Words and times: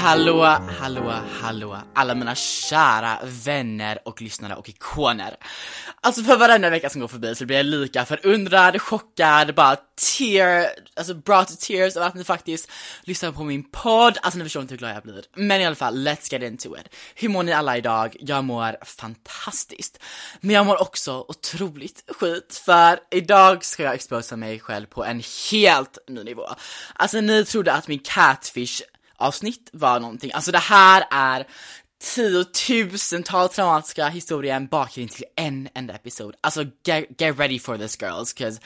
Hallå, 0.00 0.44
hallå, 0.80 1.14
hallå 1.42 1.78
alla 1.94 2.14
mina 2.14 2.34
kära 2.34 3.18
vänner 3.24 3.98
och 4.04 4.22
lyssnare 4.22 4.54
och 4.54 4.68
ikoner. 4.68 5.36
Alltså 6.00 6.22
för 6.22 6.36
varenda 6.36 6.70
vecka 6.70 6.90
som 6.90 7.00
går 7.00 7.08
förbi 7.08 7.34
så 7.34 7.46
blir 7.46 7.56
jag 7.56 7.66
lika 7.66 8.04
förundrad, 8.04 8.82
chockad, 8.82 9.54
bara 9.54 9.76
tear, 10.18 10.66
alltså 10.96 11.14
brought 11.14 11.48
to 11.48 11.54
tears 11.66 11.96
av 11.96 12.02
att 12.02 12.14
ni 12.14 12.24
faktiskt 12.24 12.70
lyssnar 13.02 13.32
på 13.32 13.44
min 13.44 13.70
podd. 13.70 14.18
Alltså 14.22 14.38
ni 14.38 14.44
förstår 14.44 14.62
inte 14.62 14.74
hur 14.74 14.78
glad 14.78 14.94
jag 14.94 15.02
blir. 15.02 15.24
Men 15.34 15.60
i 15.60 15.66
alla 15.66 15.74
fall, 15.74 16.08
let's 16.08 16.32
get 16.32 16.42
into 16.42 16.76
it. 16.76 16.94
Hur 17.14 17.28
mår 17.28 17.42
ni 17.42 17.52
alla 17.52 17.76
idag? 17.76 18.16
Jag 18.20 18.44
mår 18.44 18.84
fantastiskt. 18.84 19.98
Men 20.40 20.54
jag 20.54 20.66
mår 20.66 20.82
också 20.82 21.24
otroligt 21.28 22.04
skit 22.08 22.62
för 22.64 22.98
idag 23.10 23.64
ska 23.64 23.82
jag 23.82 23.94
exposa 23.94 24.36
mig 24.36 24.60
själv 24.60 24.86
på 24.86 25.04
en 25.04 25.22
helt 25.50 25.98
ny 26.08 26.24
nivå. 26.24 26.46
Alltså 26.94 27.20
ni 27.20 27.44
trodde 27.44 27.72
att 27.72 27.88
min 27.88 27.98
catfish 27.98 28.82
avsnitt 29.20 29.70
var 29.72 30.00
någonting. 30.00 30.32
Alltså 30.34 30.52
det 30.52 30.58
här 30.58 31.04
är 31.10 31.46
tiotusentals 32.00 33.52
traumatiska 33.52 34.08
historier 34.08 34.60
bakar 34.60 35.06
till 35.08 35.24
en 35.36 35.68
enda 35.74 35.94
episod. 35.94 36.34
Alltså 36.40 36.64
get, 36.84 37.04
get 37.18 37.38
ready 37.38 37.58
for 37.58 37.78
this 37.78 38.02
girls, 38.02 38.32
cause 38.32 38.60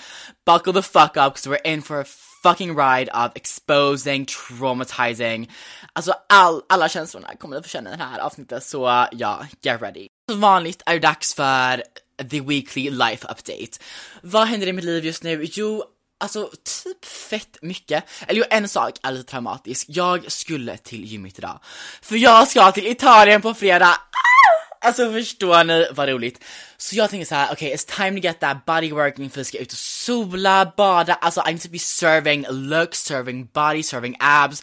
buckle 0.47 0.73
the 0.73 0.83
fuck 0.83 1.17
up 1.17 1.35
cause 1.35 1.51
we're 1.51 1.73
in 1.73 1.83
for 1.83 2.01
a 2.01 2.05
fucking 2.43 2.77
ride 2.77 3.09
of 3.09 3.33
exposing, 3.35 4.27
traumatizing. 4.27 5.51
Alltså 5.93 6.15
all, 6.29 6.63
alla 6.69 6.89
känslorna 6.89 7.37
kommer 7.37 7.57
ni 7.57 7.63
få 7.63 7.69
känna 7.69 7.95
i 7.95 7.97
det 7.97 8.05
här 8.05 8.19
avsnittet, 8.19 8.65
så 8.65 9.09
ja, 9.13 9.47
get 9.63 9.83
ready. 9.83 10.07
Som 10.31 10.41
vanligt 10.41 10.83
är 10.87 10.95
det 10.95 11.01
dags 11.01 11.35
för 11.35 11.83
the 12.31 12.41
weekly 12.41 12.91
life 12.91 13.27
update. 13.31 13.79
Vad 14.23 14.47
händer 14.47 14.67
i 14.67 14.73
mitt 14.73 14.85
liv 14.85 15.05
just 15.05 15.23
nu? 15.23 15.47
Jo, 15.53 15.85
Alltså 16.21 16.51
typ 16.85 17.05
fett 17.05 17.59
mycket. 17.63 18.05
Eller 18.27 18.41
jo, 18.41 18.47
en 18.51 18.69
sak 18.69 18.95
är 19.03 19.13
lite 19.13 19.31
traumatisk. 19.31 19.87
Jag 19.89 20.33
skulle 20.33 20.77
till 20.77 21.05
gymmet 21.05 21.39
idag. 21.39 21.61
För 22.03 22.17
jag 22.17 22.49
ska 22.49 22.73
till 22.73 22.87
Italien 22.87 23.43
på 23.43 23.55
fredag. 23.55 23.87
Ah! 23.87 24.87
Alltså 24.87 25.13
förstår 25.13 25.65
ni 25.65 25.89
vad 25.91 26.09
roligt? 26.09 26.45
Så 26.77 26.97
jag 26.97 27.11
tänker 27.11 27.27
så 27.27 27.35
här: 27.35 27.53
okej 27.53 27.55
okay, 27.55 27.77
it's 27.77 27.97
time 27.97 28.21
to 28.21 28.25
get 28.25 28.41
that 28.41 28.65
body 28.65 28.93
working 28.93 29.31
för 29.31 29.41
vi 29.41 29.45
ska 29.45 29.59
ut 29.59 29.73
och 29.73 29.79
sola, 29.79 30.73
bada, 30.77 31.15
alltså 31.15 31.43
I 31.49 31.53
need 31.53 31.63
to 31.63 31.69
be 31.69 31.79
serving 31.79 32.47
looks, 32.51 32.99
serving 32.99 33.47
body, 33.47 33.83
serving 33.83 34.17
abs. 34.21 34.63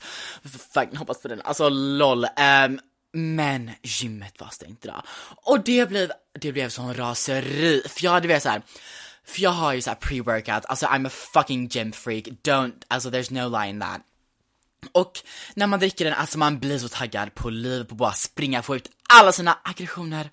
Fucking 0.73 0.97
hoppas 0.97 1.21
på 1.21 1.27
den, 1.27 1.41
alltså 1.41 1.69
LOL. 1.69 2.25
Um, 2.25 2.79
men 3.13 3.71
gymmet 3.83 4.39
var 4.39 4.49
stängt 4.49 4.85
idag. 4.85 5.03
Och 5.29 5.63
det 5.63 5.89
blev, 5.89 6.11
det 6.39 6.51
blev 6.51 6.69
sån 6.69 6.93
raseri, 6.93 7.83
för 7.89 8.03
jag 8.03 8.11
hade 8.11 8.27
velat 8.27 8.43
såhär 8.43 8.61
för 9.27 9.41
jag 9.41 9.49
har 9.49 9.73
ju 9.73 9.81
såhär 9.81 9.97
pre-workout, 9.97 10.65
alltså 10.67 10.85
I'm 10.85 11.07
a 11.07 11.09
fucking 11.09 11.67
gym 11.67 11.91
freak, 11.91 12.23
don't, 12.43 12.73
alltså 12.87 13.09
there's 13.09 13.33
no 13.33 13.59
lie 13.59 13.69
in 13.69 13.79
that. 13.79 14.01
Och 14.91 15.19
när 15.55 15.67
man 15.67 15.79
dricker 15.79 16.05
den, 16.05 16.13
alltså 16.13 16.37
man 16.37 16.59
blir 16.59 16.79
så 16.79 16.89
taggad 16.89 17.35
på 17.35 17.49
livet, 17.49 17.87
på 17.87 17.93
att 17.93 17.97
bara 17.97 18.13
springa, 18.13 18.61
få 18.61 18.75
ut 18.75 18.89
alla 19.09 19.31
sina 19.31 19.57
aggressioner. 19.63 20.29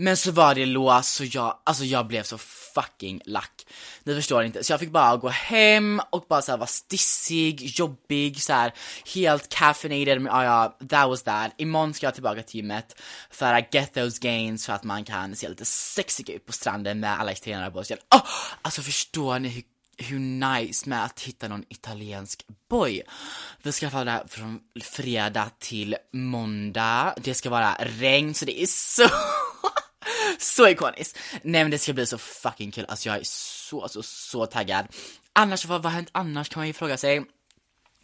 Men 0.00 0.16
så 0.16 0.30
var 0.30 0.54
det 0.54 0.66
lås, 0.66 1.08
så 1.08 1.24
jag, 1.24 1.58
alltså 1.64 1.84
jag 1.84 2.06
blev 2.06 2.22
så 2.22 2.38
fucking 2.74 3.20
lack. 3.24 3.66
Ni 4.02 4.14
förstår 4.14 4.44
inte, 4.44 4.64
så 4.64 4.72
jag 4.72 4.80
fick 4.80 4.90
bara 4.90 5.16
gå 5.16 5.28
hem 5.28 6.00
och 6.10 6.24
bara 6.28 6.42
såhär 6.42 6.58
vara 6.58 6.66
stissig, 6.66 7.78
jobbig, 7.78 8.42
så 8.42 8.52
här 8.52 8.72
helt 9.14 9.48
caffeinated, 9.48 10.22
men 10.22 10.32
ja, 10.32 10.44
ja, 10.44 10.86
that 10.88 11.08
was 11.08 11.22
that. 11.22 11.52
Imorgon 11.56 11.94
ska 11.94 12.06
jag 12.06 12.14
tillbaka 12.14 12.42
till 12.42 12.56
gymmet 12.60 13.00
för 13.30 13.54
att 13.54 13.74
get 13.74 13.94
those 13.94 14.18
gains 14.20 14.66
för 14.66 14.72
att 14.72 14.84
man 14.84 15.04
kan 15.04 15.36
se 15.36 15.48
lite 15.48 15.64
sexig 15.64 16.30
ut 16.30 16.46
på 16.46 16.52
stranden 16.52 17.00
med 17.00 17.20
alla 17.20 17.32
italienare 17.32 17.70
på 17.70 17.84
sig. 17.84 17.96
Oh, 18.14 18.22
alltså 18.62 18.82
förstår 18.82 19.38
ni 19.38 19.48
hur 19.48 19.62
hur 19.98 20.18
nice 20.18 20.88
med 20.88 21.04
att 21.04 21.20
hitta 21.20 21.48
någon 21.48 21.64
italiensk 21.68 22.46
boy. 22.70 23.02
Vi 23.62 23.72
ska 23.72 23.88
vara 23.88 24.28
från 24.28 24.60
fredag 24.82 25.50
till 25.58 25.96
måndag. 26.12 27.14
Det 27.16 27.34
ska 27.34 27.50
vara 27.50 27.76
regn, 27.80 28.34
så 28.34 28.44
det 28.44 28.62
är 28.62 28.66
så 28.66 29.08
så 30.56 30.68
ikoniskt. 30.68 31.18
Nej 31.42 31.64
men 31.64 31.70
det 31.70 31.78
ska 31.78 31.92
bli 31.92 32.06
så 32.06 32.18
fucking 32.18 32.70
kul, 32.70 32.84
alltså 32.88 33.08
jag 33.08 33.18
är 33.18 33.24
så, 33.24 33.88
så, 33.88 34.02
så 34.02 34.46
taggad. 34.46 34.86
Annars, 35.32 35.64
vad 35.64 35.84
har 35.84 35.90
hänt 35.90 36.08
annars 36.12 36.48
kan 36.48 36.60
man 36.60 36.66
ju 36.66 36.72
fråga 36.72 36.96
sig. 36.96 37.24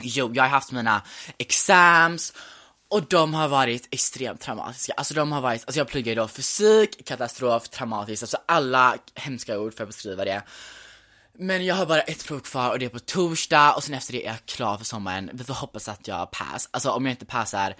Jo, 0.00 0.30
jag 0.34 0.42
har 0.42 0.50
haft 0.50 0.72
mina 0.72 1.02
exams 1.38 2.32
och 2.88 3.02
de 3.02 3.34
har 3.34 3.48
varit 3.48 3.88
extremt 3.90 4.40
traumatiska. 4.40 4.92
Alltså 4.92 5.14
de 5.14 5.32
har 5.32 5.40
varit, 5.40 5.62
alltså 5.66 5.80
jag 5.80 5.88
pluggar 5.88 6.12
ju 6.12 6.14
då 6.14 6.28
fysik, 6.28 7.04
katastrof, 7.06 7.68
traumatiskt, 7.68 8.22
alltså 8.22 8.38
alla 8.46 8.96
hemska 9.14 9.58
ord 9.58 9.74
för 9.74 9.82
att 9.82 9.88
beskriva 9.88 10.24
det. 10.24 10.42
Men 11.38 11.64
jag 11.64 11.74
har 11.74 11.86
bara 11.86 12.00
ett 12.00 12.26
prov 12.26 12.40
kvar 12.40 12.70
och 12.70 12.78
det 12.78 12.84
är 12.84 12.90
på 12.90 12.98
torsdag 12.98 13.74
och 13.74 13.84
sen 13.84 13.94
efter 13.94 14.12
det 14.12 14.26
är 14.26 14.30
jag 14.30 14.46
klar 14.46 14.76
för 14.76 14.84
sommaren. 14.84 15.30
Vi 15.32 15.44
får 15.44 15.54
hoppas 15.54 15.88
att 15.88 16.08
jag 16.08 16.30
pass. 16.30 16.68
Alltså 16.70 16.90
om 16.90 17.06
jag 17.06 17.12
inte 17.12 17.26
passar, 17.26 17.74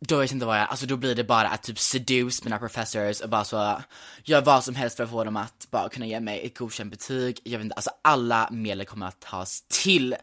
då 0.00 0.16
vet 0.16 0.30
jag 0.30 0.36
inte 0.36 0.46
vad 0.46 0.58
jag, 0.58 0.68
alltså 0.68 0.86
då 0.86 0.96
blir 0.96 1.14
det 1.14 1.24
bara 1.24 1.48
att 1.48 1.62
typ 1.62 1.78
seduce 1.78 2.44
mina 2.44 2.58
professors 2.58 3.20
och 3.20 3.28
bara 3.28 3.44
så, 3.44 3.82
gör 4.24 4.40
vad 4.40 4.64
som 4.64 4.74
helst 4.74 4.96
för 4.96 5.04
att 5.04 5.10
få 5.10 5.24
dem 5.24 5.36
att 5.36 5.66
bara 5.70 5.88
kunna 5.88 6.06
ge 6.06 6.20
mig 6.20 6.46
ett 6.46 6.58
godkänt 6.58 6.90
betyg. 6.90 7.40
Jag 7.44 7.58
vet 7.58 7.64
inte, 7.64 7.74
alltså 7.74 7.90
alla 8.02 8.48
medel 8.50 8.86
kommer 8.86 9.06
att 9.06 9.20
tas 9.20 9.64
till. 9.68 10.16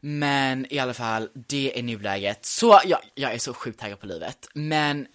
Men 0.00 0.72
i 0.72 0.78
alla 0.78 0.94
fall, 0.94 1.28
det 1.34 1.78
är 1.78 1.82
nuläget. 1.82 2.46
Så 2.46 2.80
ja, 2.84 3.00
jag 3.14 3.34
är 3.34 3.38
så 3.38 3.54
sjukt 3.54 3.80
taggad 3.80 4.00
på 4.00 4.06
livet. 4.06 4.48
Men 4.54 5.06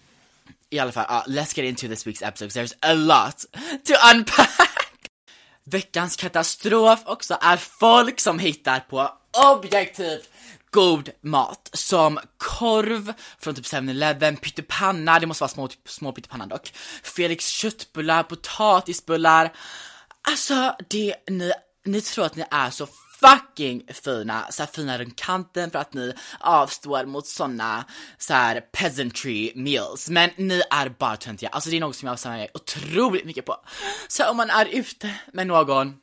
i 0.69 0.79
alla 0.79 0.91
fall, 0.91 1.05
uh, 1.05 1.23
let's 1.27 1.59
get 1.59 1.69
into 1.69 1.87
this 1.87 2.07
week's 2.07 2.27
episode, 2.27 2.51
there's 2.51 2.75
a 2.81 2.93
lot 2.93 3.45
to 3.85 3.93
unpack. 4.15 5.09
Veckans 5.63 6.15
katastrof 6.15 6.99
också 7.05 7.37
är 7.41 7.57
folk 7.57 8.19
som 8.19 8.39
hittar 8.39 8.79
på 8.79 9.11
objektivt 9.53 10.29
god 10.71 11.09
mat 11.21 11.69
som 11.73 12.19
korv 12.37 13.13
från 13.39 13.55
typ 13.55 13.65
7-Eleven, 13.65 14.37
pyttipanna, 14.37 15.19
det 15.19 15.25
måste 15.25 15.41
vara 15.41 15.49
små, 15.49 15.69
små 15.85 16.11
pyttipanna 16.11 16.45
dock, 16.45 16.73
Felix 17.03 17.47
köttbullar, 17.47 18.23
potatisbullar. 18.23 19.53
Alltså, 20.21 20.75
det, 20.89 21.15
ni, 21.29 21.51
ni 21.85 22.01
tror 22.01 22.25
att 22.25 22.35
ni 22.35 22.45
är 22.51 22.69
så 22.69 22.87
fucking 23.19 23.83
fina, 23.87 24.45
så 24.51 24.63
här 24.63 24.69
fina 24.73 24.97
runt 24.97 25.15
kanten 25.15 25.71
för 25.71 25.79
att 25.79 25.93
ni 25.93 26.13
avstår 26.39 27.05
mot 27.05 27.27
såna 27.27 27.85
så 28.17 28.33
här 28.33 28.61
peasantry 28.61 29.51
meals. 29.55 30.09
Men 30.09 30.29
ni 30.37 30.61
är 30.71 30.89
bara 30.89 31.17
töntiga, 31.17 31.49
alltså 31.49 31.69
det 31.69 31.77
är 31.77 31.79
något 31.79 31.95
som 31.95 32.07
jag 32.07 32.31
har 32.31 32.47
otroligt 32.53 33.25
mycket 33.25 33.45
på. 33.45 33.55
Så 34.07 34.29
om 34.29 34.37
man 34.37 34.49
är 34.49 34.65
ute 34.65 35.15
med 35.33 35.47
någon 35.47 35.95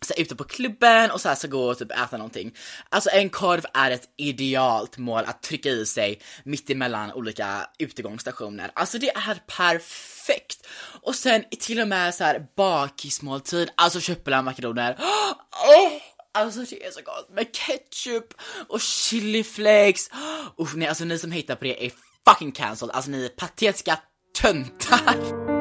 så 0.00 0.14
här, 0.16 0.22
ute 0.22 0.36
på 0.36 0.44
klubben 0.44 1.10
och 1.10 1.20
så 1.20 1.28
här 1.28 1.36
ska 1.36 1.48
gå 1.48 1.64
och 1.64 1.78
typ 1.78 1.92
äta 1.92 2.16
någonting. 2.16 2.54
Alltså 2.88 3.10
en 3.10 3.30
korv 3.30 3.64
är 3.74 3.90
ett 3.90 4.08
idealt 4.16 4.98
mål 4.98 5.24
att 5.26 5.42
trycka 5.42 5.68
i 5.68 5.86
sig 5.86 6.20
mitt 6.44 6.70
emellan 6.70 7.12
olika 7.12 7.66
utegångsstationer. 7.78 8.70
Alltså 8.74 8.98
det 8.98 9.10
är 9.10 9.42
perfekt! 9.46 10.66
Och 11.02 11.14
sen 11.14 11.44
till 11.60 11.80
och 11.80 11.88
med 11.88 12.14
så 12.14 12.24
här 12.24 12.46
bakismåltid, 12.56 13.70
alltså 13.74 14.00
köttbullar 14.00 14.42
Oh! 14.42 15.92
Alltså 16.32 16.60
det 16.60 16.86
är 16.86 16.90
så 16.90 17.00
gott 17.00 17.30
med 17.30 17.46
ketchup 17.52 18.34
och 18.68 18.80
chiliflakes. 18.80 20.10
Uff, 20.58 20.74
nej, 20.74 20.88
alltså 20.88 21.04
ni 21.04 21.18
som 21.18 21.32
hittar 21.32 21.54
på 21.54 21.64
det 21.64 21.86
är 21.86 21.92
fucking 22.28 22.52
cancelled, 22.52 22.94
alltså 22.94 23.10
ni 23.10 23.24
är 23.24 23.28
patetiska 23.28 23.98
töntar. 24.40 25.57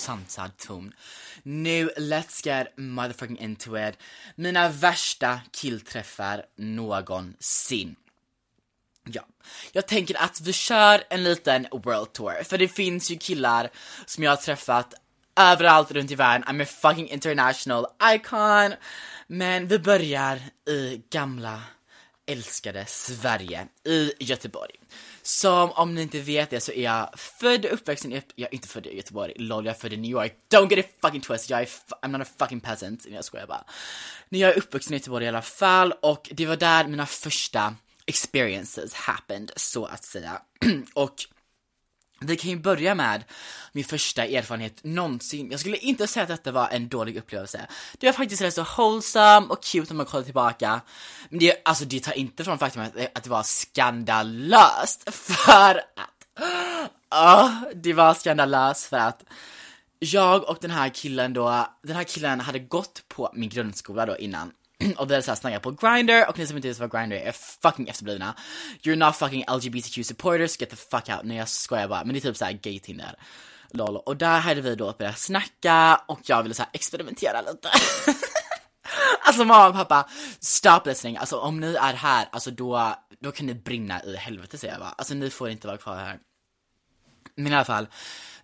Sansad 0.00 0.56
ton. 0.56 0.92
Nu, 1.42 1.90
let's 1.96 2.46
get 2.46 2.76
motherfucking 2.76 3.38
into 3.38 3.78
it. 3.78 3.98
Mina 4.34 4.68
värsta 4.68 5.40
killträffar 5.52 6.44
någonsin. 6.56 7.96
Ja, 9.04 9.22
jag 9.72 9.86
tänker 9.86 10.22
att 10.22 10.40
vi 10.40 10.52
kör 10.52 11.04
en 11.10 11.22
liten 11.24 11.66
world 11.72 12.12
tour, 12.12 12.44
för 12.44 12.58
det 12.58 12.68
finns 12.68 13.10
ju 13.10 13.18
killar 13.18 13.70
som 14.06 14.24
jag 14.24 14.30
har 14.30 14.36
träffat 14.36 14.94
överallt 15.36 15.90
runt 15.90 16.10
i 16.10 16.14
världen, 16.14 16.44
I'm 16.48 16.62
a 16.62 16.66
fucking 16.66 17.08
international 17.08 17.86
icon. 18.14 18.74
Men 19.26 19.68
vi 19.68 19.78
börjar 19.78 20.40
i 20.68 21.02
gamla 21.10 21.62
älskade 22.26 22.86
Sverige, 22.86 23.66
i 23.84 24.12
Göteborg. 24.18 24.74
Som 25.30 25.70
om 25.70 25.94
ni 25.94 26.02
inte 26.02 26.20
vet 26.20 26.50
det 26.50 26.60
så 26.60 26.72
är 26.72 26.82
jag 26.82 27.18
född 27.18 27.64
och 27.64 27.72
uppvuxen 27.72 28.12
i, 28.12 28.22
jag 28.34 28.48
är 28.48 28.54
inte 28.54 28.68
född 28.68 28.86
i 28.86 28.96
Göteborg, 28.96 29.32
lol 29.36 29.66
jag 29.66 29.74
är 29.74 29.78
född 29.78 29.92
i 29.92 29.96
New 29.96 30.10
York, 30.10 30.34
don't 30.54 30.70
get 30.70 30.78
it 30.78 30.98
fucking 31.02 31.20
twisted, 31.20 31.50
jag 31.50 31.62
är, 31.62 31.68
I'm 32.02 32.08
not 32.18 32.28
a 32.28 32.30
fucking 32.38 32.60
peasant, 32.60 33.06
jag 33.10 33.24
skojar 33.24 33.46
bara. 33.46 33.64
Men 34.28 34.40
jag 34.40 34.50
är 34.50 34.58
uppvuxen 34.58 34.94
i 34.94 34.96
Göteborg 34.96 35.24
i 35.24 35.28
alla 35.28 35.42
fall 35.42 35.92
och 35.92 36.28
det 36.32 36.46
var 36.46 36.56
där 36.56 36.86
mina 36.86 37.06
första 37.06 37.74
experiences 38.06 38.94
happened, 38.94 39.52
så 39.56 39.84
att 39.84 40.04
säga. 40.04 40.42
och 40.94 41.14
vi 42.20 42.36
kan 42.36 42.50
ju 42.50 42.56
börja 42.56 42.94
med 42.94 43.24
min 43.72 43.84
första 43.84 44.24
erfarenhet 44.24 44.84
någonsin. 44.84 45.50
Jag 45.50 45.60
skulle 45.60 45.76
inte 45.76 46.06
säga 46.06 46.22
att 46.22 46.28
detta 46.28 46.52
var 46.52 46.68
en 46.68 46.88
dålig 46.88 47.16
upplevelse. 47.16 47.66
Det 47.98 48.06
var 48.06 48.12
faktiskt 48.12 48.42
rätt 48.42 48.54
så 48.54 48.66
wholesome 48.76 49.46
och 49.46 49.62
cute 49.62 49.90
om 49.90 49.96
man 49.96 50.06
kollar 50.06 50.24
tillbaka. 50.24 50.80
Men 51.28 51.38
det, 51.38 51.62
alltså 51.64 51.84
det 51.84 52.00
tar 52.00 52.12
inte 52.12 52.44
från 52.44 52.58
faktum 52.58 52.82
att, 52.82 53.16
att 53.16 53.24
det 53.24 53.30
var 53.30 53.42
skandalöst 53.42 55.14
för 55.14 55.76
att... 55.96 56.46
Uh, 57.14 57.62
det 57.74 57.92
var 57.92 58.14
skandalöst 58.14 58.86
för 58.86 58.96
att 58.96 59.24
jag 59.98 60.48
och 60.48 60.58
den 60.60 60.70
här 60.70 60.88
killen 60.88 61.32
då, 61.32 61.66
den 61.82 61.96
här 61.96 62.04
killen 62.04 62.40
hade 62.40 62.58
gått 62.58 63.02
på 63.08 63.30
min 63.34 63.48
grundskola 63.48 64.06
då 64.06 64.18
innan 64.18 64.52
och 64.96 65.10
vi 65.10 65.14
hade 65.14 65.22
såhär 65.22 65.36
snackat 65.36 65.62
på 65.62 65.70
Grindr 65.70 66.28
och 66.28 66.38
ni 66.38 66.46
som 66.46 66.56
inte 66.56 66.68
vet 66.68 66.78
vad 66.78 66.92
Grindr 66.92 67.16
är 67.16 67.26
är 67.26 67.32
fucking 67.32 67.88
efterblivna. 67.88 68.34
You're 68.82 68.96
not 68.96 69.16
fucking 69.16 69.44
LGBTQ 69.48 70.06
supporters, 70.06 70.60
get 70.60 70.70
the 70.70 70.76
fuck 70.76 71.08
out. 71.08 71.20
Nej 71.24 71.36
jag 71.36 71.48
skojar 71.48 71.88
bara, 71.88 72.04
men 72.04 72.12
det 72.12 72.18
är 72.18 72.20
typ 72.20 72.36
såhär 72.36 72.52
gay 72.52 72.78
Tinder. 72.78 73.14
Lol. 73.70 73.96
Och 73.96 74.16
där 74.16 74.40
hade 74.40 74.60
vi 74.60 74.74
då 74.74 74.94
börjat 74.98 75.18
snacka 75.18 76.00
och 76.08 76.20
jag 76.22 76.42
ville 76.42 76.54
såhär 76.54 76.70
experimentera 76.72 77.40
lite. 77.40 77.68
alltså 79.26 79.44
mamma 79.44 79.68
och 79.68 79.74
pappa, 79.74 80.08
stop 80.40 80.80
listening. 80.84 81.16
Alltså 81.16 81.36
om 81.36 81.60
ni 81.60 81.74
är 81.74 81.94
här, 81.94 82.28
alltså 82.32 82.50
då, 82.50 82.94
då 83.20 83.32
kan 83.32 83.46
ni 83.46 83.54
brinna 83.54 84.04
i 84.04 84.16
helvete 84.16 84.58
säger 84.58 84.74
jag 84.74 84.80
bara. 84.80 84.94
Alltså 84.98 85.14
ni 85.14 85.30
får 85.30 85.48
inte 85.48 85.66
vara 85.66 85.78
kvar 85.78 85.96
här. 85.96 86.18
Men 87.36 87.52
i 87.52 87.54
alla 87.54 87.64
fall, 87.64 87.88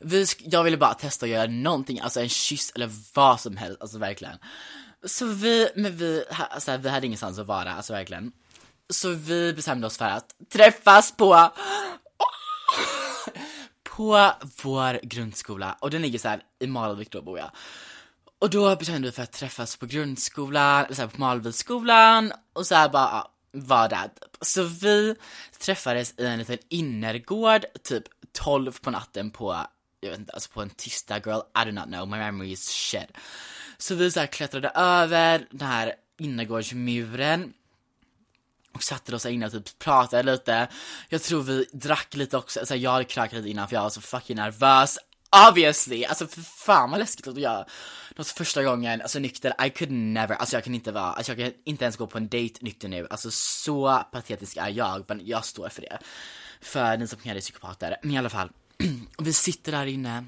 vi, 0.00 0.26
jag 0.38 0.64
ville 0.64 0.76
bara 0.76 0.94
testa 0.94 1.26
att 1.26 1.30
göra 1.30 1.46
någonting, 1.46 2.00
alltså 2.00 2.20
en 2.20 2.28
kyss 2.28 2.72
eller 2.74 2.90
vad 3.14 3.40
som 3.40 3.56
helst, 3.56 3.80
alltså 3.80 3.98
verkligen. 3.98 4.38
Så 5.04 5.26
vi, 5.26 5.68
men 5.74 5.96
vi, 5.96 6.24
alltså, 6.50 6.76
vi 6.76 6.88
hade 6.88 7.06
ingenstans 7.06 7.38
att 7.38 7.46
vara, 7.46 7.72
alltså 7.72 7.92
verkligen. 7.92 8.32
Så 8.90 9.08
vi 9.10 9.52
bestämde 9.52 9.86
oss 9.86 9.98
för 9.98 10.04
att 10.04 10.34
träffas 10.52 11.16
på 11.16 11.50
på 13.96 14.32
vår 14.62 15.00
grundskola 15.02 15.76
och 15.80 15.90
den 15.90 16.02
ligger 16.02 16.18
så 16.18 16.28
här 16.28 16.42
i 16.58 16.66
Malvik 16.66 17.10
då 17.10 17.22
bor 17.22 17.38
jag. 17.38 17.50
Och 18.38 18.50
då 18.50 18.76
bestämde 18.76 19.08
vi 19.08 19.12
för 19.12 19.22
att 19.22 19.32
träffas 19.32 19.76
på 19.76 19.86
grundskolan, 19.86 20.84
eller 20.84 20.94
så 20.94 21.02
här, 21.02 21.08
på 21.08 21.20
Malviksskolan 21.20 22.32
och 22.52 22.66
så 22.66 22.74
här 22.74 22.88
bara 22.88 23.08
ja, 23.12 23.32
var 23.52 23.88
där. 23.88 24.08
Typ. 24.08 24.36
Så 24.40 24.62
vi 24.62 25.16
träffades 25.58 26.14
i 26.18 26.26
en 26.26 26.38
liten 26.38 26.58
innergård 26.68 27.64
typ 27.82 28.04
12 28.32 28.78
på 28.80 28.90
natten 28.90 29.30
på, 29.30 29.56
jag 30.00 30.10
vet 30.10 30.18
inte, 30.18 30.32
alltså 30.32 30.50
på 30.50 30.62
en 30.62 30.70
tisdag 30.70 31.20
girl, 31.26 31.40
I 31.62 31.64
do 31.64 31.72
not 31.72 31.84
know, 31.84 32.08
my 32.08 32.16
memory 32.16 32.52
is 32.52 32.68
shit. 32.68 33.10
Så 33.78 33.94
vi 33.94 34.10
så 34.10 34.20
här 34.20 34.26
klättrade 34.26 34.68
över 34.74 35.46
den 35.50 35.68
här 35.68 35.94
innergårdsmuren 36.18 37.52
och 38.72 38.82
satte 38.82 39.14
oss 39.14 39.22
där 39.22 39.30
inne 39.30 39.46
och 39.46 39.52
typ 39.52 39.78
pratade 39.78 40.22
lite. 40.22 40.68
Jag 41.08 41.22
tror 41.22 41.42
vi 41.42 41.66
drack 41.72 42.14
lite 42.14 42.36
också, 42.36 42.60
alltså 42.60 42.76
jag 42.76 42.90
hade 42.90 43.04
krökat 43.04 43.32
lite 43.32 43.48
innan 43.48 43.68
för 43.68 43.74
jag 43.74 43.82
var 43.82 43.90
så 43.90 44.00
fucking 44.00 44.36
nervös. 44.36 44.98
Obviously! 45.48 46.04
Alltså 46.04 46.26
för 46.26 46.40
fan 46.40 46.90
vad 46.90 47.00
läskigt 47.00 47.26
att 47.26 47.38
göra 47.38 47.66
något 48.16 48.28
första 48.28 48.62
gången, 48.62 49.02
alltså 49.02 49.18
nykter, 49.18 49.66
I 49.66 49.70
could 49.70 49.90
never, 49.90 50.34
alltså 50.34 50.56
jag 50.56 50.64
kan 50.64 50.74
inte 50.74 50.92
vara, 50.92 51.12
alltså 51.12 51.32
jag 51.32 51.38
kan 51.38 51.60
inte 51.64 51.84
ens 51.84 51.96
gå 51.96 52.06
på 52.06 52.18
en 52.18 52.28
dejt 52.28 52.58
nykter 52.62 52.88
nu, 52.88 53.06
alltså 53.10 53.30
så 53.30 54.02
patetisk 54.12 54.56
är 54.56 54.68
jag, 54.68 55.04
men 55.08 55.26
jag 55.26 55.44
står 55.44 55.68
för 55.68 55.82
det. 55.82 55.98
För 56.60 56.96
ni 56.96 57.06
som 57.06 57.18
kan 57.18 57.36
är 57.36 57.40
psykopater, 57.40 57.96
men 58.02 58.12
i 58.12 58.18
alla 58.18 58.30
fall, 58.30 58.50
vi 59.18 59.32
sitter 59.32 59.72
där 59.72 59.86
inne 59.86 60.24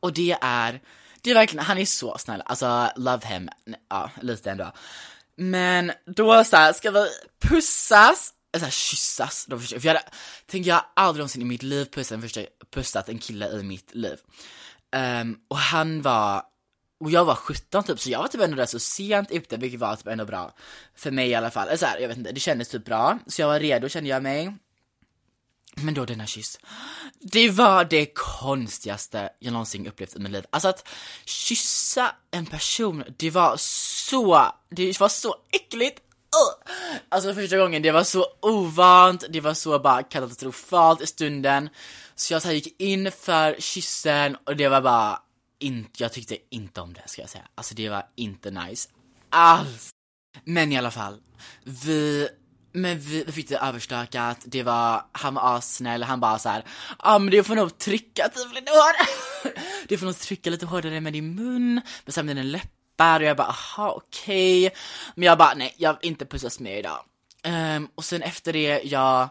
och 0.00 0.12
det 0.12 0.36
är 0.40 0.80
det 1.22 1.30
är 1.30 1.34
verkligen, 1.34 1.64
han 1.64 1.78
är 1.78 1.84
så 1.84 2.18
snäll, 2.18 2.42
alltså 2.46 2.90
love 2.96 3.26
him, 3.26 3.48
ja 3.88 4.10
lite 4.20 4.50
ändå. 4.50 4.72
Men 5.36 5.92
då 6.06 6.44
så 6.44 6.56
här, 6.56 6.72
ska 6.72 6.90
vi 6.90 7.06
pussas, 7.40 8.32
så 8.56 8.64
här, 8.64 8.70
kyssas, 8.70 9.46
då 9.46 9.58
för 9.58 9.86
jag 9.86 9.94
hade, 9.94 10.02
tänker 10.46 10.70
jag 10.70 10.84
aldrig 10.94 11.20
någonsin 11.20 11.42
i 11.42 11.44
mitt 11.44 11.62
liv 11.62 11.84
pussat 11.84 12.36
en, 12.36 12.46
pussat 12.70 13.08
en 13.08 13.18
kille 13.18 13.48
i 13.48 13.62
mitt 13.62 13.94
liv. 13.94 14.18
Um, 14.96 15.38
och 15.48 15.58
han 15.58 16.02
var, 16.02 16.42
och 17.00 17.10
jag 17.10 17.24
var 17.24 17.34
17 17.34 17.84
typ, 17.84 18.00
så 18.00 18.10
jag 18.10 18.18
var 18.18 18.28
typ 18.28 18.40
ändå 18.40 18.56
där 18.56 18.66
så 18.66 18.78
sent 18.78 19.30
ute, 19.30 19.56
vilket 19.56 19.80
var 19.80 19.96
typ 19.96 20.06
ändå 20.06 20.24
bra. 20.24 20.54
För 20.94 21.10
mig 21.10 21.28
i 21.28 21.34
alla 21.34 21.50
fall, 21.50 21.78
så 21.78 21.86
här, 21.86 21.98
jag 21.98 22.08
vet 22.08 22.18
inte, 22.18 22.32
det 22.32 22.40
kändes 22.40 22.68
typ 22.68 22.84
bra. 22.84 23.18
Så 23.26 23.42
jag 23.42 23.48
var 23.48 23.60
redo 23.60 23.88
kände 23.88 24.10
jag 24.10 24.22
mig. 24.22 24.56
Men 25.82 25.94
då 25.94 26.04
denna 26.04 26.26
kyss. 26.26 26.58
Det 27.20 27.50
var 27.50 27.84
det 27.84 28.14
konstigaste 28.14 29.30
jag 29.38 29.52
någonsin 29.52 29.86
upplevt 29.86 30.16
i 30.16 30.18
mitt 30.18 30.32
liv. 30.32 30.44
Alltså 30.50 30.68
att 30.68 30.88
kyssa 31.24 32.14
en 32.30 32.46
person, 32.46 33.04
det 33.16 33.30
var 33.30 33.56
så, 33.56 34.52
det 34.70 35.00
var 35.00 35.08
så 35.08 35.36
äckligt. 35.52 36.00
Alltså 37.08 37.34
första 37.34 37.56
gången, 37.56 37.82
det 37.82 37.90
var 37.90 38.04
så 38.04 38.26
ovant, 38.42 39.24
det 39.28 39.40
var 39.40 39.54
så 39.54 39.78
bara 39.78 40.02
katastrofalt 40.02 41.00
i 41.00 41.06
stunden. 41.06 41.68
Så 42.14 42.32
jag 42.32 42.42
så 42.42 42.52
gick 42.52 42.80
in 42.80 43.12
för 43.12 43.56
kyssen 43.58 44.36
och 44.46 44.56
det 44.56 44.68
var 44.68 44.80
bara 44.80 45.22
inte, 45.58 46.02
jag 46.02 46.12
tyckte 46.12 46.36
inte 46.50 46.80
om 46.80 46.92
det 46.92 47.02
ska 47.06 47.22
jag 47.22 47.30
säga. 47.30 47.44
Alltså 47.54 47.74
det 47.74 47.88
var 47.88 48.06
inte 48.16 48.50
nice 48.50 48.88
alls. 49.30 49.90
Men 50.44 50.72
i 50.72 50.78
alla 50.78 50.90
fall, 50.90 51.20
vi 51.64 52.28
men 52.72 52.98
vi, 52.98 53.24
vi 53.24 53.32
fick 53.32 53.48
det 53.48 53.58
överstökat, 53.58 54.38
det 54.44 54.62
var, 54.62 55.04
han 55.12 55.34
var 55.34 55.56
assnäll, 55.56 56.02
han 56.02 56.20
bara 56.20 56.38
såhär, 56.38 56.64
ja 56.88 56.94
ah, 56.98 57.18
men 57.18 57.30
du 57.30 57.44
får 57.44 57.56
nog 57.56 57.78
trycka 57.78 58.28
typ 58.28 58.54
lite 58.54 58.70
hårdare. 58.70 59.62
du 59.88 59.98
får 59.98 60.06
nog 60.06 60.18
trycka 60.18 60.50
lite 60.50 60.66
hårdare 60.66 61.00
med 61.00 61.12
din 61.12 61.34
mun, 61.34 61.80
men 62.04 62.12
sen 62.12 62.26
med 62.26 62.36
dina 62.36 62.48
läppar 62.48 63.20
och 63.20 63.26
jag 63.26 63.36
bara, 63.36 63.48
aha 63.48 63.90
okej. 63.90 64.66
Okay. 64.66 64.78
Men 65.14 65.26
jag 65.26 65.38
bara, 65.38 65.54
nej 65.54 65.74
jag 65.76 65.96
vill 66.00 66.10
inte 66.10 66.26
pussas 66.26 66.60
med 66.60 66.78
idag. 66.78 67.04
Um, 67.44 67.88
och 67.94 68.04
sen 68.04 68.22
efter 68.22 68.52
det, 68.52 68.82
jag, 68.84 69.28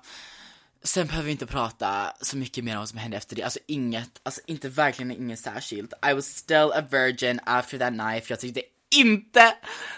sen 0.84 1.08
behöver 1.08 1.26
vi 1.26 1.32
inte 1.32 1.46
prata 1.46 2.14
så 2.22 2.38
mycket 2.38 2.64
mer 2.64 2.74
om 2.74 2.80
vad 2.80 2.90
som 2.90 3.00
hände 3.00 3.18
efter 3.18 3.36
det, 3.36 3.44
alltså 3.44 3.60
inget, 3.68 4.20
alltså 4.24 4.42
inte 4.46 4.70
verkligen 4.70 5.12
inget 5.12 5.40
särskilt. 5.40 5.94
I 6.12 6.14
was 6.14 6.26
still 6.26 6.72
a 6.74 6.82
virgin 6.90 7.40
after 7.46 7.78
that 7.78 7.94
night, 7.94 8.26
för 8.26 8.32
jag 8.32 8.40
tyckte 8.40 8.62
inte 8.96 9.54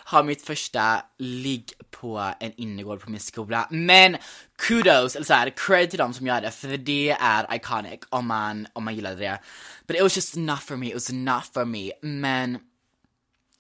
ha 0.06 0.24
mitt 0.24 0.42
första 0.42 1.02
ligg 1.18 1.74
på 1.92 2.34
en 2.40 2.54
innergård 2.58 3.02
på 3.02 3.12
min 3.12 3.20
skola. 3.20 3.68
Men 3.72 4.18
kudos, 4.58 5.16
eller 5.16 5.26
såhär, 5.26 5.54
cred 5.56 5.90
till 5.90 6.00
dem 6.00 6.14
som 6.14 6.28
gör 6.28 6.42
det, 6.42 6.52
för 6.52 6.78
det 6.78 7.18
är 7.20 7.56
iconic 7.56 8.00
om 8.10 8.28
man, 8.28 8.68
om 8.74 8.84
man 8.84 8.96
gillade 8.96 9.16
det. 9.16 9.40
But 9.88 9.96
it 9.96 10.04
was 10.04 10.16
just 10.16 10.36
not 10.36 10.60
for 10.60 10.76
me, 10.76 10.88
it 10.88 10.94
was 10.94 11.12
not 11.12 11.44
for 11.54 11.66
me. 11.66 11.92
Men 12.02 12.56
i 12.56 12.60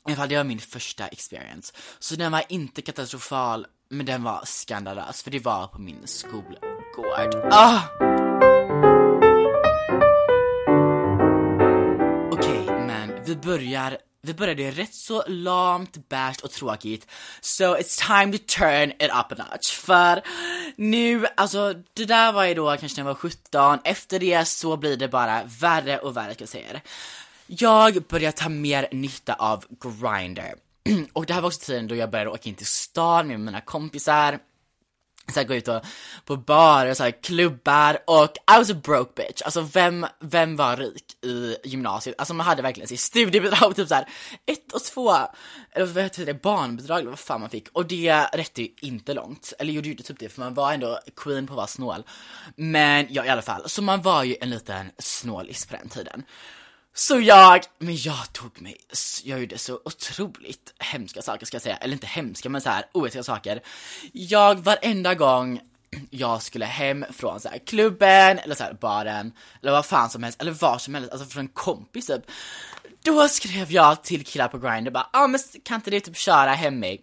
alla 0.05 0.15
fall, 0.15 0.29
det 0.29 0.37
var 0.37 0.43
min 0.43 0.59
första 0.59 1.07
experience. 1.07 1.73
Så 1.99 2.15
den 2.15 2.31
var 2.31 2.43
inte 2.49 2.81
katastrofal, 2.81 3.67
men 3.89 4.05
den 4.05 4.23
var 4.23 4.41
skandalös, 4.45 5.23
för 5.23 5.31
det 5.31 5.39
var 5.39 5.67
på 5.67 5.81
min 5.81 6.07
skolgård. 6.07 7.35
Ah! 7.51 8.20
Vi 13.31 13.37
börjar 13.37 13.97
vi 14.23 14.33
började 14.33 14.71
rätt 14.71 14.93
så 14.93 15.23
lamt, 15.27 16.09
bärst 16.09 16.41
och 16.41 16.51
tråkigt. 16.51 17.07
So 17.41 17.63
it's 17.63 18.07
time 18.07 18.37
to 18.37 18.43
turn 18.47 18.91
it 18.91 19.01
up 19.01 19.39
a 19.39 19.45
notch. 19.51 19.71
För 19.71 20.21
nu, 20.75 21.27
alltså 21.37 21.73
det 21.93 22.05
där 22.05 22.31
var 22.31 22.45
ju 22.45 22.53
då 22.53 22.77
kanske 22.77 23.01
när 23.01 23.09
jag 23.09 23.13
var 23.13 23.19
17, 23.19 23.79
efter 23.83 24.19
det 24.19 24.47
så 24.47 24.77
blir 24.77 24.97
det 24.97 25.07
bara 25.07 25.43
värre 25.59 25.99
och 25.99 26.17
värre 26.17 26.33
ska 26.33 26.41
jag 26.41 26.49
säga 26.49 26.73
det. 26.73 26.81
Jag 27.47 28.03
börjar 28.03 28.31
ta 28.31 28.49
mer 28.49 28.87
nytta 28.91 29.33
av 29.33 29.65
Grindr. 29.69 30.53
och 31.13 31.25
det 31.25 31.33
här 31.33 31.41
var 31.41 31.47
också 31.47 31.65
tiden 31.65 31.87
då 31.87 31.95
jag 31.95 32.11
började 32.11 32.29
åka 32.29 32.49
in 32.49 32.55
till 32.55 32.65
stan 32.65 33.27
med 33.27 33.39
mina 33.39 33.61
kompisar 33.61 34.39
så 35.33 35.39
här, 35.39 35.47
gå 35.47 35.55
ut 35.55 35.67
och, 35.67 35.81
på 36.25 36.37
barer, 36.37 36.93
så 36.93 37.03
här, 37.03 37.11
klubbar 37.23 37.97
och 38.07 38.37
I 38.55 38.57
was 38.57 38.69
a 38.69 38.73
broke 38.83 39.23
bitch. 39.23 39.41
Alltså 39.41 39.61
vem, 39.61 40.05
vem 40.19 40.55
var 40.55 40.77
rik 40.77 41.05
i 41.21 41.55
gymnasiet? 41.63 42.15
Alltså 42.17 42.33
man 42.33 42.45
hade 42.45 42.61
verkligen 42.61 42.87
sitt 42.87 42.99
studiebidrag, 42.99 43.75
typ 43.75 43.87
såhär 43.87 44.05
ett 44.45 44.71
och 44.73 44.83
två, 44.83 45.13
eller 45.71 45.85
vad 45.85 46.03
heter 46.03 46.25
det, 46.25 46.41
barnbidrag 46.41 46.99
eller 46.99 47.09
vad 47.09 47.19
fan 47.19 47.41
man 47.41 47.49
fick. 47.49 47.67
Och 47.69 47.85
det 47.85 48.29
räckte 48.33 48.61
ju 48.61 48.69
inte 48.81 49.13
långt. 49.13 49.53
Eller 49.59 49.73
gjorde 49.73 49.89
ju 49.89 49.95
typ 49.95 50.19
det 50.19 50.29
för 50.29 50.39
man 50.41 50.53
var 50.53 50.73
ändå 50.73 50.99
queen 51.15 51.47
på 51.47 51.53
att 51.53 51.57
vara 51.57 51.67
snål. 51.67 52.03
Men 52.55 53.07
ja 53.09 53.25
i 53.25 53.29
alla 53.29 53.41
fall, 53.41 53.69
så 53.69 53.81
man 53.81 54.01
var 54.01 54.23
ju 54.23 54.35
en 54.41 54.49
liten 54.49 54.91
snålis 54.97 55.65
på 55.65 55.75
den 55.75 55.89
tiden. 55.89 56.23
Så 56.93 57.19
jag, 57.19 57.61
men 57.79 57.97
jag 57.97 58.33
tog 58.33 58.61
mig, 58.61 58.77
jag 59.23 59.39
gjorde 59.39 59.57
så 59.57 59.79
otroligt 59.85 60.73
hemska 60.79 61.21
saker 61.21 61.45
ska 61.45 61.55
jag 61.55 61.61
säga, 61.61 61.77
eller 61.77 61.93
inte 61.93 62.07
hemska 62.07 62.49
men 62.49 62.61
så 62.61 62.69
här 62.69 62.85
oetiska 62.93 63.23
saker. 63.23 63.61
Jag 64.11 64.59
varenda 64.59 65.15
gång 65.15 65.61
jag 66.09 66.41
skulle 66.41 66.65
hem 66.65 67.05
från 67.09 67.39
så 67.39 67.49
här, 67.49 67.57
klubben 67.57 68.39
eller 68.39 68.55
så 68.55 68.63
här, 68.63 68.73
baren 68.73 69.33
eller 69.61 69.71
vad 69.71 69.85
fan 69.85 70.09
som 70.09 70.23
helst, 70.23 70.41
eller 70.41 70.51
var 70.51 70.77
som 70.77 70.95
helst, 70.95 71.11
alltså 71.11 71.27
från 71.27 71.41
en 71.41 71.47
kompis 71.47 72.05
typ. 72.05 72.21
Då 73.03 73.27
skrev 73.27 73.71
jag 73.71 74.03
till 74.03 74.25
killar 74.25 74.47
på 74.47 74.57
Grindr 74.57 74.91
bara, 74.91 75.09
ja 75.13 75.19
ah, 75.19 75.27
men 75.27 75.39
kan 75.63 75.75
inte 75.75 75.91
du 75.91 75.99
typ 75.99 76.17
köra 76.17 76.53
hem 76.53 76.79
mig? 76.79 77.01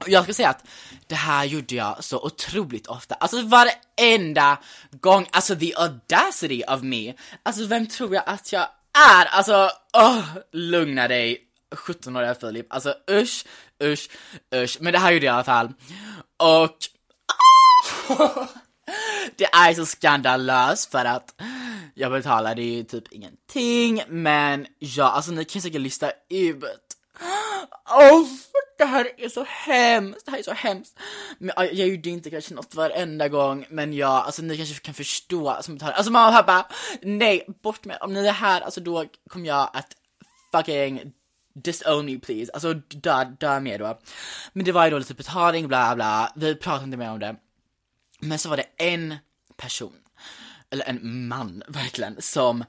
Och 0.00 0.08
jag 0.08 0.24
ska 0.24 0.34
säga 0.34 0.48
att 0.48 0.64
det 1.06 1.14
här 1.14 1.44
gjorde 1.44 1.74
jag 1.74 2.04
så 2.04 2.20
otroligt 2.22 2.86
ofta, 2.86 3.14
alltså 3.14 3.42
varenda 3.42 4.58
gång, 4.90 5.26
alltså 5.30 5.56
the 5.56 5.74
audacity 5.76 6.62
of 6.68 6.82
me. 6.82 7.14
Alltså 7.42 7.66
vem 7.66 7.86
tror 7.86 8.14
jag 8.14 8.24
att 8.26 8.52
jag 8.52 8.68
är, 8.98 9.24
alltså, 9.24 9.70
oh, 9.92 10.24
lugna 10.52 11.08
dig 11.08 11.38
17-åriga 11.70 12.34
Filip, 12.34 12.72
alltså 12.72 12.94
usch, 13.10 13.44
usch, 13.84 14.10
usch, 14.54 14.76
men 14.80 14.92
det 14.92 14.98
här 14.98 15.12
gjorde 15.12 15.26
jag 15.26 15.32
i 15.32 15.34
alla 15.34 15.44
fall. 15.44 15.72
Och 16.36 16.76
det 19.36 19.44
är 19.44 19.74
så 19.74 19.86
skandalöst 19.86 20.90
för 20.90 21.04
att 21.04 21.34
jag 21.94 22.12
betalade 22.12 22.62
ju 22.62 22.84
typ 22.84 23.12
ingenting, 23.12 24.02
men 24.08 24.66
ja, 24.78 25.04
alltså 25.04 25.32
ni 25.32 25.44
kan 25.44 25.62
säkert 25.62 25.80
lista 25.80 26.12
ut. 26.30 26.91
Oh, 27.86 28.26
det 28.78 28.84
här 28.84 29.10
är 29.16 29.28
så 29.28 29.44
hemskt, 29.48 30.24
det 30.24 30.30
här 30.30 30.38
är 30.38 30.42
så 30.42 30.52
hemskt. 30.52 30.98
Men 31.38 31.52
jag, 31.56 31.74
jag 31.74 31.88
gjorde 31.88 32.10
inte 32.10 32.30
kanske 32.30 32.54
något 32.54 32.74
varenda 32.74 33.28
gång, 33.28 33.66
men 33.70 33.92
ja, 33.92 34.22
alltså 34.22 34.42
ni 34.42 34.56
kanske 34.56 34.80
kan 34.80 34.94
förstå 34.94 35.58
som 35.60 35.74
betalar. 35.74 35.92
Alltså 35.92 36.12
mamma 36.12 36.28
och 36.28 36.46
pappa, 36.46 36.74
nej, 37.02 37.46
bort 37.62 37.84
med 37.84 37.98
Om 38.00 38.12
ni 38.12 38.26
är 38.26 38.32
här, 38.32 38.60
alltså 38.60 38.80
då 38.80 39.06
kommer 39.28 39.46
jag 39.46 39.70
att 39.72 39.96
fucking 40.52 41.12
disown 41.54 42.06
me 42.06 42.18
please, 42.18 42.52
alltså 42.52 42.74
dö, 42.74 43.24
dö 43.24 43.60
med 43.60 43.80
då. 43.80 43.98
Men 44.52 44.64
det 44.64 44.72
var 44.72 44.84
ju 44.84 44.90
då 44.90 44.98
lite 44.98 45.14
betalning, 45.14 45.68
bla 45.68 45.94
bla, 45.94 46.32
vi 46.36 46.54
pratade 46.54 46.84
inte 46.84 46.96
mer 46.96 47.10
om 47.10 47.18
det. 47.18 47.36
Men 48.20 48.38
så 48.38 48.48
var 48.48 48.56
det 48.56 48.66
en 48.76 49.16
person, 49.56 49.96
eller 50.70 50.88
en 50.88 51.28
man 51.28 51.62
verkligen, 51.68 52.22
som 52.22 52.64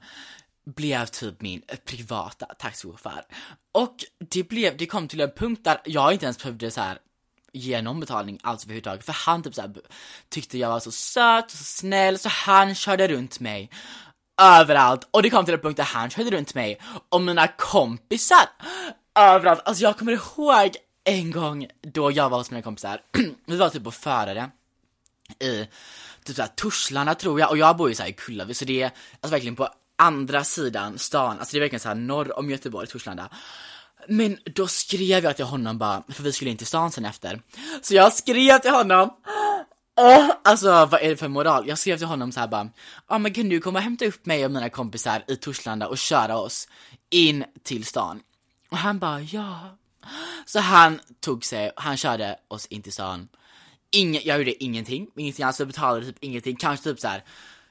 blev 0.66 1.06
typ 1.06 1.40
min 1.40 1.62
privata 1.84 2.46
taxichaufför. 2.46 3.24
Och 3.72 3.96
det 4.30 4.48
blev, 4.48 4.76
det 4.76 4.86
kom 4.86 5.08
till 5.08 5.20
en 5.20 5.30
punkt 5.30 5.64
där 5.64 5.80
jag 5.84 6.12
inte 6.12 6.24
ens 6.24 6.38
behövde 6.38 6.70
så 6.70 6.80
här 6.80 6.98
ge 7.52 7.82
någon 7.82 8.00
betalning 8.00 8.38
alls 8.42 8.64
överhuvudtaget, 8.64 9.04
för 9.04 9.12
han 9.12 9.42
typ 9.42 9.54
så 9.54 9.60
här, 9.60 9.74
tyckte 10.28 10.58
jag 10.58 10.68
var 10.68 10.80
så 10.80 10.92
söt 10.92 11.44
och 11.44 11.50
så 11.50 11.64
snäll, 11.64 12.18
så 12.18 12.28
han 12.28 12.74
körde 12.74 13.08
runt 13.08 13.40
mig 13.40 13.70
överallt. 14.42 15.08
Och 15.10 15.22
det 15.22 15.30
kom 15.30 15.44
till 15.44 15.54
en 15.54 15.60
punkt 15.60 15.76
där 15.76 15.84
han 15.84 16.10
körde 16.10 16.30
runt 16.30 16.54
mig 16.54 16.80
och 17.08 17.20
mina 17.20 17.48
kompisar 17.48 18.48
överallt. 19.14 19.62
Alltså 19.64 19.82
jag 19.82 19.98
kommer 19.98 20.12
ihåg 20.12 20.76
en 21.04 21.30
gång 21.30 21.66
då 21.80 22.10
jag 22.10 22.30
var 22.30 22.38
hos 22.38 22.50
mina 22.50 22.62
kompisar, 22.62 23.00
vi 23.46 23.56
var 23.56 23.70
typ 23.70 23.84
på 23.84 23.90
förare 23.90 24.50
i 25.40 25.66
typ 26.24 26.36
såhär 26.36 26.50
Torslanda 26.56 27.14
tror 27.14 27.40
jag, 27.40 27.50
och 27.50 27.58
jag 27.58 27.76
bor 27.76 27.88
ju 27.88 27.94
såhär 27.94 28.10
i 28.10 28.12
Kullavi 28.12 28.54
så 28.54 28.64
det 28.64 28.82
är 28.82 28.86
alltså 29.20 29.30
verkligen 29.30 29.56
på 29.56 29.68
andra 29.96 30.44
sidan 30.44 30.98
stan, 30.98 31.38
alltså 31.38 31.52
det 31.52 31.58
är 31.58 31.60
verkligen 31.60 31.80
såhär 31.80 31.94
norr 31.94 32.38
om 32.38 32.50
Göteborg, 32.50 32.86
Torslanda. 32.86 33.28
Men 34.08 34.38
då 34.54 34.66
skrev 34.66 35.24
jag 35.24 35.36
till 35.36 35.44
honom 35.44 35.78
bara, 35.78 36.02
för 36.08 36.22
vi 36.22 36.32
skulle 36.32 36.50
in 36.50 36.56
till 36.56 36.66
stan 36.66 36.90
sen 36.90 37.04
efter. 37.04 37.40
Så 37.82 37.94
jag 37.94 38.12
skrev 38.12 38.58
till 38.58 38.70
honom, 38.70 39.10
oh, 39.96 40.30
alltså 40.44 40.66
vad 40.66 41.02
är 41.02 41.08
det 41.08 41.16
för 41.16 41.28
moral? 41.28 41.68
Jag 41.68 41.78
skrev 41.78 41.98
till 41.98 42.06
honom 42.06 42.32
så 42.32 42.40
här 42.40 42.48
bara, 42.48 42.64
ja 42.64 42.70
ah, 43.06 43.18
men 43.18 43.32
kan 43.32 43.48
du 43.48 43.60
komma 43.60 43.78
och 43.78 43.82
hämta 43.82 44.04
upp 44.04 44.26
mig 44.26 44.44
och 44.44 44.50
mina 44.50 44.68
kompisar 44.68 45.24
i 45.26 45.36
Torslanda 45.36 45.88
och 45.88 45.98
köra 45.98 46.36
oss 46.36 46.68
in 47.10 47.44
till 47.62 47.84
stan? 47.84 48.20
Och 48.70 48.78
han 48.78 48.98
bara, 48.98 49.20
ja. 49.20 49.76
Så 50.46 50.60
han 50.60 51.00
tog 51.20 51.44
sig, 51.44 51.72
han 51.76 51.96
körde 51.96 52.36
oss 52.48 52.66
in 52.66 52.82
till 52.82 52.92
stan. 52.92 53.28
Ingen, 53.90 54.22
jag 54.24 54.38
gjorde 54.38 54.64
ingenting, 54.64 55.06
ingenting, 55.16 55.44
alltså 55.44 55.62
jag 55.62 55.68
betalade 55.68 56.06
typ 56.06 56.16
ingenting, 56.20 56.56
kanske 56.56 56.84
typ 56.84 57.00
så 57.00 57.08
här 57.08 57.24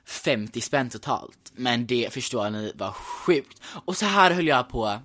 50 0.05 0.61
spänn 0.61 0.89
totalt. 0.89 1.51
Men 1.53 1.87
det 1.87 2.13
förstår 2.13 2.49
ni 2.49 2.71
var 2.75 2.91
sjukt. 2.91 3.61
Och 3.85 3.97
så 3.97 4.05
här 4.05 4.31
höll 4.31 4.47
jag 4.47 4.69
på 4.69 4.99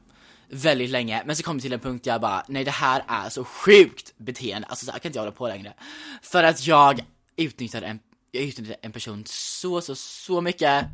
väldigt 0.50 0.90
länge, 0.90 1.22
men 1.26 1.36
så 1.36 1.42
kom 1.42 1.56
det 1.56 1.62
till 1.62 1.72
en 1.72 1.80
punkt 1.80 2.04
där 2.04 2.12
jag 2.12 2.20
bara, 2.20 2.44
nej 2.48 2.64
det 2.64 2.70
här 2.70 3.04
är 3.08 3.28
så 3.28 3.44
sjukt 3.44 4.14
beteende, 4.16 4.68
alltså 4.68 4.86
så 4.86 4.92
här 4.92 4.98
kan 4.98 5.08
inte 5.08 5.18
jag 5.18 5.22
hålla 5.22 5.36
på 5.36 5.48
längre. 5.48 5.74
För 6.22 6.44
att 6.44 6.66
jag 6.66 7.04
utnyttjade 7.36 7.86
en, 7.86 8.00
jag 8.30 8.42
utnyttjade 8.42 8.78
en 8.82 8.92
person 8.92 9.24
så, 9.26 9.80
så, 9.80 9.94
så 9.94 10.40
mycket. 10.40 10.86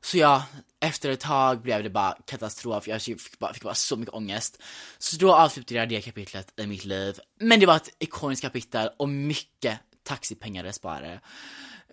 Så 0.00 0.18
ja, 0.18 0.44
efter 0.80 1.10
ett 1.10 1.20
tag 1.20 1.62
blev 1.62 1.82
det 1.82 1.90
bara 1.90 2.16
katastrof, 2.26 2.88
jag 2.88 3.02
fick 3.02 3.38
bara, 3.38 3.54
fick 3.54 3.62
bara 3.62 3.74
så 3.74 3.96
mycket 3.96 4.14
ångest. 4.14 4.62
Så 4.98 5.16
då 5.16 5.34
avslutade 5.34 5.80
jag 5.80 5.88
det 5.88 6.00
kapitlet 6.00 6.60
i 6.60 6.66
mitt 6.66 6.84
liv. 6.84 7.18
Men 7.40 7.60
det 7.60 7.66
var 7.66 7.76
ett 7.76 7.90
ikoniskt 7.98 8.42
kapitel 8.42 8.90
och 8.96 9.08
mycket 9.08 9.80
taxipengar 10.02 10.64
jag 10.64 10.74
sparade. 10.74 11.20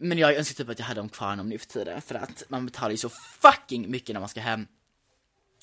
Men 0.04 0.18
jag 0.18 0.36
önskar 0.36 0.56
typ 0.56 0.70
att 0.70 0.80
jag 0.80 0.86
hade 0.86 1.00
dem 1.00 1.10
kvar 1.10 1.36
nu 1.36 1.58
för 1.58 1.68
tiden 1.68 2.02
för 2.02 2.16
att 2.16 2.44
man 2.50 2.66
betalar 2.66 2.92
ju 2.92 2.98
så 2.98 3.10
fucking 3.42 3.92
mycket 3.92 4.14
när 4.14 4.20
man 4.20 4.30
ska 4.30 4.42
hem. 4.42 4.68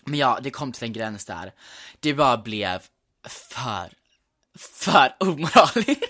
Men 0.05 0.19
ja, 0.19 0.39
det 0.43 0.51
kom 0.51 0.73
till 0.73 0.85
en 0.85 0.93
gräns 0.93 1.25
där. 1.25 1.53
Det 2.01 2.15
bara 2.15 2.37
blev 2.37 2.83
för, 3.29 3.93
för 4.59 5.17
omoraliskt. 5.21 6.05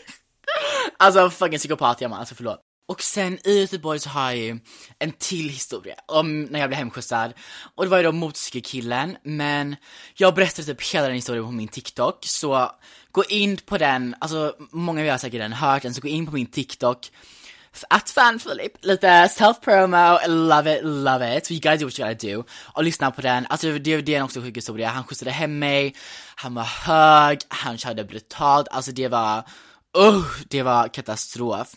alltså 0.97 1.31
fucking 1.31 1.59
psykopat 1.59 2.01
jag 2.01 2.11
man, 2.11 2.19
alltså 2.19 2.35
förlåt. 2.35 2.61
Och 2.91 3.03
sen 3.03 3.39
i 3.45 3.61
Göteborg 3.61 3.99
så 3.99 4.09
har 4.09 4.31
jag 4.31 4.37
ju 4.37 4.59
en 4.99 5.13
till 5.13 5.49
historia 5.49 5.95
om 6.07 6.43
när 6.43 6.61
jag 6.61 6.69
blev 6.69 6.79
hemskjutsad. 6.79 7.33
Och 7.75 7.85
det 7.85 7.91
var 7.91 7.97
ju 7.97 8.03
då 8.03 8.13
motorcykelkillen, 8.13 9.17
men 9.23 9.77
jag 10.15 10.35
berättade 10.35 10.67
typ 10.67 10.83
hela 10.83 11.07
den 11.07 11.15
historien 11.15 11.45
på 11.45 11.51
min 11.51 11.69
TikTok, 11.69 12.25
så 12.27 12.71
gå 13.11 13.25
in 13.25 13.57
på 13.57 13.79
den, 13.79 14.15
alltså 14.21 14.57
många 14.71 15.01
av 15.01 15.07
er 15.07 15.11
har 15.11 15.19
säkert 15.19 15.35
redan 15.35 15.53
hört 15.53 15.83
den, 15.83 15.95
så 15.95 16.01
gå 16.01 16.09
in 16.09 16.27
på 16.27 16.33
min 16.33 16.47
TikTok 16.47 17.11
att 17.89 18.11
fanfilip 18.11 18.73
lite 18.81 19.29
self-promo, 19.29 20.29
love 20.29 20.79
it, 20.79 20.85
love 20.85 21.37
it. 21.37 21.47
So 21.47 21.53
you 21.53 21.61
guys 21.61 21.81
do 21.81 21.87
what 21.87 21.99
you 21.99 22.09
gotta 22.09 22.27
do. 22.27 22.45
Och 22.75 22.85
lyssna 22.85 23.11
på 23.11 23.21
den, 23.21 23.47
alltså 23.51 23.79
det, 23.79 24.01
det 24.01 24.15
är 24.15 24.23
också 24.23 24.39
en 24.39 24.45
sjuk 24.45 24.57
historia. 24.57 24.89
Han 24.89 25.05
skjutsade 25.05 25.31
hem 25.31 25.59
mig, 25.59 25.95
han 26.35 26.55
var 26.55 26.63
hög, 26.63 27.39
han 27.49 27.79
körde 27.79 28.05
brutalt, 28.05 28.69
alltså 28.69 28.93
det 28.93 29.09
var, 29.09 29.39
uh, 29.99 30.25
det 30.49 30.63
var 30.63 30.89
katastrof. 30.89 31.75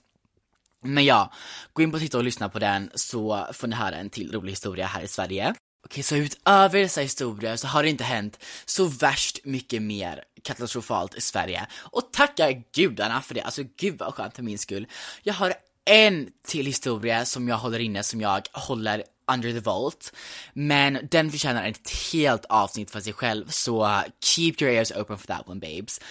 Men 0.83 1.05
ja, 1.05 1.31
gå 1.73 1.81
in 1.81 1.91
på 1.91 1.99
TikTok 1.99 2.19
och 2.19 2.23
lyssna 2.23 2.49
på 2.49 2.59
den 2.59 2.91
så 2.95 3.47
får 3.53 3.67
ni 3.67 3.75
höra 3.75 3.95
en 3.95 4.09
till 4.09 4.31
rolig 4.31 4.51
historia 4.51 4.85
här 4.85 5.01
i 5.01 5.07
Sverige. 5.07 5.53
Okej, 5.85 6.03
så 6.03 6.15
utöver 6.15 6.79
dessa 6.79 7.01
historier 7.01 7.55
så 7.55 7.67
har 7.67 7.83
det 7.83 7.89
inte 7.89 8.03
hänt 8.03 8.43
så 8.65 8.85
värst 8.85 9.39
mycket 9.43 9.81
mer 9.81 10.23
katastrofalt 10.43 11.15
i 11.15 11.21
Sverige. 11.21 11.67
Och 11.75 12.11
tacka 12.11 12.51
gudarna 12.51 13.21
för 13.21 13.33
det, 13.33 13.41
alltså 13.41 13.63
gud 13.77 13.99
vad 13.99 14.13
skönt 14.13 14.35
för 14.35 14.43
min 14.43 14.57
skull. 14.57 14.87
Jag 15.23 15.33
har 15.33 15.53
en 15.85 16.29
till 16.47 16.65
historia 16.65 17.25
som 17.25 17.47
jag 17.47 17.57
håller 17.57 17.79
inne 17.79 18.03
som 18.03 18.21
jag 18.21 18.47
håller 18.53 19.03
under 19.31 19.53
the 19.53 19.59
vault. 19.59 20.13
Men 20.53 21.07
den 21.11 21.31
förtjänar 21.31 21.67
ett 21.67 21.89
helt 22.13 22.45
avsnitt 22.45 22.91
för 22.91 22.99
sig 22.99 23.13
själv, 23.13 23.47
så 23.47 24.01
keep 24.23 24.53
your 24.59 24.73
ears 24.73 24.91
open 24.91 25.17
for 25.17 25.27
that 25.27 25.47
one 25.47 25.59
babes. 25.59 26.01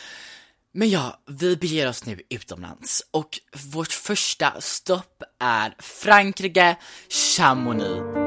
Men 0.75 0.91
ja, 0.91 1.21
vi 1.27 1.57
beger 1.57 1.89
oss 1.89 2.07
nu 2.07 2.21
utomlands 2.29 3.03
och 3.11 3.39
vårt 3.73 3.93
första 3.93 4.61
stopp 4.61 5.23
är 5.39 5.75
Frankrike, 5.79 6.77
Chamonix. 7.09 8.22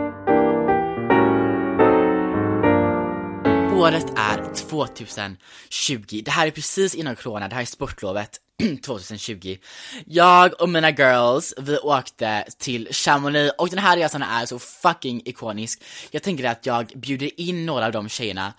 Året 3.75 4.13
är 4.15 4.53
2020. 4.53 6.21
Det 6.25 6.31
här 6.31 6.47
är 6.47 6.51
precis 6.51 6.95
innan 6.95 7.15
corona, 7.15 7.47
det 7.47 7.55
här 7.55 7.61
är 7.61 7.65
sportlovet 7.65 8.39
2020. 8.85 9.57
Jag 10.05 10.61
och 10.61 10.69
mina 10.69 10.89
girls, 10.89 11.53
vi 11.57 11.77
åkte 11.77 12.45
till 12.57 12.87
Chamonix 12.91 13.53
och 13.57 13.69
den 13.69 13.79
här 13.79 13.97
resan 13.97 14.23
är 14.23 14.45
så 14.45 14.59
fucking 14.59 15.21
ikonisk. 15.25 15.83
Jag 16.11 16.23
tänker 16.23 16.43
att 16.43 16.65
jag 16.65 16.85
bjuder 16.95 17.39
in 17.39 17.65
några 17.65 17.85
av 17.85 17.91
de 17.91 18.09
tjejerna 18.09 18.53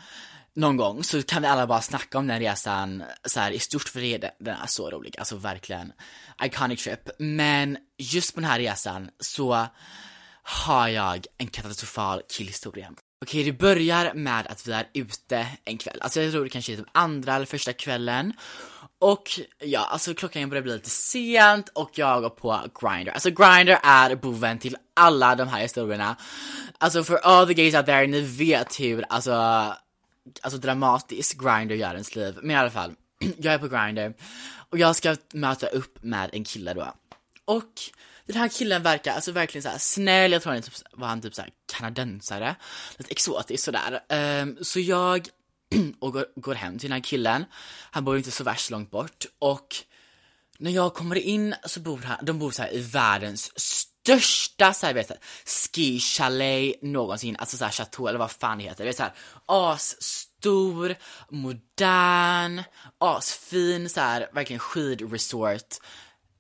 någon 0.55 0.77
gång 0.77 1.05
så 1.05 1.23
kan 1.23 1.43
vi 1.43 1.49
alla 1.49 1.67
bara 1.67 1.81
snacka 1.81 2.19
om 2.19 2.27
den 2.27 2.41
resan 2.41 3.03
så 3.25 3.41
här 3.41 3.51
i 3.51 3.59
stort 3.59 3.89
för 3.89 4.01
det, 4.01 4.31
den 4.39 4.57
är 4.57 4.67
så 4.67 4.91
rolig, 4.91 5.19
alltså 5.19 5.37
verkligen 5.37 5.93
iconic 6.43 6.85
trip. 6.85 7.11
Men 7.19 7.79
just 7.99 8.35
på 8.35 8.41
den 8.41 8.51
här 8.51 8.59
resan 8.59 9.11
så 9.21 9.67
har 10.43 10.89
jag 10.89 11.27
en 11.39 11.47
katastrofal 11.47 12.23
killhistoria. 12.29 12.93
Okej, 13.23 13.45
det 13.45 13.53
börjar 13.53 14.15
med 14.15 14.47
att 14.47 14.67
vi 14.67 14.73
är 14.73 14.89
ute 14.95 15.47
en 15.65 15.79
kväll, 15.79 15.99
alltså 16.01 16.23
jag 16.23 16.33
tror 16.33 16.45
det 16.45 16.51
kanske 16.51 16.73
är 16.73 16.77
typ 16.77 16.87
andra 16.93 17.35
eller 17.35 17.47
första 17.47 17.73
kvällen. 17.73 18.33
Och 18.99 19.41
ja, 19.59 19.81
alltså 19.81 20.15
klockan 20.15 20.49
börjar 20.49 20.63
bli 20.63 20.73
lite 20.73 20.91
sent 20.91 21.69
och 21.69 21.91
jag 21.95 22.23
går 22.23 22.31
på 22.31 22.61
Grindr. 22.81 23.11
Alltså 23.11 23.31
Grindr 23.31 23.79
är 23.83 24.15
boven 24.15 24.59
till 24.59 24.77
alla 24.95 25.35
de 25.35 25.49
här 25.49 25.61
historierna. 25.61 26.17
Alltså 26.79 27.05
for 27.05 27.17
all 27.17 27.47
the 27.47 27.55
gays 27.55 27.75
out 27.75 27.87
there, 27.87 28.07
ni 28.07 28.21
vet 28.21 28.81
hur, 28.81 29.05
alltså, 29.09 29.33
alltså 30.43 30.59
dramatiskt 30.59 31.39
Grindr 31.41 31.75
gör 31.75 31.93
ens 31.93 32.17
liv. 32.17 32.39
Men 32.43 32.51
i 32.51 32.55
alla 32.55 32.71
fall, 32.71 32.95
jag 33.39 33.55
är 33.55 33.59
på 33.59 33.69
Grindr 33.69 34.13
och 34.71 34.79
jag 34.79 34.97
ska 34.97 35.17
möta 35.33 35.67
upp 35.67 36.03
med 36.03 36.31
en 36.33 36.45
kille 36.45 36.75
då. 36.75 36.95
Och 37.45 37.73
den 38.27 38.37
här 38.37 38.49
killen 38.49 38.83
verkar 38.83 39.13
alltså 39.13 39.33
verkligen 39.33 39.63
så 39.63 39.69
här 39.69 39.79
snäll, 39.79 40.33
jag 40.33 40.43
tror 40.43 40.53
han 40.53 40.63
typ, 40.63 40.75
var 40.93 41.09
han 41.09 41.21
typ 41.21 41.35
så 41.35 41.43
här 41.43 41.51
kanadensare, 41.73 42.57
lite 42.97 43.11
exotisk 43.11 43.65
sådär. 43.65 44.01
Um, 44.43 44.59
så 44.63 44.81
jag 44.81 45.29
och 46.01 46.13
går, 46.13 46.27
går 46.37 46.55
hem 46.55 46.79
till 46.79 46.89
den 46.89 46.97
här 46.97 47.05
killen, 47.05 47.45
han 47.91 48.05
bor 48.05 48.17
inte 48.17 48.31
så 48.31 48.45
värst 48.45 48.71
långt 48.71 48.91
bort. 48.91 49.27
Och 49.39 49.77
när 50.59 50.71
jag 50.71 50.95
kommer 50.95 51.17
in 51.17 51.55
så 51.65 51.81
bor 51.81 51.99
han, 51.99 52.25
de 52.25 52.39
bor 52.39 52.51
så 52.51 52.63
här 52.63 52.75
i 52.75 52.81
världens 52.81 53.53
största 53.57 54.73
så 54.73 54.87
här, 54.87 54.95
vet, 54.95 55.25
ski 55.47 56.01
chalet 56.01 56.83
någonsin, 56.83 57.37
alltså 57.37 57.57
såhär 57.57 57.73
chateau 57.73 58.09
eller 58.09 58.19
vad 58.19 58.31
fan 58.31 58.59
det 58.59 58.65
heter, 58.65 58.85
det 58.85 59.01
är 59.01 59.13
asstor, 59.47 60.95
modern, 61.31 62.63
asfin 62.99 63.89
såhär, 63.89 64.29
verkligen 64.33 64.61
skidresort 64.61 65.75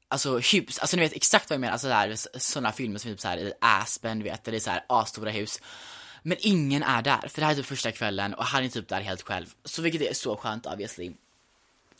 alltså 0.08 0.38
hus, 0.38 0.78
alltså 0.78 0.96
ni 0.96 1.02
vet 1.02 1.12
exakt 1.12 1.50
vad 1.50 1.54
jag 1.54 1.60
menar, 1.60 1.72
alltså 1.72 1.88
där, 1.88 2.38
sådana 2.38 2.72
filmer 2.72 2.98
som 2.98 3.10
typ 3.10 3.20
såhär 3.20 3.38
i 3.38 3.52
Aspen, 3.60 4.18
du 4.18 4.25
vet, 4.25 4.44
där 4.44 4.52
det 4.52 4.58
är 4.58 4.60
såhär 4.60 4.84
asstora 4.88 5.30
hus. 5.30 5.60
Men 6.22 6.36
ingen 6.40 6.82
är 6.82 7.02
där, 7.02 7.28
för 7.28 7.40
det 7.40 7.44
här 7.44 7.52
är 7.52 7.56
typ 7.56 7.66
första 7.66 7.92
kvällen 7.92 8.34
och 8.34 8.44
han 8.44 8.64
är 8.64 8.68
typ 8.68 8.88
där 8.88 9.00
helt 9.00 9.22
själv. 9.22 9.46
Så 9.64 9.82
vilket 9.82 10.02
är 10.02 10.14
så 10.14 10.36
skönt 10.36 10.66
obviously. 10.66 11.12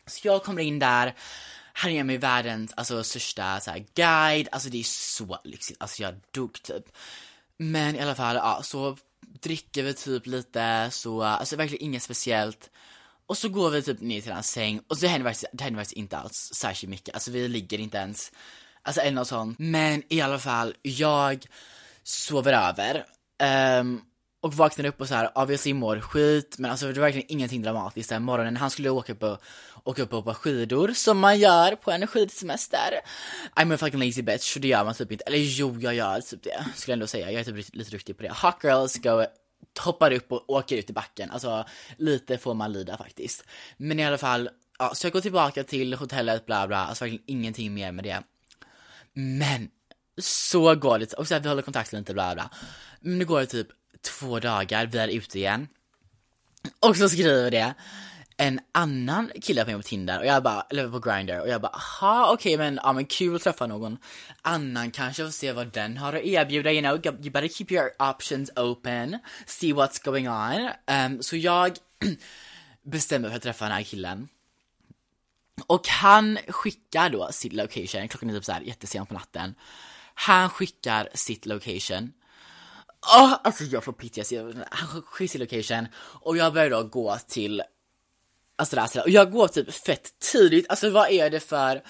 Så 0.06 0.28
jag 0.28 0.44
kommer 0.44 0.62
in 0.62 0.78
där, 0.78 1.14
han 1.72 1.94
ger 1.94 2.04
mig 2.04 2.18
världens, 2.18 2.72
alltså 2.76 3.04
största 3.04 3.60
så 3.60 3.70
här, 3.70 3.84
guide, 3.94 4.48
alltså 4.52 4.68
det 4.68 4.78
är 4.78 4.84
så 4.84 5.38
lyxigt, 5.44 5.82
alltså 5.82 6.02
jag 6.02 6.14
dog 6.30 6.62
typ. 6.62 6.84
Men 7.56 7.96
i 7.96 8.00
alla 8.00 8.14
fall, 8.14 8.36
ja, 8.36 8.60
så 8.62 8.96
dricker 9.20 9.82
vi 9.82 9.94
typ 9.94 10.26
lite, 10.26 10.88
så, 10.92 11.22
alltså 11.22 11.56
verkligen 11.56 11.84
inget 11.84 12.02
speciellt. 12.02 12.70
Och 13.28 13.38
så 13.38 13.49
går 13.49 13.71
vi 13.71 13.83
typ 13.83 14.00
ner 14.00 14.21
till 14.21 14.33
hans 14.33 14.50
säng 14.50 14.80
och 14.88 14.99
så 14.99 15.06
händer 15.06 15.30
faktiskt, 15.30 15.50
det 15.52 15.64
händer 15.64 15.80
faktiskt 15.80 15.97
inte 15.97 16.16
alls 16.16 16.50
särskilt 16.54 16.90
mycket, 16.90 17.14
alltså 17.14 17.30
vi 17.30 17.49
ligger 17.49 17.78
inte 17.78 17.99
ens, 17.99 18.33
alltså 18.83 19.00
eller 19.00 19.12
något 19.12 19.28
sånt. 19.28 19.59
Men 19.59 20.02
i 20.09 20.21
alla 20.21 20.38
fall, 20.38 20.75
jag 20.83 21.47
sover 22.02 22.52
över. 22.52 23.04
Um, 23.80 24.02
och 24.40 24.54
vaknar 24.54 24.87
upp 24.87 25.00
och 25.00 25.09
så 25.09 25.14
här, 25.14 25.38
obviously 25.38 25.75
mår 25.75 26.00
skit, 26.00 26.56
men 26.59 26.71
alltså 26.71 26.87
det 26.87 26.92
var 26.92 27.06
verkligen 27.06 27.33
ingenting 27.33 27.62
dramatiskt 27.62 28.09
den 28.09 28.23
morgonen. 28.23 28.56
Han 28.56 28.71
skulle 28.71 28.90
åka 28.90 29.12
upp 29.12 29.23
och 29.23 29.42
åka 29.85 30.02
upp 30.02 30.12
och 30.12 30.16
hoppa 30.16 30.35
skidor, 30.35 30.92
som 30.95 31.18
man 31.18 31.38
gör 31.38 31.75
på 31.75 31.90
en 31.90 32.06
skidsemester. 32.06 33.00
I'm 33.54 33.75
a 33.75 33.78
fucking 33.78 34.00
lazy 34.00 34.23
bitch, 34.23 34.52
så 34.54 34.59
det 34.59 34.68
gör 34.68 34.85
man 34.85 34.95
typ 34.95 35.12
inte. 35.12 35.25
Eller 35.25 35.38
jo, 35.38 35.76
jag 35.80 35.95
gör 35.95 36.21
typ 36.21 36.42
det, 36.42 36.66
skulle 36.75 36.92
jag 36.92 36.97
ändå 36.97 37.06
säga. 37.06 37.30
Jag 37.30 37.40
är 37.40 37.45
typ 37.45 37.75
lite 37.75 37.90
duktig 37.90 38.16
på 38.16 38.23
det. 38.23 38.33
Hot 38.42 38.64
girls 38.64 38.97
go 38.97 39.25
hoppar 39.78 40.12
upp 40.12 40.32
och 40.32 40.50
åker 40.50 40.76
ut 40.76 40.90
i 40.90 40.92
backen. 40.92 41.30
Alltså, 41.30 41.64
lite 41.96 42.38
får 42.38 42.54
man 42.54 42.72
lida 42.72 42.96
faktiskt. 42.96 43.44
Men 43.76 43.98
i 43.98 44.04
alla 44.04 44.18
fall, 44.18 44.50
ja, 44.78 44.94
så 44.94 45.06
jag 45.06 45.12
går 45.12 45.20
tillbaka 45.20 45.64
till 45.64 45.94
hotellet, 45.94 46.46
bla 46.46 46.66
bla, 46.66 46.86
alltså 46.86 47.04
verkligen 47.04 47.25
ingenting 47.26 47.75
mer 47.75 47.92
med 47.92 48.04
det. 48.04 48.22
Men, 49.12 49.70
så 50.18 50.75
går 50.75 50.98
det, 50.98 51.12
och 51.12 51.28
så 51.28 51.34
här, 51.34 51.40
vi 51.40 51.48
håller 51.48 51.62
kontakten 51.62 51.98
lite, 51.98 52.14
bla 52.14 52.34
bla. 52.34 52.50
Men 53.00 53.18
nu 53.18 53.25
går 53.25 53.40
det 53.40 53.46
typ 53.46 53.68
två 54.00 54.40
dagar, 54.40 54.86
vi 54.86 54.98
är 54.98 55.08
ute 55.08 55.38
igen. 55.38 55.68
Och 56.81 56.96
så 56.96 57.09
skriver 57.09 57.50
det 57.50 57.74
en 58.37 58.61
annan 58.72 59.31
kille 59.42 59.64
på 59.64 59.70
mig 59.70 59.77
på 59.77 59.83
Tinder 59.83 60.18
och 60.18 60.27
jag 60.27 60.42
bara, 60.42 60.66
eller 60.70 60.88
på 60.88 60.99
Grindr 60.99 61.40
och 61.40 61.49
jag 61.49 61.61
bara, 61.61 61.72
aha 61.72 62.33
okej 62.33 62.55
okay, 62.55 62.64
men, 62.64 62.81
ja 62.83 62.92
men 62.92 63.07
kul 63.07 63.37
att 63.37 63.42
träffa 63.42 63.66
någon 63.66 63.99
annan 64.42 64.90
kanske 64.90 65.25
och 65.25 65.35
se 65.35 65.53
vad 65.53 65.72
den 65.72 65.96
har 65.96 66.12
att 66.12 66.22
erbjuda, 66.22 66.72
you 66.72 66.81
know, 66.81 67.07
you 67.07 67.31
better 67.31 67.49
keep 67.49 67.66
your 67.70 67.90
options 67.99 68.51
open, 68.57 69.18
see 69.46 69.72
what's 69.72 70.05
going 70.05 70.29
on. 70.29 70.70
Um, 70.87 71.22
så 71.22 71.37
jag 71.37 71.77
bestämmer 72.83 73.29
för 73.29 73.37
att 73.37 73.42
träffa 73.42 73.64
den 73.64 73.75
här 73.75 73.83
killen. 73.83 74.29
Och 75.66 75.88
han 75.88 76.38
skickar 76.49 77.11
då 77.11 77.29
sitt 77.33 77.53
location, 77.53 78.09
klockan 78.09 78.31
är 78.31 78.35
typ 78.35 78.44
såhär 78.44 78.61
jättesent 78.61 79.09
på 79.09 79.14
natten. 79.14 79.55
Han 80.14 80.51
skickar 80.51 81.09
sitt 81.14 81.46
location 81.46 82.12
Oh, 83.07 83.35
alltså 83.44 83.64
jag 83.64 83.85
får 83.85 83.92
PTSD, 83.92 84.35
han 84.70 85.03
skickar 85.03 85.27
sitt 85.27 85.40
location 85.40 85.88
och 85.96 86.37
jag 86.37 86.53
börjar 86.53 86.70
då 86.70 86.83
gå 86.83 87.18
till 87.29 87.62
Alltså 88.57 88.77
det 88.77 89.03
och 89.03 89.11
jag 89.11 89.33
går 89.33 89.49
typ 89.49 89.75
fett 89.75 90.19
tidigt, 90.19 90.66
alltså 90.69 90.90
vad 90.90 91.11
är 91.11 91.31
det 91.31 91.40
för 91.40 91.83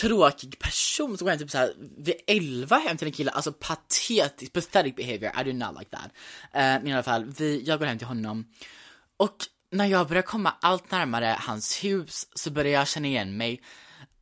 tråkig 0.00 0.58
person 0.58 1.18
som 1.18 1.24
går 1.24 1.30
hem 1.30 1.38
typ 1.38 1.50
såhär 1.50 1.74
vid 1.96 2.14
11 2.26 2.76
hem 2.76 2.96
till 2.96 3.06
en 3.06 3.12
kille, 3.12 3.30
alltså 3.30 3.52
patetisk, 3.52 4.52
pathetic 4.52 4.94
behavior, 4.94 5.40
I 5.40 5.44
do 5.44 5.52
not 5.52 5.78
like 5.78 5.90
that. 5.90 6.06
Uh, 6.06 6.82
men 6.82 6.86
i 6.86 6.92
alla 6.92 7.02
fall, 7.02 7.24
vi, 7.24 7.62
jag 7.66 7.78
går 7.78 7.86
hem 7.86 7.98
till 7.98 8.06
honom. 8.06 8.46
Och 9.16 9.36
när 9.70 9.86
jag 9.86 10.08
börjar 10.08 10.22
komma 10.22 10.54
allt 10.60 10.90
närmare 10.90 11.36
hans 11.40 11.84
hus 11.84 12.28
så 12.34 12.50
börjar 12.50 12.72
jag 12.72 12.88
känna 12.88 13.08
igen 13.08 13.36
mig 13.36 13.62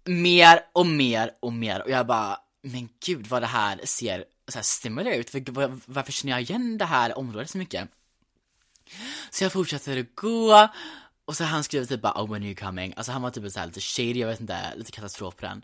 mer 0.05 0.61
och 0.73 0.87
mer 0.87 1.31
och 1.41 1.53
mer. 1.53 1.83
Och 1.83 1.91
jag 1.91 2.07
bara, 2.07 2.39
men 2.63 2.89
gud 3.07 3.27
vad 3.27 3.43
det 3.43 3.47
här 3.47 3.81
ser 3.85 4.25
så 4.49 4.59
här 4.59 5.13
ut, 5.15 5.49
Var, 5.49 5.79
varför 5.87 6.13
känner 6.13 6.33
jag 6.33 6.43
igen 6.43 6.79
det 6.79 6.85
här 6.85 7.19
området 7.19 7.51
så 7.51 7.59
mycket? 7.59 7.89
Så 9.31 9.45
jag 9.45 9.53
fortsätter 9.53 10.01
att 10.01 10.15
gå 10.15 10.69
och 11.27 11.37
så 11.37 11.45
han 11.45 11.65
skrev 11.65 11.85
typ 11.85 12.03
bara 12.03 12.23
oh 12.23 12.33
when 12.33 12.43
are 12.43 12.49
you 12.49 12.55
coming? 12.55 12.95
Alltså 12.97 13.13
han 13.13 13.23
var 13.23 13.31
typ 13.31 13.53
såhär 13.53 13.67
lite 13.67 13.81
shady, 13.81 14.21
jag 14.21 14.29
vet 14.29 14.41
inte, 14.41 14.75
lite 14.77 14.93
katastrof 14.93 15.37
på 15.37 15.47
den. 15.47 15.63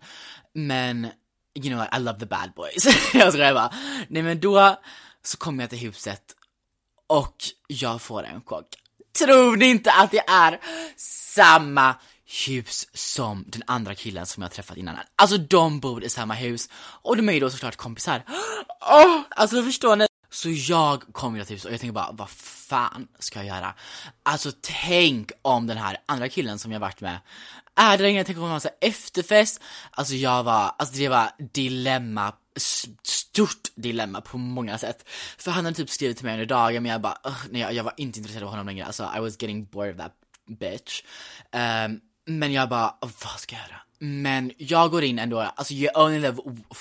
Men, 0.55 1.05
you 1.55 1.68
know 1.68 1.87
I 1.97 2.03
love 2.03 2.18
the 2.18 2.27
bad 2.27 2.53
boys. 2.57 2.87
jag 3.14 3.33
skojar 3.33 3.55
bara. 3.55 3.73
Nej 4.09 4.23
men 4.23 4.40
då 4.40 4.79
så 5.23 5.37
kommer 5.37 5.62
jag 5.62 5.71
till 5.71 5.79
huset 5.79 6.23
och 7.07 7.37
jag 7.66 8.03
får 8.03 8.25
en 8.25 8.42
chock. 8.42 8.66
Tror 9.18 9.57
ni 9.57 9.66
inte 9.66 9.92
att 9.92 10.11
det 10.11 10.29
är 10.29 10.61
samma 11.35 11.94
hus 12.47 12.88
som 12.94 13.44
den 13.47 13.62
andra 13.66 13.94
killen 13.94 14.27
som 14.27 14.42
jag 14.42 14.53
träffat 14.53 14.77
innan. 14.77 14.97
Alltså 15.16 15.38
de 15.38 15.81
bor 15.81 16.05
i 16.05 16.09
samma 16.09 16.35
hus 16.35 16.68
och 17.03 17.16
de 17.16 17.29
är 17.29 17.33
ju 17.33 17.40
då 17.40 17.51
såklart 17.51 17.77
kompisar. 17.77 18.23
Oh, 18.81 19.21
alltså 19.31 19.62
förstår 19.62 19.97
ni? 19.97 20.07
Så 20.31 20.51
jag 20.51 21.03
kommer 21.12 21.45
till 21.45 21.57
och 21.57 21.73
jag 21.73 21.81
tänkte 21.81 21.93
bara, 21.93 22.12
vad 22.12 22.31
fan 22.31 23.09
ska 23.19 23.38
jag 23.38 23.57
göra? 23.57 23.75
Alltså 24.23 24.53
tänk 24.61 25.31
om 25.43 25.67
den 25.67 25.77
här 25.77 25.97
andra 26.07 26.29
killen 26.29 26.59
som 26.59 26.73
jag 26.73 26.81
varit 26.81 27.01
med 27.01 27.19
är 27.75 27.99
där 27.99 28.05
inne, 28.05 28.25
tänk 28.25 28.38
om 28.38 28.45
han 28.45 28.53
har 28.53 28.71
efterfest. 28.81 29.62
Alltså 29.91 30.14
jag 30.14 30.43
var, 30.43 30.75
alltså 30.79 30.97
det 30.97 31.09
var 31.09 31.31
dilemma 31.53 32.33
stort 33.03 33.69
dilemma 33.75 34.21
på 34.21 34.38
många 34.38 34.79
sätt. 34.79 35.09
För 35.38 35.51
han 35.51 35.64
hade 35.64 35.77
typ 35.77 35.91
skrivit 35.91 36.17
till 36.17 36.27
mig 36.27 36.35
under 36.35 36.47
dagen 36.47 36.83
men 36.83 36.93
jag 36.93 37.01
bara, 37.01 37.19
nej 37.51 37.61
jag, 37.62 37.73
jag 37.73 37.85
var 37.85 37.95
inte 37.97 38.19
intresserad 38.19 38.45
av 38.45 38.51
honom 38.51 38.67
längre, 38.67 38.87
alltså 38.87 39.11
I 39.17 39.21
was 39.21 39.43
getting 39.43 39.64
bored 39.64 39.91
of 39.91 39.97
that 39.97 40.12
bitch. 40.49 41.03
Um, 41.53 42.01
men 42.27 42.53
jag 42.53 42.69
bara, 42.69 42.95
vad 43.01 43.38
ska 43.41 43.57
jag 43.57 43.62
göra? 43.62 43.81
Men 43.98 44.52
jag 44.56 44.90
går 44.90 45.04
in 45.04 45.18
ändå, 45.18 45.40
alltså 45.40 45.74
you 45.74 45.90
only 45.94 46.18
live 46.18 46.37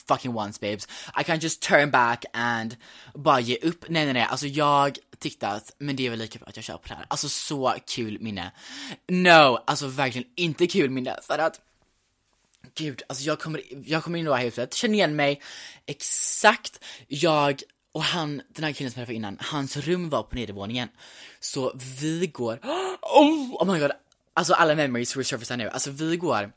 fucking 0.08 0.36
once 0.36 0.60
babes. 0.62 0.88
I 1.20 1.24
can't 1.24 1.44
just 1.44 1.62
turn 1.62 1.92
back 1.92 2.26
and 2.34 2.76
bara 3.14 3.40
ge 3.40 3.58
upp. 3.58 3.86
Nej 3.90 4.06
nej 4.06 4.14
nej, 4.14 4.24
alltså 4.24 4.48
jag 4.48 4.98
tyckte 5.20 5.48
att, 5.48 5.72
men 5.78 5.96
det 5.96 6.06
är 6.06 6.10
väl 6.10 6.20
lika 6.20 6.40
bra 6.40 6.48
att 6.50 6.56
jag 6.56 6.66
kör 6.66 6.78
på 6.78 6.88
det 6.88 6.94
här. 6.94 7.06
Alltså 7.08 7.30
så 7.30 7.76
kul 7.88 8.18
minne. 8.22 8.52
No, 9.08 9.64
alltså 9.68 9.88
verkligen 9.88 10.28
inte 10.36 10.68
kul 10.68 10.90
minne 10.90 11.18
för 11.28 11.38
att 11.38 11.62
Gud, 12.76 13.02
alltså 13.10 13.24
jag 13.24 13.40
kommer, 13.40 13.62
jag 13.86 14.04
kommer 14.04 14.20
in 14.20 14.26
i 14.26 14.30
det 14.30 14.36
här 14.36 14.44
huset, 14.44 14.74
känner 14.74 14.94
igen 14.94 15.16
mig 15.16 15.42
exakt, 15.86 16.84
jag 17.08 17.62
och 17.92 18.04
han, 18.04 18.42
den 18.48 18.64
här 18.64 18.72
killen 18.72 18.92
som 18.92 19.00
jag 19.00 19.08
träffade 19.08 19.16
innan, 19.16 19.38
hans 19.40 19.78
rum 19.78 20.10
var 20.10 20.24
på 20.24 20.36
nedervåningen. 20.36 20.90
Så 21.40 21.72
vi 22.00 22.28
går, 22.28 22.60
oh, 23.02 23.54
oh 23.54 23.74
my 23.74 23.80
god, 23.80 23.92
alltså 24.34 24.54
alla 24.54 24.76
memories 24.76 25.18
resurfacear 25.18 25.58
nu, 25.58 25.70
alltså 25.70 25.92
vi 25.92 26.18
går 26.18 26.52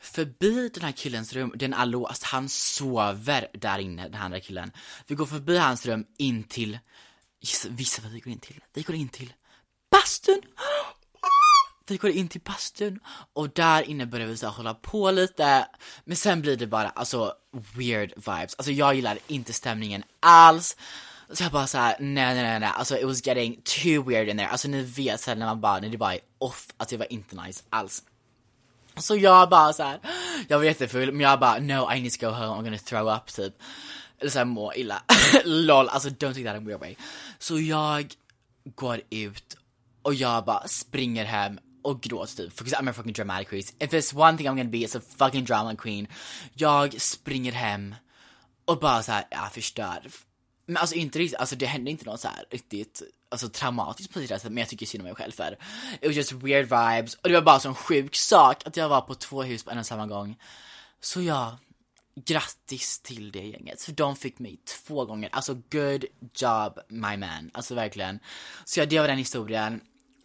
förbi 0.00 0.68
den 0.74 0.82
här 0.82 0.92
killens 0.92 1.32
rum, 1.32 1.52
den 1.56 1.74
är 1.74 1.86
låst, 1.86 2.08
alltså, 2.08 2.26
han 2.26 2.48
sover 2.48 3.48
där 3.52 3.78
inne, 3.78 4.08
den 4.08 4.22
andra 4.22 4.40
killen. 4.40 4.72
Vi 5.06 5.14
går 5.14 5.26
förbi 5.26 5.58
hans 5.58 5.86
rum 5.86 6.04
in 6.18 6.44
till, 6.44 6.78
gissa 7.40 8.02
vad 8.02 8.12
vi 8.12 8.20
går 8.20 8.32
in 8.32 8.38
till? 8.38 8.60
Vi 8.74 8.82
går 8.82 8.96
in 8.96 9.08
till 9.08 9.32
bastun! 9.90 10.42
Vi 11.88 11.96
går 11.96 12.10
in 12.10 12.28
till 12.28 12.40
bastun 12.40 13.00
och 13.32 13.50
där 13.50 13.82
inne 13.82 14.06
börjar 14.06 14.26
vi 14.26 14.36
så 14.36 14.48
hålla 14.48 14.74
på 14.74 15.10
lite, 15.10 15.68
men 16.04 16.16
sen 16.16 16.40
blir 16.40 16.56
det 16.56 16.66
bara 16.66 16.88
alltså 16.88 17.34
weird 17.50 18.12
vibes. 18.16 18.54
Alltså 18.54 18.72
jag 18.72 18.94
gillar 18.94 19.18
inte 19.26 19.52
stämningen 19.52 20.02
alls. 20.20 20.76
Så 21.32 21.42
jag 21.42 21.52
bara 21.52 21.66
såhär, 21.66 21.96
nej 22.00 22.34
nej 22.34 22.42
nej 22.42 22.60
nej, 22.60 22.70
alltså 22.74 22.98
it 22.98 23.04
was 23.04 23.26
getting 23.26 23.62
too 23.64 24.02
weird 24.02 24.28
in 24.28 24.36
there. 24.36 24.48
Alltså 24.48 24.68
ni 24.68 24.82
vet 24.82 25.20
såhär 25.20 25.36
när 25.36 25.46
man 25.46 25.60
bara, 25.60 25.80
när 25.80 25.88
det 25.88 25.98
bara 25.98 26.14
är 26.14 26.20
off, 26.38 26.68
alltså 26.76 26.96
det 26.96 26.98
var 26.98 27.12
inte 27.12 27.36
nice 27.36 27.64
alls. 27.70 28.02
Så 29.00 29.16
jag 29.16 29.48
bara 29.48 29.72
så 29.72 29.82
här, 29.82 30.00
jag 30.48 30.58
var 30.58 30.64
jättefull 30.64 31.12
men 31.12 31.20
jag 31.20 31.40
bara 31.40 31.58
no 31.58 31.92
I 31.92 32.00
need 32.00 32.12
to 32.12 32.26
go 32.26 32.32
home, 32.32 32.60
I'm 32.60 32.64
gonna 32.64 32.78
throw 32.78 33.08
up 33.08 33.26
typ. 33.26 33.54
Eller 34.20 34.30
såhär 34.30 34.44
må 34.44 34.74
illa. 34.74 35.02
LOL, 35.44 35.88
alltså 35.88 36.08
don't 36.08 36.34
take 36.34 36.44
that 36.44 36.56
in 36.56 36.62
a 36.62 36.66
weird 36.66 36.80
way. 36.80 36.96
Så 37.38 37.60
jag 37.60 38.14
går 38.64 39.00
ut 39.10 39.56
och 40.02 40.14
jag 40.14 40.44
bara 40.44 40.68
springer 40.68 41.24
hem 41.24 41.58
och 41.82 42.00
gråter 42.00 42.36
typ, 42.36 42.58
because 42.58 42.76
I'm 42.76 42.90
a 42.90 42.92
fucking 42.92 43.12
dramatic 43.12 43.48
queen. 43.48 43.62
If 43.78 43.90
there's 43.90 44.16
one 44.16 44.36
thing 44.36 44.46
I'm 44.46 44.56
gonna 44.56 44.70
be 44.70 44.78
it's 44.78 44.98
a 44.98 45.00
fucking 45.18 45.44
drama 45.44 45.76
queen. 45.76 46.06
Jag 46.54 47.00
springer 47.00 47.52
hem 47.52 47.94
och 48.64 48.78
bara 48.78 49.02
såhär, 49.02 49.24
jag 49.30 49.52
förstör. 49.52 50.10
Men 50.66 50.76
alltså 50.76 50.94
inte 50.94 51.18
riktigt, 51.18 51.38
alltså 51.38 51.56
det 51.56 51.66
hände 51.66 51.90
inte 51.90 52.04
något 52.04 52.20
så 52.20 52.28
här 52.28 52.44
riktigt 52.50 53.02
alltså 53.28 53.48
traumatiskt 53.48 54.12
på 54.12 54.18
det 54.18 54.28
sättet 54.28 54.52
men 54.52 54.56
jag 54.56 54.68
tycker 54.68 54.86
synd 54.86 55.02
om 55.02 55.06
mig 55.06 55.14
själv 55.14 55.32
för 55.32 55.58
it 56.00 56.06
was 56.06 56.16
just 56.16 56.32
weird 56.32 56.64
vibes 56.64 57.14
och 57.14 57.28
det 57.28 57.34
var 57.34 57.42
bara 57.42 57.60
sån 57.60 57.74
sjuk 57.74 58.16
sak 58.16 58.66
att 58.66 58.76
jag 58.76 58.88
var 58.88 59.00
på 59.00 59.14
två 59.14 59.42
hus 59.42 59.64
på 59.64 59.70
en 59.70 59.78
och 59.78 59.86
samma 59.86 60.06
gång. 60.06 60.36
Så 61.00 61.22
ja, 61.22 61.58
grattis 62.26 63.00
till 63.00 63.32
det 63.32 63.46
gänget 63.46 63.82
för 63.82 63.92
de 63.92 64.16
fick 64.16 64.38
mig 64.38 64.58
två 64.86 65.04
gånger, 65.04 65.28
alltså 65.32 65.54
good 65.54 66.04
job 66.34 66.78
my 66.88 67.16
man, 67.16 67.50
alltså 67.54 67.74
verkligen. 67.74 68.20
Så 68.64 68.80
ja, 68.80 68.86
det 68.86 69.00
var 69.00 69.08
den 69.08 69.18
historien. 69.18 69.80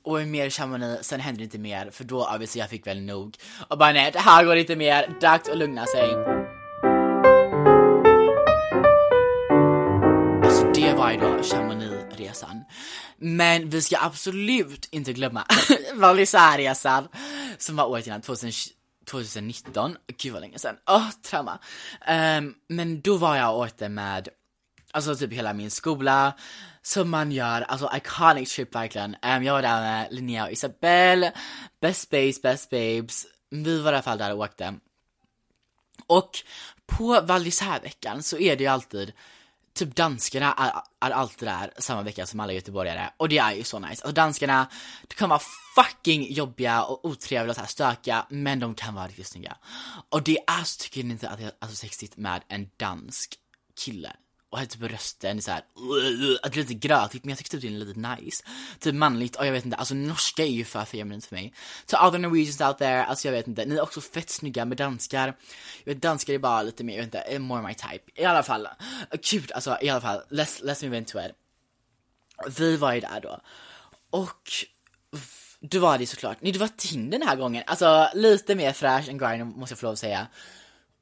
Och 0.06 0.28
mer 0.28 0.50
Chamonix, 0.50 1.08
sen 1.08 1.20
hände 1.20 1.40
det 1.40 1.44
inte 1.44 1.58
mer 1.58 1.90
för 1.92 2.04
då 2.04 2.26
obviously 2.26 2.60
jag 2.60 2.70
fick 2.70 2.88
väl 2.88 3.02
nog. 3.02 3.38
Och 3.68 3.78
bara 3.78 3.92
nej 3.92 4.12
det 4.12 4.20
här 4.20 4.46
går 4.46 4.56
inte 4.56 4.76
mer, 4.76 5.18
dags 5.22 5.50
att 5.50 5.58
lugna 5.58 5.86
sig. 5.86 6.63
Alltså 11.14 11.38
då 11.38 11.44
Chamonix-resan. 11.44 12.64
Men 13.18 13.70
vi 13.70 13.82
ska 13.82 13.98
absolut 14.00 14.88
inte 14.92 15.14
glömma 15.14 15.46
Vallisär-resan 15.94 17.08
som 17.58 17.76
var 17.76 17.86
året 17.86 18.08
innan, 18.08 18.22
2019. 19.06 19.98
Gud 20.18 20.34
vad 20.34 20.42
länge 20.42 20.60
sedan. 20.60 20.76
Åh, 20.86 20.98
oh, 20.98 21.12
trauma. 21.12 21.60
Um, 22.38 22.56
men 22.68 23.02
då 23.02 23.18
var 23.18 23.36
jag 23.36 23.54
och 23.54 23.60
åkte 23.60 23.90
med, 23.90 24.30
alltså 24.92 25.16
typ 25.16 25.34
hela 25.34 25.54
min 25.54 25.72
skola, 25.72 26.34
som 26.82 27.10
man 27.10 27.32
gör, 27.32 27.62
alltså 27.62 27.92
iconic 27.96 28.56
trip 28.56 28.76
verkligen. 28.76 29.16
Um, 29.22 29.44
jag 29.44 29.54
var 29.54 29.62
där 29.62 29.82
med 29.82 30.08
Linnea 30.12 30.46
och 30.46 30.52
Isabelle, 30.52 31.32
best 31.82 32.10
babes, 32.10 32.42
best 32.42 32.70
babes. 32.70 33.26
Vi 33.50 33.82
var 33.82 33.92
i 33.92 33.96
alla 33.96 34.04
fall 34.04 34.18
där 34.18 34.34
och 34.34 34.40
åkte. 34.40 34.74
Och 36.08 36.32
på 36.86 37.22
Val 37.22 37.44
veckan 37.84 38.24
så 38.24 38.38
är 38.38 38.56
det 38.56 38.64
ju 38.64 38.70
alltid 38.70 39.14
typ 39.74 39.96
danskarna 39.96 40.54
är, 40.54 41.08
är 41.08 41.12
alltid 41.12 41.48
där 41.48 41.74
samma 41.78 42.02
vecka 42.02 42.26
som 42.26 42.40
alla 42.40 42.54
göteborgare 42.54 43.10
och 43.18 43.30
det 43.30 43.38
är 43.38 43.54
ju 43.54 43.64
så 43.64 43.80
nice. 43.80 43.92
Alltså 43.92 44.12
danskarna, 44.12 44.68
de 45.08 45.16
kan 45.16 45.30
vara 45.30 45.42
fucking 45.76 46.34
jobbiga 46.34 46.84
och 46.84 47.06
otrevliga 47.06 47.52
och 47.52 47.56
så 47.56 47.62
här 47.62 47.68
stökiga 47.68 48.26
men 48.30 48.60
de 48.60 48.76
kan 48.76 48.96
vara 48.96 49.08
riktigt 49.08 49.28
snygga. 49.28 49.58
Och 50.10 50.24
det 50.24 50.38
är 50.48 50.64
så 50.64 50.84
tycker 50.84 51.04
ni 51.04 51.12
inte 51.12 51.30
att 51.30 51.40
det 51.40 51.56
är 51.60 51.68
så 51.68 51.76
sexigt 51.76 52.18
med 52.18 52.42
en 52.48 52.70
dansk 52.78 53.36
kille 53.80 54.16
och 54.54 54.60
hade 54.60 54.72
typ 54.72 54.92
rösten 54.92 55.42
så 55.42 55.52
här, 55.52 55.64
att 56.44 56.54
det 56.54 56.60
lite 56.60 56.74
grötigt 56.74 57.24
men 57.24 57.30
jag 57.30 57.38
tyckte 57.38 57.58
typ 57.58 57.62
det 57.62 57.76
är 57.76 57.86
lite 57.86 58.00
nice. 58.00 58.44
Typ 58.80 58.96
manligt 58.96 59.36
och 59.36 59.46
jag 59.46 59.52
vet 59.52 59.66
inte, 59.66 59.78
alltså 59.78 59.94
norska 59.94 60.44
är 60.44 60.50
ju 60.50 60.66
för 60.66 60.86
feminint 60.86 61.26
för 61.26 61.36
mig. 61.36 61.54
Så 61.86 61.98
all 61.98 62.12
the 62.12 62.18
Norwegians 62.18 62.62
out 62.62 62.78
there, 62.78 63.06
alltså 63.06 63.28
jag 63.28 63.34
vet 63.34 63.48
inte, 63.48 63.66
ni 63.66 63.76
är 63.76 63.82
också 63.82 64.02
fett 64.02 64.30
snygga 64.30 64.66
med 64.66 64.78
danskar. 64.78 65.28
Jag 65.84 65.94
vet 65.94 66.02
danskar 66.02 66.34
är 66.34 66.38
bara 66.38 66.62
lite 66.62 66.84
mer, 66.84 66.98
jag 66.98 67.06
vet 67.06 67.16
inte, 67.16 67.40
more 67.40 67.68
my 67.68 67.74
type. 67.74 68.22
I 68.22 68.26
alla 68.26 68.44
fall, 68.44 68.68
gud 69.32 69.52
alltså 69.52 69.78
i 69.82 69.90
alla 69.90 70.02
fall, 70.02 70.24
let's, 70.30 70.64
let's 70.64 70.86
move 70.86 70.98
into 70.98 71.20
it. 71.20 71.32
Vi 72.58 72.78
var 72.78 72.94
ju 72.94 73.00
där 73.00 73.20
då. 73.22 73.42
Och 74.10 74.52
du 75.60 75.80
var 75.80 75.98
det 75.98 76.08
såklart, 76.08 76.38
nej 76.42 76.52
du 76.52 76.60
var 76.60 76.68
Tinder 76.78 77.20
den 77.20 77.28
här 77.28 77.36
gången, 77.36 77.64
alltså 77.68 78.10
lite 78.14 78.56
mer 78.56 78.74
fräsch 78.74 79.10
än 79.10 79.18
Grindr 79.18 79.44
måste 79.44 79.74
jag 79.74 79.80
få 79.80 79.86
lov 79.86 79.94
att 79.94 80.00
säga. 80.00 80.28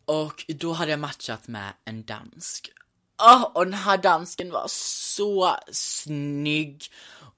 Och 0.06 0.46
då 0.48 0.74
hade 0.74 0.92
jag 0.92 1.00
matchat 1.00 1.48
med 1.48 1.74
en 1.86 2.04
dansk 2.04 2.72
Oh, 3.22 3.44
och 3.44 3.66
den 3.66 3.74
här 3.74 3.98
dansken 3.98 4.52
var 4.52 4.66
så 4.68 5.58
snygg 5.72 6.92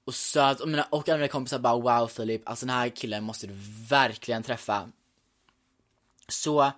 och 0.04 0.14
söt 0.14 0.60
och 0.60 0.68
mina, 0.68 0.84
och 0.90 1.08
mina 1.08 1.28
kompisar 1.28 1.58
bara 1.58 1.98
wow 1.98 2.06
Filip, 2.06 2.48
alltså 2.48 2.66
den 2.66 2.74
här 2.74 2.88
killen 2.88 3.24
måste 3.24 3.46
du 3.46 3.54
verkligen 3.88 4.42
träffa. 4.42 4.88
Så 6.28 6.72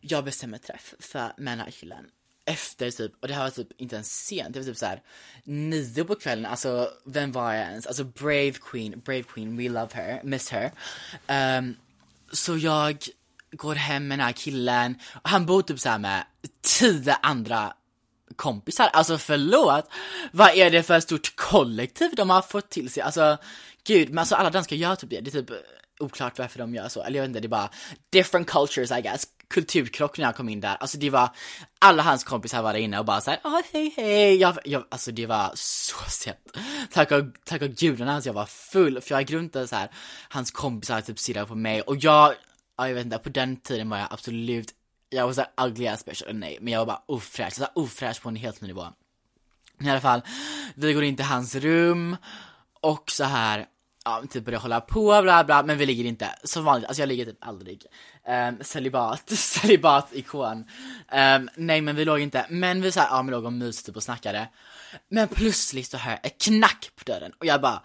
jag 0.00 0.24
bestämmer 0.24 0.58
träff 0.58 0.94
för, 0.98 1.32
med 1.36 1.58
den 1.58 1.64
här 1.64 1.70
killen 1.70 2.06
efter 2.44 2.90
typ, 2.90 3.12
och 3.20 3.28
det 3.28 3.34
här 3.34 3.42
var 3.42 3.50
typ 3.50 3.80
inte 3.80 3.94
ens 3.94 4.26
sent, 4.26 4.54
det 4.54 4.60
var 4.60 4.66
typ 4.66 4.76
såhär 4.76 5.02
nio 5.44 6.04
på 6.04 6.14
kvällen, 6.14 6.46
alltså 6.46 6.90
vem 7.04 7.32
var 7.32 7.52
jag 7.52 7.62
ens? 7.62 7.86
Alltså 7.86 8.04
brave 8.04 8.52
queen, 8.52 9.00
brave 9.04 9.22
queen, 9.22 9.56
we 9.56 9.68
love 9.68 9.88
her, 9.92 10.20
miss 10.24 10.50
her. 10.50 10.72
Um, 11.58 11.76
så 12.32 12.56
jag 12.56 13.04
går 13.50 13.74
hem 13.74 14.08
med 14.08 14.18
den 14.18 14.26
här 14.26 14.32
killen, 14.32 14.98
och 15.22 15.28
han 15.28 15.46
bor 15.46 15.62
typ 15.62 15.80
såhär 15.80 15.98
med 15.98 16.24
tio 16.62 17.14
andra 17.14 17.74
kompisar, 18.36 18.86
alltså 18.92 19.18
förlåt! 19.18 19.88
Vad 20.32 20.50
är 20.50 20.70
det 20.70 20.82
för 20.82 21.00
stort 21.00 21.36
kollektiv 21.36 22.10
de 22.16 22.30
har 22.30 22.42
fått 22.42 22.70
till 22.70 22.90
sig? 22.90 23.02
Alltså, 23.02 23.36
gud, 23.86 24.08
men 24.08 24.18
alltså 24.18 24.34
alla 24.34 24.50
danskar 24.50 24.76
gör 24.76 24.96
typ 24.96 25.10
det, 25.10 25.20
det 25.20 25.34
är 25.34 25.42
typ 25.42 25.50
oklart 26.00 26.38
varför 26.38 26.58
de 26.58 26.74
gör 26.74 26.88
så, 26.88 27.02
eller 27.02 27.18
jag 27.18 27.22
vet 27.22 27.28
inte, 27.28 27.40
det 27.40 27.46
är 27.46 27.48
bara 27.48 27.70
different 28.10 28.50
cultures 28.50 28.90
I 28.90 29.00
guess, 29.02 29.24
kulturkrock 29.48 30.18
när 30.18 30.24
jag 30.24 30.36
kom 30.36 30.48
in 30.48 30.60
där, 30.60 30.76
alltså 30.76 30.98
det 30.98 31.10
var, 31.10 31.28
alla 31.78 32.02
hans 32.02 32.24
kompisar 32.24 32.62
var 32.62 32.72
där 32.72 32.80
inne 32.80 32.98
och 32.98 33.04
bara 33.04 33.20
såhär, 33.20 33.40
åh 33.44 33.60
hej 33.72 33.94
hej, 33.96 34.36
jag, 34.36 34.58
jag, 34.64 34.84
alltså 34.88 35.12
det 35.12 35.26
var 35.26 35.50
så 35.54 35.96
sent. 36.08 36.38
Tack 36.92 37.12
och, 37.12 37.24
tack 37.44 37.62
och 37.62 37.68
gudarna 37.68 38.14
alltså 38.14 38.28
jag 38.28 38.34
var 38.34 38.46
full, 38.46 39.00
för 39.00 39.14
jag 39.14 39.20
gick 39.20 39.30
runt 39.30 39.56
och 39.56 39.68
såhär, 39.68 39.90
hans 40.28 40.50
kompisar 40.50 41.00
typ 41.00 41.18
stirrade 41.18 41.46
på 41.46 41.54
mig. 41.54 41.82
Och 41.82 41.96
jag, 41.96 42.34
ja, 42.76 42.88
jag 42.88 42.94
vet 42.94 43.04
inte, 43.04 43.18
på 43.18 43.28
den 43.28 43.56
tiden 43.56 43.90
var 43.90 43.98
jag 43.98 44.08
absolut 44.10 44.74
jag 45.14 45.26
var 45.26 45.32
såhär 45.32 45.50
ugly 45.66 45.86
ass 45.86 46.04
bitch, 46.04 46.22
nej, 46.32 46.58
men 46.60 46.72
jag 46.72 46.80
var 46.80 46.86
bara 46.86 47.02
ofräsch, 47.06 47.52
såhär 47.52 47.70
ofräsch 47.74 48.22
på 48.22 48.28
en 48.28 48.36
helt 48.36 48.60
ny 48.60 48.68
nivå. 48.68 48.86
I 49.80 49.88
alla 49.88 50.00
fall, 50.00 50.22
vi 50.74 50.92
går 50.92 51.04
in 51.04 51.16
till 51.16 51.24
hans 51.24 51.54
rum 51.54 52.16
och 52.80 53.10
så 53.10 53.24
här 53.24 53.66
ja, 54.04 54.22
typ 54.30 54.44
börjar 54.44 54.60
hålla 54.60 54.80
på 54.80 55.22
bla 55.22 55.44
bla, 55.44 55.62
men 55.62 55.78
vi 55.78 55.86
ligger 55.86 56.04
inte 56.04 56.28
som 56.44 56.64
vanligt, 56.64 56.88
alltså 56.88 57.02
jag 57.02 57.08
ligger 57.08 57.24
typ 57.24 57.36
aldrig. 57.40 57.86
Um, 58.28 58.58
celibat, 58.60 59.28
celibat-ikon. 59.30 60.58
Um, 60.58 60.64
ehm, 61.08 61.50
nej 61.56 61.80
men 61.80 61.96
vi 61.96 62.04
låg 62.04 62.20
inte, 62.20 62.46
men 62.50 62.82
vi 62.82 62.92
såhär, 62.92 63.08
ja 63.10 63.22
men 63.22 63.32
låg 63.32 63.44
och 63.44 63.52
myste 63.52 63.86
typ 63.86 63.96
och 63.96 64.02
snackade. 64.02 64.48
Men 65.08 65.28
plötsligt 65.28 65.90
så 65.90 65.96
hör 65.96 66.10
jag 66.10 66.26
ett 66.26 66.40
knack 66.40 66.90
på 66.96 67.04
dörren 67.04 67.32
och 67.40 67.46
jag 67.46 67.60
bara, 67.60 67.82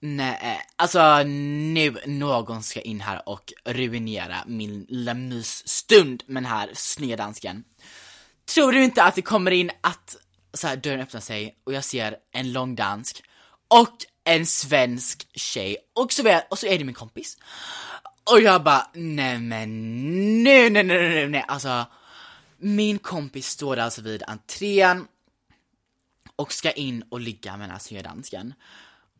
nej, 0.00 0.38
eh, 0.42 0.62
alltså 0.76 1.22
nu 1.22 1.96
någon 2.06 2.62
ska 2.62 2.80
in 2.80 3.00
här 3.00 3.28
och 3.28 3.52
ruinera 3.64 4.36
min 4.46 4.86
lilla 4.88 5.14
mysstund 5.14 6.22
med 6.26 6.42
den 6.42 6.50
här 6.50 6.70
snygga 6.74 7.16
dansken. 7.16 7.64
Tror 8.54 8.72
du 8.72 8.84
inte 8.84 9.02
att 9.02 9.14
det 9.14 9.22
kommer 9.22 9.50
in 9.50 9.70
att, 9.80 10.16
så 10.54 10.66
här, 10.66 10.76
dörren 10.76 11.00
öppnar 11.00 11.20
sig 11.20 11.56
och 11.64 11.72
jag 11.72 11.84
ser 11.84 12.16
en 12.32 12.52
lång 12.52 12.74
dansk 12.74 13.22
och 13.68 13.96
en 14.24 14.46
svensk 14.46 15.26
tjej 15.34 15.76
och 15.94 16.12
så, 16.12 16.26
är, 16.28 16.42
och 16.50 16.58
så 16.58 16.66
är 16.66 16.78
det 16.78 16.84
min 16.84 16.94
kompis. 16.94 17.38
Och 18.30 18.40
jag 18.40 18.62
bara, 18.62 18.86
nej 18.94 19.38
men 19.38 20.42
nej, 20.42 20.70
nej, 20.70 20.82
nej, 20.84 21.08
nej, 21.08 21.28
nej, 21.28 21.44
alltså 21.48 21.86
min 22.58 22.98
kompis 22.98 23.46
står 23.46 23.76
alltså 23.76 24.02
vid 24.02 24.22
entrén 24.26 25.06
och 26.36 26.52
ska 26.52 26.70
in 26.70 27.04
och 27.10 27.20
ligga 27.20 27.56
med 27.56 27.60
den 27.68 27.70
här 27.70 27.78
snygga. 27.78 28.14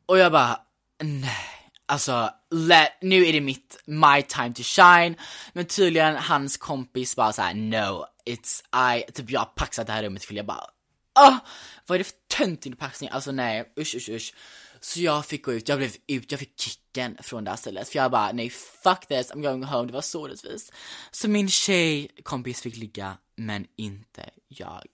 Och 0.06 0.18
jag 0.18 0.32
bara, 0.32 0.60
nej, 1.02 1.70
alltså 1.86 2.30
let, 2.50 2.92
nu 3.02 3.26
är 3.26 3.32
det 3.32 3.40
mitt, 3.40 3.82
my 3.84 4.22
time 4.22 4.54
to 4.54 4.62
shine. 4.62 5.14
Men 5.52 5.64
tydligen 5.64 6.16
hans 6.16 6.56
kompis 6.56 7.16
bara 7.16 7.32
såhär, 7.32 7.54
no, 7.54 8.06
it's 8.26 8.62
I, 8.96 9.12
typ 9.12 9.30
jag 9.30 9.40
har 9.40 9.46
paxat 9.46 9.86
det 9.86 9.92
här 9.92 10.02
rummet 10.02 10.24
för 10.24 10.34
jag 10.34 10.46
bara, 10.46 10.66
ah, 11.14 11.38
vad 11.86 11.94
är 11.94 11.98
det 11.98 12.04
för 12.04 12.36
töntig 12.36 12.78
paxning? 12.78 13.10
Alltså 13.12 13.32
nej, 13.32 13.72
usch 13.78 13.94
usch 13.94 14.08
usch. 14.08 14.34
Så 14.80 15.00
jag 15.00 15.26
fick 15.26 15.44
gå 15.44 15.52
ut, 15.52 15.68
jag 15.68 15.78
blev 15.78 15.90
ut, 16.06 16.30
jag 16.30 16.40
fick 16.40 16.60
kicken 16.60 17.16
från 17.22 17.44
det 17.44 17.50
här 17.50 17.56
stället. 17.56 17.88
För 17.88 17.98
jag 17.98 18.10
bara, 18.10 18.32
nej 18.32 18.50
fuck 18.50 19.06
this, 19.06 19.32
I'm 19.32 19.42
going 19.42 19.64
home, 19.64 19.86
det 19.86 19.92
var 19.92 20.00
så 20.00 20.28
rättvist. 20.28 20.72
Så 21.10 21.28
min 21.28 21.48
tjejkompis 21.48 22.60
fick 22.60 22.76
ligga, 22.76 23.18
men 23.36 23.66
inte 23.76 24.30
jag. 24.48 24.84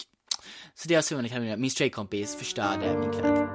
Så 0.75 0.89
det 0.89 0.95
är 0.95 0.99
alltså 0.99 1.23
Karolina, 1.29 1.57
min 1.57 1.71
tjejkompis 1.71 2.37
förstörde 2.37 2.99
min 2.99 3.13
kväll. 3.13 3.47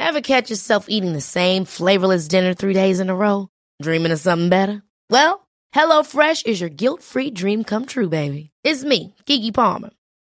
Have 0.00 0.22
catch 0.22 0.50
yourself 0.50 0.86
eating 0.88 1.12
the 1.12 1.20
same 1.20 1.64
flavorless 1.66 2.28
dinner 2.28 2.54
three 2.54 2.74
days 2.74 3.00
in 3.00 3.10
a 3.10 3.14
row? 3.14 3.48
Dreaming 3.82 4.12
of 4.12 4.20
something 4.20 4.48
better? 4.48 4.82
Well, 5.10 5.46
hello 5.72 6.02
fresh 6.02 6.46
is 6.46 6.60
your 6.60 6.70
guilt-free 6.70 7.30
dream 7.30 7.64
come 7.64 7.86
true 7.86 8.08
baby. 8.08 8.50
It's 8.64 8.84
me, 8.84 9.14
Gigi 9.26 9.52
Palmer. 9.52 9.90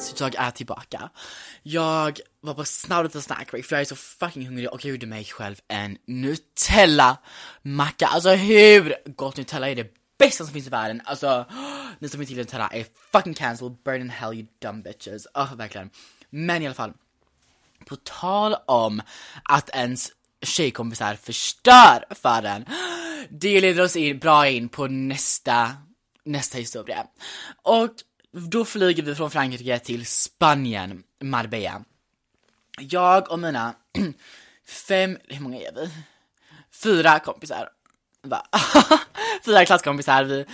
Hej 0.00 0.06
friends, 0.06 0.20
jag 0.20 0.34
är 0.34 0.50
tillbaka. 0.50 1.10
Jag 1.62 2.20
var 2.40 2.54
på 2.54 2.64
snabb 2.64 3.04
liten 3.04 3.22
snackbreak 3.22 3.64
för 3.64 3.76
jag 3.76 3.80
är 3.80 3.84
så 3.84 3.96
fucking 3.96 4.46
hungrig 4.46 4.70
och 4.70 4.84
jag 4.84 4.90
gjorde 4.90 5.06
mig 5.06 5.24
själv 5.24 5.56
en 5.68 5.98
Nutella-macka. 6.06 8.06
Alltså 8.06 8.30
hur 8.30 8.94
gott 9.06 9.36
Nutella 9.36 9.70
är 9.70 9.74
det 9.74 9.94
bästa 10.18 10.44
som 10.44 10.52
finns 10.52 10.66
i 10.66 10.70
världen. 10.70 11.02
Alltså, 11.04 11.46
ni 11.98 12.08
som 12.08 12.20
inte 12.20 12.32
gillar 12.32 12.44
Nutella 12.44 12.68
är 12.68 12.86
fucking 13.12 13.34
cancelled, 13.34 13.76
burn 13.84 14.00
in 14.00 14.10
hell 14.10 14.34
you 14.34 14.46
dumb 14.62 14.84
bitches. 14.84 15.26
Oh, 15.34 15.54
verkligen. 15.54 15.90
Men 16.30 16.62
i 16.62 16.66
alla 16.66 16.74
fall, 16.74 16.92
på 17.86 17.96
tal 17.96 18.56
om 18.66 19.02
att 19.44 19.70
ens 19.70 20.12
tjejkompisar 20.42 21.14
förstör 21.14 22.04
för 22.10 22.42
den. 22.42 22.64
Det 23.30 23.60
leder 23.60 23.82
oss 23.82 23.96
in, 23.96 24.18
bra 24.18 24.48
in 24.48 24.68
på 24.68 24.86
nästa, 24.86 25.76
nästa 26.24 26.58
historia. 26.58 27.06
Och 27.62 27.90
då 28.32 28.64
flyger 28.64 29.02
vi 29.02 29.14
från 29.14 29.30
Frankrike 29.30 29.78
till 29.78 30.06
Spanien, 30.06 31.02
Marbella. 31.22 31.84
Jag 32.80 33.30
och 33.30 33.38
mina 33.38 33.74
fem, 34.88 35.18
hur 35.28 35.40
många 35.40 35.56
är 35.56 35.72
vi? 35.74 35.90
Fyra 36.82 37.18
kompisar. 37.18 37.68
Va? 38.22 38.46
Fyra 39.44 39.64
klasskompisar, 39.64 40.24
vi 40.24 40.44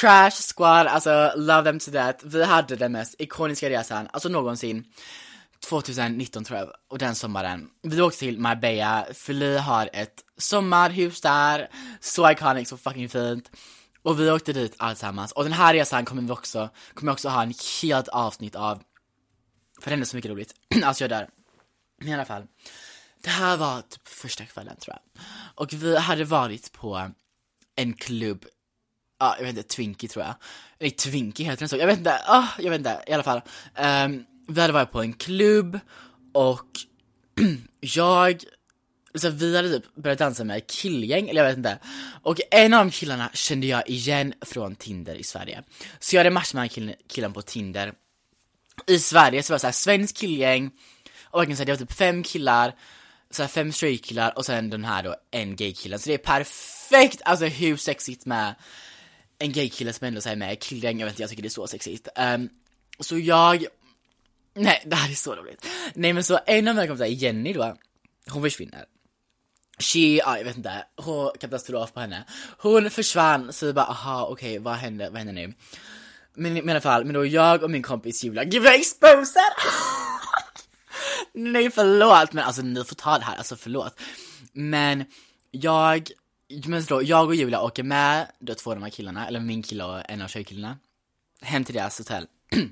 trash 0.00 0.30
squad, 0.30 0.86
alltså 0.86 1.32
love 1.36 1.64
them 1.64 1.78
to 1.78 1.90
death. 1.90 2.26
Vi 2.26 2.44
hade 2.44 2.76
den 2.76 2.92
mest 2.92 3.14
ikoniska 3.18 3.70
resan, 3.70 4.08
alltså 4.12 4.28
någonsin. 4.28 4.84
2019 5.68 6.44
tror 6.44 6.58
jag, 6.58 6.70
och 6.88 6.98
den 6.98 7.14
sommaren. 7.14 7.70
Vi 7.82 8.00
åkte 8.00 8.18
till 8.18 8.38
Marbella, 8.38 9.06
för 9.14 9.32
vi 9.32 9.58
har 9.58 9.90
ett 9.92 10.24
sommarhus 10.38 11.20
där, 11.20 11.68
så 12.00 12.30
iconic, 12.30 12.68
så 12.68 12.76
fucking 12.76 13.08
fint. 13.08 13.50
Och 14.04 14.20
vi 14.20 14.30
åkte 14.30 14.52
dit 14.52 14.74
allesammans. 14.78 15.32
Och 15.32 15.44
den 15.44 15.52
här 15.52 15.74
resan 15.74 16.04
kommer 16.04 16.22
vi 16.22 16.30
också, 16.30 16.70
kommer 16.94 17.10
jag 17.10 17.14
också 17.14 17.28
ha 17.28 17.42
en 17.42 17.54
helt 17.82 18.08
avsnitt 18.08 18.54
av. 18.56 18.82
För 19.80 19.90
det 19.90 19.96
är 19.96 20.04
så 20.04 20.16
mycket 20.16 20.30
roligt. 20.30 20.54
alltså 20.84 21.04
jag 21.04 21.10
dör. 21.10 21.28
Men 21.98 22.08
i 22.08 22.14
alla 22.14 22.24
fall. 22.24 22.46
Det 23.22 23.30
här 23.30 23.56
var 23.56 23.80
typ 23.80 24.08
första 24.08 24.44
kvällen 24.44 24.76
tror 24.76 24.96
jag. 24.96 25.22
Och 25.54 25.72
vi 25.72 25.96
hade 25.96 26.24
varit 26.24 26.72
på 26.72 27.10
en 27.76 27.92
klubb, 27.92 28.44
ja 29.18 29.34
jag 29.38 29.44
vet 29.44 29.56
inte, 29.56 29.68
Twinkie 29.68 30.08
tror 30.08 30.24
jag. 30.24 30.34
Nej, 30.78 30.90
Twinkie 30.90 31.46
heter 31.46 31.58
den 31.58 31.68
så, 31.68 31.76
jag 31.76 31.86
vet 31.86 31.98
inte, 31.98 32.20
ah, 32.26 32.48
jag 32.58 32.70
vet 32.70 32.78
inte, 32.78 33.04
i 33.06 33.12
alla 33.12 33.22
fall. 33.22 33.40
Um, 33.78 34.24
vi 34.48 34.60
hade 34.60 34.72
varit 34.72 34.92
på 34.92 35.02
en 35.02 35.12
klubb 35.12 35.80
och 36.34 36.66
jag 37.80 38.44
så 39.14 39.30
vi 39.30 39.56
hade 39.56 39.68
typ 39.68 39.94
börjat 39.94 40.18
dansa 40.18 40.44
med 40.44 40.66
killgäng, 40.66 41.28
eller 41.28 41.42
jag 41.42 41.48
vet 41.48 41.56
inte. 41.56 41.78
Och 42.22 42.40
en 42.50 42.74
av 42.74 42.84
de 42.84 42.90
killarna 42.90 43.30
kände 43.34 43.66
jag 43.66 43.88
igen 43.88 44.34
från 44.40 44.76
Tinder 44.76 45.14
i 45.14 45.22
Sverige. 45.22 45.62
Så 45.98 46.16
jag 46.16 46.20
hade 46.20 46.30
matchat 46.30 46.54
med 46.54 46.62
den 46.62 46.68
killen, 46.68 46.94
killen 47.08 47.32
på 47.32 47.42
Tinder. 47.42 47.92
I 48.86 48.98
Sverige 48.98 49.42
så 49.42 49.52
var 49.52 49.56
det 49.56 49.60
såhär 49.60 49.72
svensk 49.72 50.16
killgäng, 50.16 50.70
och 51.24 51.40
verkligen 51.40 51.56
såhär 51.56 51.66
det 51.66 51.72
var 51.72 51.78
typ 51.78 51.92
fem 51.92 52.22
killar, 52.22 52.74
så 53.30 53.42
här 53.42 53.48
fem 53.48 53.72
straight 53.72 54.04
killar 54.04 54.38
och 54.38 54.46
sen 54.46 54.70
den 54.70 54.84
här 54.84 55.02
då 55.02 55.16
en 55.30 55.56
gay 55.56 55.72
killen. 55.72 55.98
Så 55.98 56.08
det 56.08 56.14
är 56.14 56.18
perfekt, 56.18 57.22
alltså 57.24 57.46
hur 57.46 57.76
sexigt 57.76 58.26
med 58.26 58.54
en 59.38 59.52
gay 59.52 59.68
kille 59.68 59.92
som 59.92 60.06
ändå 60.06 60.20
säger 60.20 60.36
med 60.36 60.60
killgäng, 60.60 60.98
jag 61.00 61.06
vet 61.06 61.12
inte, 61.12 61.22
jag 61.22 61.30
tycker 61.30 61.42
det 61.42 61.48
är 61.48 61.50
så 61.50 61.66
sexigt. 61.66 62.08
Um, 62.16 62.48
så 63.00 63.18
jag, 63.18 63.66
nej 64.54 64.82
det 64.86 64.96
här 64.96 65.10
är 65.10 65.14
så 65.14 65.34
roligt. 65.34 65.66
Nej 65.94 66.12
men 66.12 66.24
så 66.24 66.40
en 66.46 66.68
av 66.68 66.74
mina 66.74 66.86
kompisar, 66.86 67.06
Jenny 67.06 67.52
då, 67.52 67.76
hon 68.28 68.42
försvinner. 68.42 68.84
She, 69.78 69.98
ja 69.98 70.38
jag 70.38 70.44
vet 70.44 70.56
inte, 70.56 70.84
hon, 70.96 71.30
katastrof 71.40 71.92
på 71.92 72.00
henne. 72.00 72.24
Hon 72.58 72.90
försvann, 72.90 73.52
så 73.52 73.66
vi 73.66 73.72
bara 73.72 73.86
aha 73.86 74.24
okej 74.24 74.50
okay, 74.50 74.58
vad 74.58 74.74
hände, 74.74 75.10
vad 75.10 75.18
händer 75.18 75.34
nu? 75.34 75.54
Men, 76.34 76.54
men 76.54 76.68
i 76.68 76.70
alla 76.70 76.80
fall, 76.80 77.04
men 77.04 77.14
då 77.14 77.26
jag 77.26 77.62
och 77.62 77.70
min 77.70 77.82
kompis 77.82 78.24
Julia, 78.24 78.44
gud 78.44 78.64
jag 78.64 78.74
exposed! 78.74 79.42
Nej 81.32 81.70
förlåt, 81.70 82.32
men 82.32 82.44
alltså 82.44 82.62
ni 82.62 82.84
får 82.84 82.96
ta 82.96 83.18
det 83.18 83.24
här, 83.24 83.36
alltså 83.36 83.56
förlåt. 83.56 84.00
Men 84.52 85.04
jag, 85.50 86.10
men 86.66 86.84
då, 86.84 87.02
jag 87.02 87.26
och 87.26 87.34
Julia 87.34 87.60
åker 87.60 87.82
med 87.82 88.26
då 88.40 88.54
två 88.54 88.70
av 88.70 88.76
de 88.76 88.82
här 88.82 88.90
killarna, 88.90 89.28
eller 89.28 89.40
min 89.40 89.62
kille 89.62 89.84
och 89.84 90.10
en 90.10 90.22
av 90.22 90.28
tjejkillarna, 90.28 90.78
hem 91.40 91.64
till 91.64 91.74
deras 91.74 91.98
hotell. 91.98 92.26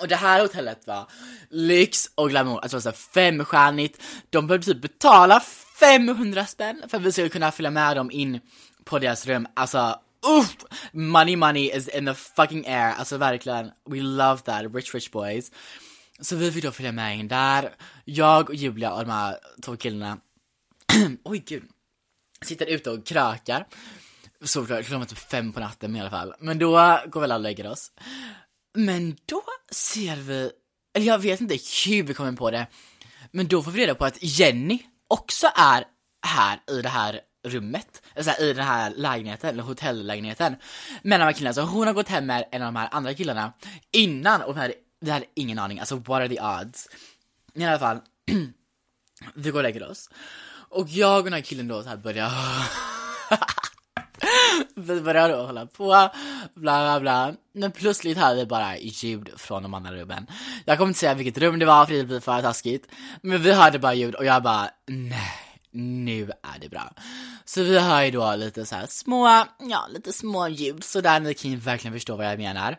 Och 0.00 0.08
det 0.08 0.16
här 0.16 0.40
hotellet 0.40 0.86
var 0.86 1.10
lyx 1.50 2.10
och 2.14 2.30
glamour, 2.30 2.60
alltså 2.60 2.80
såhär 2.80 2.96
femstjärnigt. 2.96 4.02
De 4.30 4.46
behövde 4.46 4.66
typ 4.66 4.82
betala 4.82 5.40
500 5.80 6.46
spänn 6.46 6.82
för 6.88 6.96
att 6.96 7.02
vi 7.02 7.12
skulle 7.12 7.28
kunna 7.28 7.52
följa 7.52 7.70
med 7.70 7.96
dem 7.96 8.10
in 8.10 8.40
på 8.84 8.98
deras 8.98 9.26
rum. 9.26 9.46
Alltså, 9.54 10.00
uff! 10.26 10.56
Money 10.92 11.36
money 11.36 11.70
is 11.76 11.88
in 11.88 12.06
the 12.06 12.14
fucking 12.14 12.66
air, 12.66 12.92
alltså 12.92 13.16
verkligen. 13.16 13.70
We 13.90 14.00
love 14.00 14.40
that, 14.40 14.74
rich 14.74 14.94
rich 14.94 15.10
boys. 15.10 15.52
Så 16.20 16.36
vi 16.36 16.52
fick 16.52 16.64
då 16.64 16.70
följa 16.70 16.92
med 16.92 17.18
in 17.18 17.28
där. 17.28 17.74
Jag 18.04 18.50
och 18.50 18.54
Julia 18.54 18.92
och 18.92 19.00
de 19.00 19.10
här 19.10 19.38
två 19.62 19.76
killarna, 19.76 20.18
oj 21.24 21.38
gud, 21.38 21.64
sitter 22.44 22.66
ute 22.66 22.90
och 22.90 23.06
krökar. 23.06 23.66
Såklart, 24.44 24.84
klockan 24.84 25.00
var 25.00 25.06
typ 25.06 25.18
fem 25.18 25.52
på 25.52 25.60
natten 25.60 25.96
i 25.96 26.00
alla 26.00 26.10
fall. 26.10 26.34
Men 26.38 26.58
då 26.58 26.70
går 27.06 27.20
väl 27.20 27.32
alla 27.32 27.34
och 27.34 27.40
lägger 27.40 27.66
oss. 27.66 27.92
Men 28.74 29.16
då 29.26 29.42
ser 29.70 30.16
vi, 30.16 30.50
eller 30.94 31.06
jag 31.06 31.18
vet 31.18 31.40
inte 31.40 31.58
hur 31.86 32.02
vi 32.02 32.14
kommer 32.14 32.32
på 32.32 32.50
det, 32.50 32.66
men 33.30 33.46
då 33.46 33.62
får 33.62 33.70
vi 33.70 33.82
reda 33.82 33.94
på 33.94 34.04
att 34.04 34.18
Jenny 34.20 34.78
också 35.08 35.46
är 35.54 35.84
här 36.26 36.60
i 36.70 36.82
det 36.82 36.88
här 36.88 37.20
rummet, 37.46 38.02
alltså 38.16 38.42
i 38.42 38.52
den 38.52 38.66
här 38.66 38.92
lägenheten, 38.96 39.50
eller 39.50 39.62
hotellägenheten 39.62 40.56
Men 41.02 41.20
de 41.20 41.26
här 41.26 41.32
killarna, 41.32 41.54
så 41.54 41.62
hon 41.62 41.86
har 41.86 41.94
gått 41.94 42.08
hem 42.08 42.26
med 42.26 42.44
en 42.52 42.62
av 42.62 42.66
de 42.66 42.76
här 42.76 42.88
andra 42.92 43.14
killarna 43.14 43.52
innan 43.92 44.42
och 44.42 44.56
vi 44.56 44.60
hade, 44.60 44.74
här 45.06 45.20
är 45.20 45.26
ingen 45.34 45.58
aning, 45.58 45.78
alltså 45.78 45.96
what 45.96 46.20
are 46.20 46.28
the 46.28 46.40
odds? 46.40 46.88
I 47.54 47.64
alla 47.64 47.78
fall, 47.78 48.00
vi 49.34 49.50
går 49.50 49.58
och 49.58 49.62
lägger 49.62 49.90
oss. 49.90 50.10
Och 50.68 50.88
jag 50.88 51.18
och 51.18 51.24
den 51.24 51.32
här 51.32 51.40
killen 51.40 51.68
då 51.68 51.82
så 51.82 51.88
här 51.88 51.96
börjar 51.96 52.30
vi 54.74 55.00
börjar 55.00 55.28
då 55.28 55.46
hålla 55.46 55.66
på, 55.66 55.84
bla 55.84 56.10
bla 56.54 57.00
bla. 57.00 57.34
Men 57.52 57.72
plötsligt 57.72 58.18
hör 58.18 58.34
vi 58.34 58.46
bara 58.46 58.78
ljud 58.78 59.30
från 59.36 59.62
de 59.62 59.74
andra 59.74 59.92
rummen. 59.92 60.26
Jag 60.64 60.78
kommer 60.78 60.88
inte 60.88 61.00
säga 61.00 61.14
vilket 61.14 61.38
rum 61.38 61.58
det 61.58 61.66
var 61.66 61.86
för 61.86 61.94
det 61.94 62.04
blir 62.04 62.20
för 62.20 62.42
taskigt. 62.42 62.88
Men 63.22 63.42
vi 63.42 63.52
hörde 63.52 63.78
bara 63.78 63.94
ljud 63.94 64.14
och 64.14 64.24
jag 64.24 64.42
bara, 64.42 64.70
nej, 64.86 65.32
nu 65.70 66.22
är 66.42 66.58
det 66.60 66.68
bra. 66.68 66.92
Så 67.44 67.62
vi 67.62 67.78
hör 67.78 68.02
ju 68.02 68.10
då 68.10 68.34
lite 68.36 68.66
så 68.66 68.74
här 68.74 68.86
små, 68.86 69.44
ja 69.58 69.86
lite 69.90 70.12
små 70.12 70.48
ljud 70.48 70.84
sådär, 70.84 71.20
ni 71.20 71.34
kan 71.34 71.50
ju 71.50 71.56
verkligen 71.56 71.94
förstå 71.94 72.16
vad 72.16 72.26
jag 72.26 72.38
menar. 72.38 72.78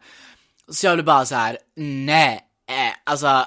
Så 0.70 0.86
jag 0.86 0.96
blir 0.96 1.06
bara 1.06 1.26
så 1.26 1.36
här, 1.36 1.58
nej, 1.76 2.46
eh, 2.70 2.94
alltså 3.04 3.46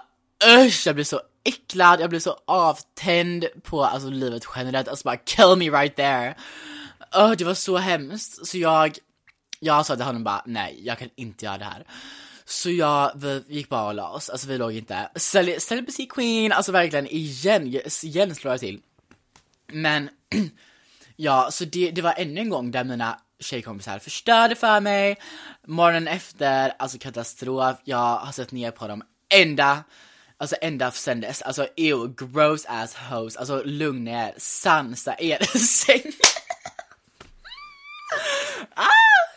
usch, 0.59 0.87
jag 0.87 0.95
blir 0.95 1.05
så 1.05 1.21
äcklad, 1.45 2.01
jag 2.01 2.11
blir 2.11 2.21
så 2.21 2.37
avtänd 2.47 3.47
på 3.63 3.85
alltså 3.85 4.09
livet 4.09 4.43
generellt, 4.57 4.89
alltså 4.89 5.05
bara 5.05 5.17
kill 5.17 5.57
me 5.57 5.71
right 5.81 5.97
there 5.97 6.35
oh, 7.15 7.33
det 7.33 7.45
var 7.45 7.55
så 7.55 7.77
hemskt. 7.77 8.47
Så 8.47 8.59
jag, 8.59 8.99
jag 9.61 9.87
sa 9.87 9.97
till 9.97 10.05
honom 10.05 10.25
bara, 10.25 10.43
nej, 10.47 10.81
jag 10.85 10.99
kan 10.99 11.09
inte 11.17 11.45
göra 11.45 11.59
det 11.59 11.65
här. 11.65 11.85
Så 12.45 12.71
jag, 12.71 13.13
vi 13.17 13.45
gick 13.49 13.69
bara 13.69 13.87
och 13.87 13.95
la 13.95 14.09
oss, 14.09 14.31
alltså 14.31 14.49
vi 14.49 14.59
låg 14.59 14.73
inte. 14.73 15.11
Celibacy 15.59 16.07
queen, 16.07 16.53
alltså 16.53 16.73
verkligen 16.73 17.07
igen, 17.07 17.81
igen 18.03 18.35
slår 18.35 18.53
jag 18.53 18.61
till. 18.61 18.81
Men, 19.73 20.11
ja, 21.17 21.49
så 21.53 21.65
det, 21.65 21.91
det 21.91 22.03
var 22.03 22.15
ännu 22.17 22.41
en 22.41 22.49
gång 22.49 22.71
där 22.71 22.85
mina 22.85 23.19
tjejkompisar 23.41 23.99
förstörde 23.99 24.55
för 24.55 24.81
mig. 24.81 25.17
Morgonen 25.67 26.09
efter, 26.09 26.73
alltså 26.79 26.99
katastrof, 26.99 27.77
jag 27.85 28.17
har 28.17 28.33
sett 28.33 28.53
ner 28.53 28.71
på 28.71 28.89
dem 28.89 29.03
ända, 29.35 29.85
alltså 30.37 30.57
ända 30.61 30.91
sen 30.91 31.21
dess. 31.21 31.43
Alltså 31.43 31.67
ew, 31.77 32.15
gross 32.17 32.67
ass 32.67 32.95
hoes, 32.95 33.37
alltså 33.37 33.63
lugna 33.65 34.11
er, 34.11 34.35
sansa 34.37 35.17
er 35.19 35.59
säng. 35.59 36.13
Ah, 38.75 38.87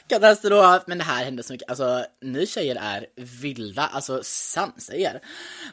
katastrof! 0.10 0.84
Men 0.88 0.98
det 0.98 1.04
här 1.04 1.26
hände 1.26 1.44
så 1.44 1.54
mycket, 1.54 1.70
alltså 1.70 2.06
ni 2.22 2.48
tjejer 2.48 2.76
är 2.76 3.06
vilda, 3.16 3.82
alltså 3.82 4.20
sansa 4.24 4.96
er. 4.96 5.20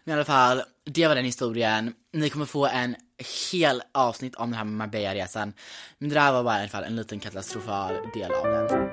Men 0.04 0.12
i 0.12 0.16
alla 0.16 0.24
fall, 0.24 0.62
det 0.84 1.08
var 1.08 1.14
den 1.14 1.24
historien. 1.24 1.94
Ni 2.12 2.30
kommer 2.30 2.46
få 2.46 2.66
en 2.66 2.96
hel 3.52 3.82
avsnitt 3.92 4.34
om 4.34 4.50
den 4.50 4.58
här 4.58 4.64
Marbella-resan. 4.64 5.52
Men 5.98 6.08
det 6.08 6.14
där 6.14 6.32
var 6.32 6.42
bara 6.42 6.56
i 6.56 6.60
alla 6.60 6.68
fall 6.68 6.84
en 6.84 6.96
liten 6.96 7.20
katastrofal 7.20 7.94
del 8.14 8.32
av 8.32 8.44
den. 8.44 8.90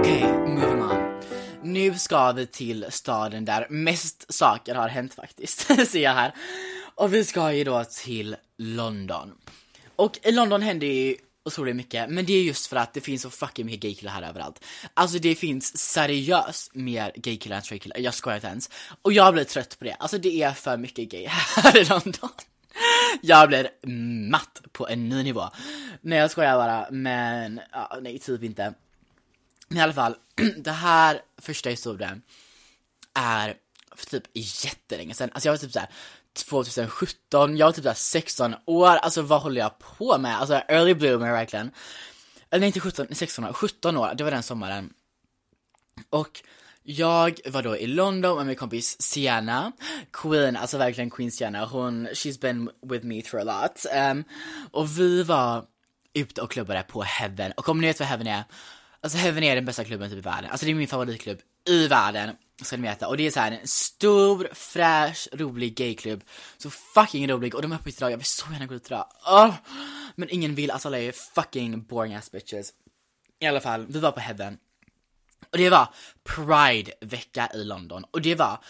Okej, 0.00 0.22
moving 0.46 0.82
on. 0.82 1.20
Nu 1.62 1.94
ska 1.98 2.32
vi 2.32 2.46
till 2.46 2.86
staden 2.90 3.44
där 3.44 3.66
mest 3.70 4.34
saker 4.34 4.74
har 4.74 4.88
hänt 4.88 5.14
faktiskt, 5.14 5.60
ser 5.90 6.02
jag 6.02 6.14
här. 6.14 6.34
Och 6.94 7.14
vi 7.14 7.24
ska 7.24 7.52
ju 7.52 7.64
då 7.64 7.84
till 7.84 8.36
London. 8.58 9.32
Och 9.96 10.18
i 10.22 10.32
London 10.32 10.62
händer 10.62 10.86
ju 10.86 11.16
otroligt 11.44 11.76
mycket, 11.76 12.10
men 12.10 12.26
det 12.26 12.32
är 12.32 12.42
just 12.42 12.66
för 12.66 12.76
att 12.76 12.94
det 12.94 13.00
finns 13.00 13.22
så 13.22 13.30
fucking 13.30 13.66
mycket 13.66 13.80
gaykillar 13.80 14.12
här 14.12 14.22
överallt. 14.22 14.64
Alltså 14.94 15.18
det 15.18 15.34
finns 15.34 15.78
seriöst 15.78 16.74
mer 16.74 17.12
gaykillar 17.16 17.56
än 17.56 17.62
straightkillar, 17.62 17.98
jag 17.98 18.14
skojar 18.14 18.36
inte 18.36 18.46
ens. 18.46 18.70
Och 19.02 19.12
jag 19.12 19.34
blir 19.34 19.44
trött 19.44 19.78
på 19.78 19.84
det, 19.84 19.92
alltså 19.92 20.18
det 20.18 20.42
är 20.42 20.52
för 20.52 20.76
mycket 20.76 21.08
gay 21.08 21.26
här 21.26 21.76
i 21.76 21.84
London. 21.84 22.30
Jag 23.20 23.48
blir 23.48 23.70
matt 24.30 24.62
på 24.72 24.88
en 24.88 25.08
ny 25.08 25.22
nivå. 25.22 25.48
Nej 26.00 26.18
jag 26.18 26.30
skojar 26.30 26.56
bara, 26.56 26.86
men 26.90 27.60
ja, 27.72 27.98
nej 28.02 28.18
typ 28.18 28.42
inte. 28.42 28.74
Men 29.68 29.78
i 29.78 29.80
alla 29.80 29.92
fall, 29.92 30.16
det 30.56 30.72
här 30.72 31.20
första 31.38 31.70
historien 31.70 32.22
är 33.14 33.54
för 33.96 34.06
typ 34.06 34.24
jättelänge 34.34 35.14
sedan. 35.14 35.30
Alltså 35.32 35.48
jag 35.48 35.52
var 35.52 35.58
typ 35.58 35.72
såhär 35.72 35.88
2017, 36.44 37.56
jag 37.56 37.66
var 37.66 37.72
typ 37.72 37.82
såhär 37.82 37.94
16 37.94 38.54
år, 38.66 38.96
alltså 38.96 39.22
vad 39.22 39.42
håller 39.42 39.60
jag 39.60 39.78
på 39.78 40.18
med? 40.18 40.40
Alltså 40.40 40.54
early 40.54 40.94
bloomer 40.94 41.32
verkligen. 41.32 41.70
Eller 42.50 42.60
nej 42.60 42.66
inte 42.66 42.80
17, 42.80 43.06
16 43.12 43.44
år, 43.44 43.52
17 43.52 43.96
år, 43.96 44.14
det 44.14 44.24
var 44.24 44.30
den 44.30 44.42
sommaren. 44.42 44.92
Och 46.10 46.42
jag 46.82 47.40
var 47.46 47.62
då 47.62 47.76
i 47.76 47.86
London 47.86 48.36
med 48.36 48.46
min 48.46 48.56
kompis 48.56 49.02
Sienna, 49.02 49.72
Queen, 50.12 50.56
alltså 50.56 50.78
verkligen 50.78 51.10
Queen 51.10 51.30
Sienna, 51.30 51.64
hon, 51.64 52.08
she's 52.08 52.40
been 52.40 52.70
with 52.82 53.04
me 53.04 53.22
through 53.22 53.50
a 53.50 53.62
lot. 53.62 53.86
Um, 54.10 54.24
och 54.70 54.98
vi 54.98 55.22
var 55.22 55.64
ute 56.14 56.42
och 56.42 56.50
klubbade 56.50 56.82
på 56.82 57.02
Heaven, 57.02 57.52
och 57.52 57.68
om 57.68 57.80
ni 57.80 57.86
vet 57.86 58.00
vad 58.00 58.08
Heaven 58.08 58.26
är, 58.26 58.44
alltså 59.00 59.18
Heaven 59.18 59.42
är 59.42 59.54
den 59.54 59.64
bästa 59.64 59.84
klubben 59.84 60.10
typ 60.10 60.18
i 60.18 60.20
världen, 60.20 60.50
alltså 60.50 60.66
det 60.66 60.72
är 60.72 60.74
min 60.74 60.88
favoritklubb 60.88 61.38
i 61.68 61.88
världen, 61.88 62.30
ska 62.62 62.76
ni 62.76 62.82
veta. 62.82 63.08
Och 63.08 63.16
det 63.16 63.26
är 63.26 63.30
så 63.30 63.40
här 63.40 63.52
en 63.52 63.68
stor, 63.68 64.48
fräsch, 64.52 65.28
rolig 65.32 65.76
gayklubb, 65.76 66.24
så 66.58 66.70
fucking 66.70 67.28
rolig, 67.28 67.54
och 67.54 67.62
de 67.62 67.72
är 67.72 67.76
öppet 67.76 67.96
idag, 67.96 68.12
jag 68.12 68.16
vill 68.16 68.26
så 68.26 68.52
gärna 68.52 68.66
gå 68.66 68.74
dit 68.74 68.86
idag. 68.86 69.08
Oh! 69.26 69.54
Men 70.14 70.28
ingen 70.30 70.54
vill, 70.54 70.70
alltså 70.70 70.88
alla 70.88 70.98
är 70.98 71.12
fucking 71.12 71.82
boring 71.82 72.14
ass 72.14 72.30
bitches. 72.30 72.72
I 73.40 73.46
alla 73.46 73.60
fall, 73.60 73.86
vi 73.86 73.98
var 73.98 74.12
på 74.12 74.20
Heaven. 74.20 74.58
Och 75.52 75.58
det 75.58 75.70
var 75.70 75.94
Pride-vecka 76.24 77.50
i 77.54 77.64
London 77.64 78.04
och 78.10 78.22
det 78.22 78.34
var 78.34 78.64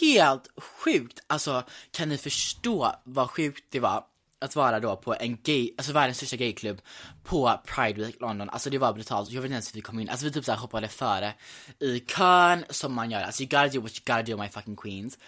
helt 0.00 0.48
sjukt. 0.56 1.20
Alltså 1.26 1.64
kan 1.90 2.08
ni 2.08 2.18
förstå 2.18 2.94
vad 3.04 3.30
sjukt 3.30 3.64
det 3.70 3.80
var 3.80 4.04
att 4.40 4.56
vara 4.56 4.80
då 4.80 4.96
på 4.96 5.14
en 5.20 5.36
gay, 5.42 5.70
alltså 5.78 5.92
världens 5.92 6.16
största 6.16 6.36
gayklubb 6.36 6.80
på 7.24 7.60
Pride 7.66 8.04
Week 8.04 8.20
London. 8.20 8.50
Alltså 8.50 8.70
det 8.70 8.78
var 8.78 8.92
brutalt. 8.92 9.30
Jag 9.30 9.42
vet 9.42 9.46
inte 9.46 9.54
ens 9.54 9.74
hur 9.74 9.78
vi 9.78 9.80
kom 9.80 9.98
in. 9.98 10.08
Alltså 10.08 10.26
vi 10.26 10.32
typ 10.32 10.44
såhär 10.44 10.58
hoppade 10.58 10.88
före 10.88 11.34
i 11.78 12.00
kön 12.00 12.64
som 12.70 12.92
man 12.92 13.10
gör. 13.10 13.22
Alltså 13.22 13.42
you 13.42 13.48
gotta 13.48 13.68
do 13.68 13.80
what 13.80 13.92
you 13.92 14.16
gotta 14.16 14.22
do 14.22 14.42
my 14.42 14.48
fucking 14.48 14.76
queens. 14.76 15.18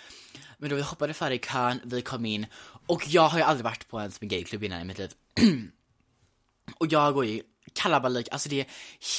Men 0.59 0.71
då 0.71 0.77
vi 0.77 0.83
hoppade 0.83 1.15
före 1.15 1.35
i 1.35 1.39
kön, 1.39 1.81
vi 1.85 2.03
kom 2.03 2.27
in 2.27 2.47
och 2.87 3.09
jag 3.09 3.29
har 3.29 3.39
ju 3.39 3.45
aldrig 3.45 3.65
varit 3.65 3.89
på 3.89 3.99
en 3.99 4.11
gayklubb 4.21 4.65
innan 4.65 4.81
i 4.81 4.85
mitt 4.85 4.99
liv. 4.99 5.11
och 6.79 6.87
jag 6.93 7.15
går 7.15 7.25
ju 7.25 7.43
kalabalik, 7.73 8.29
alltså 8.31 8.49
det 8.49 8.61
är 8.61 8.67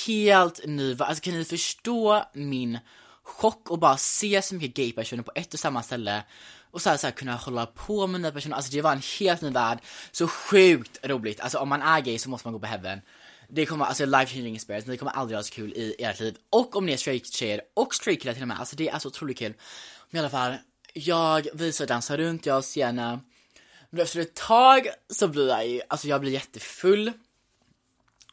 helt 0.08 0.66
ny, 0.66 0.96
alltså 1.00 1.24
kan 1.24 1.34
ni 1.34 1.46
förstå 1.46 2.24
min 2.34 2.80
chock 3.24 3.70
och 3.70 3.80
bara 3.80 3.98
se 3.98 4.42
så 4.42 4.56
mycket 4.56 4.76
gaypersoner 4.76 5.24
på 5.24 5.32
ett 5.36 5.54
och 5.54 5.60
samma 5.60 5.84
ställe 5.84 6.24
och 6.72 6.82
så 6.82 6.90
här, 6.90 6.98
så 6.98 7.08
här, 7.08 7.12
kunna 7.12 7.36
hålla 7.36 7.66
på 7.66 8.08
med 8.08 8.22
nya 8.22 8.32
personer, 8.32 8.56
alltså 8.56 8.72
det 8.72 8.82
var 8.82 8.92
en 8.92 9.02
helt 9.20 9.42
ny 9.42 9.50
värld, 9.50 9.80
så 10.12 10.28
sjukt 10.28 11.00
roligt, 11.04 11.40
alltså 11.40 11.58
om 11.58 11.70
man 11.70 11.82
är 11.82 12.02
gay 12.02 12.20
så 12.20 12.30
måste 12.30 12.48
man 12.48 12.54
gå 12.54 12.60
på 12.60 12.68
heaven. 12.68 13.02
Det 13.50 13.66
kommer, 13.66 13.86
alltså 13.86 14.06
life 14.06 14.34
changing 14.34 14.56
experience, 14.56 14.90
ni 14.90 14.98
kommer 14.98 15.12
aldrig 15.12 15.38
ha 15.38 15.44
så 15.44 15.54
kul 15.54 15.74
i 15.74 15.96
ert 16.00 16.20
liv. 16.20 16.38
Och 16.50 16.76
om 16.76 16.86
ni 16.86 16.94
är 16.94 16.98
straight 16.98 17.34
tjejer 17.34 17.62
och 17.74 17.96
straight 17.96 18.22
killar 18.22 18.34
till 18.34 18.42
och 18.42 18.48
med, 18.48 18.60
alltså 18.60 18.76
det 18.76 18.90
är 18.90 18.94
alltså 18.94 19.08
otroligt 19.08 19.38
kul. 19.38 19.54
Men 20.10 20.18
i 20.18 20.20
alla 20.20 20.30
fall, 20.30 20.56
jag 20.94 21.48
visar 21.54 21.88
dansa 21.88 22.18
runt, 22.18 22.46
jag 22.46 22.58
och 22.58 22.66
Sienna. 22.66 23.20
Men 23.90 24.02
efter 24.02 24.20
ett 24.20 24.34
tag 24.34 24.88
så 25.10 25.28
blir 25.28 25.50
jag 25.50 25.68
ju, 25.68 25.82
alltså 25.88 26.08
jag 26.08 26.22
blir 26.22 26.32
jättefull. 26.32 27.12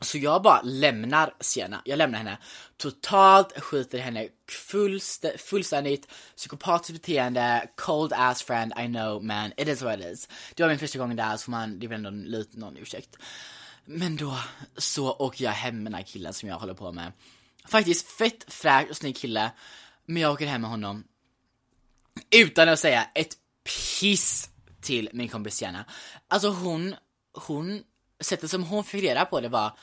Så 0.01 0.18
jag 0.18 0.42
bara 0.42 0.62
lämnar 0.62 1.35
Sienna, 1.40 1.83
jag 1.85 1.96
lämnar 1.96 2.18
henne 2.18 2.38
totalt, 2.77 3.61
skiter 3.61 3.98
i 3.98 4.01
henne 4.01 4.29
fullst 4.52 5.24
fullständigt, 5.37 6.08
psykopatiskt 6.37 6.92
beteende, 6.92 7.68
cold 7.76 8.12
ass 8.12 8.42
friend, 8.42 8.72
I 8.78 8.87
know 8.87 9.24
man, 9.24 9.52
it 9.56 9.68
is 9.68 9.82
what 9.82 10.00
it 10.00 10.06
is. 10.06 10.28
Det 10.54 10.62
var 10.62 10.70
min 10.70 10.78
första 10.78 10.98
gång 10.98 11.16
där 11.16 11.37
så 11.37 11.44
får 11.44 11.50
man, 11.50 11.78
det 11.78 11.87
är 11.87 11.88
väl 11.88 12.06
ändå 12.06 12.28
lite 12.28 12.58
någon 12.58 12.76
ursäkt. 12.76 13.16
Men 13.84 14.16
då 14.16 14.38
så 14.76 15.12
åker 15.12 15.44
jag 15.44 15.52
hem 15.52 15.76
med 15.76 15.92
den 15.92 15.94
här 15.94 16.02
killen 16.02 16.34
som 16.34 16.48
jag 16.48 16.56
håller 16.56 16.74
på 16.74 16.92
med. 16.92 17.12
Faktiskt 17.68 18.08
fett 18.08 18.44
fräsch 18.48 18.90
och 18.90 18.96
snygg 18.96 19.16
kille, 19.16 19.50
men 20.04 20.22
jag 20.22 20.32
åker 20.32 20.46
hem 20.46 20.61
med 20.61 20.70
honom 20.70 21.04
utan 22.30 22.68
att 22.68 22.78
säga 22.78 23.06
ett 23.14 23.37
piss 23.64 24.50
till 24.80 25.11
min 25.12 25.28
kompis 25.28 25.56
Sienna. 25.56 25.84
Alltså 26.28 26.48
hon, 26.48 26.94
hon 27.32 27.82
sättet 28.20 28.50
som 28.50 28.62
hon 28.62 28.84
fick 28.84 29.02
reda 29.02 29.24
på 29.24 29.40
det 29.40 29.48
var 29.48 29.78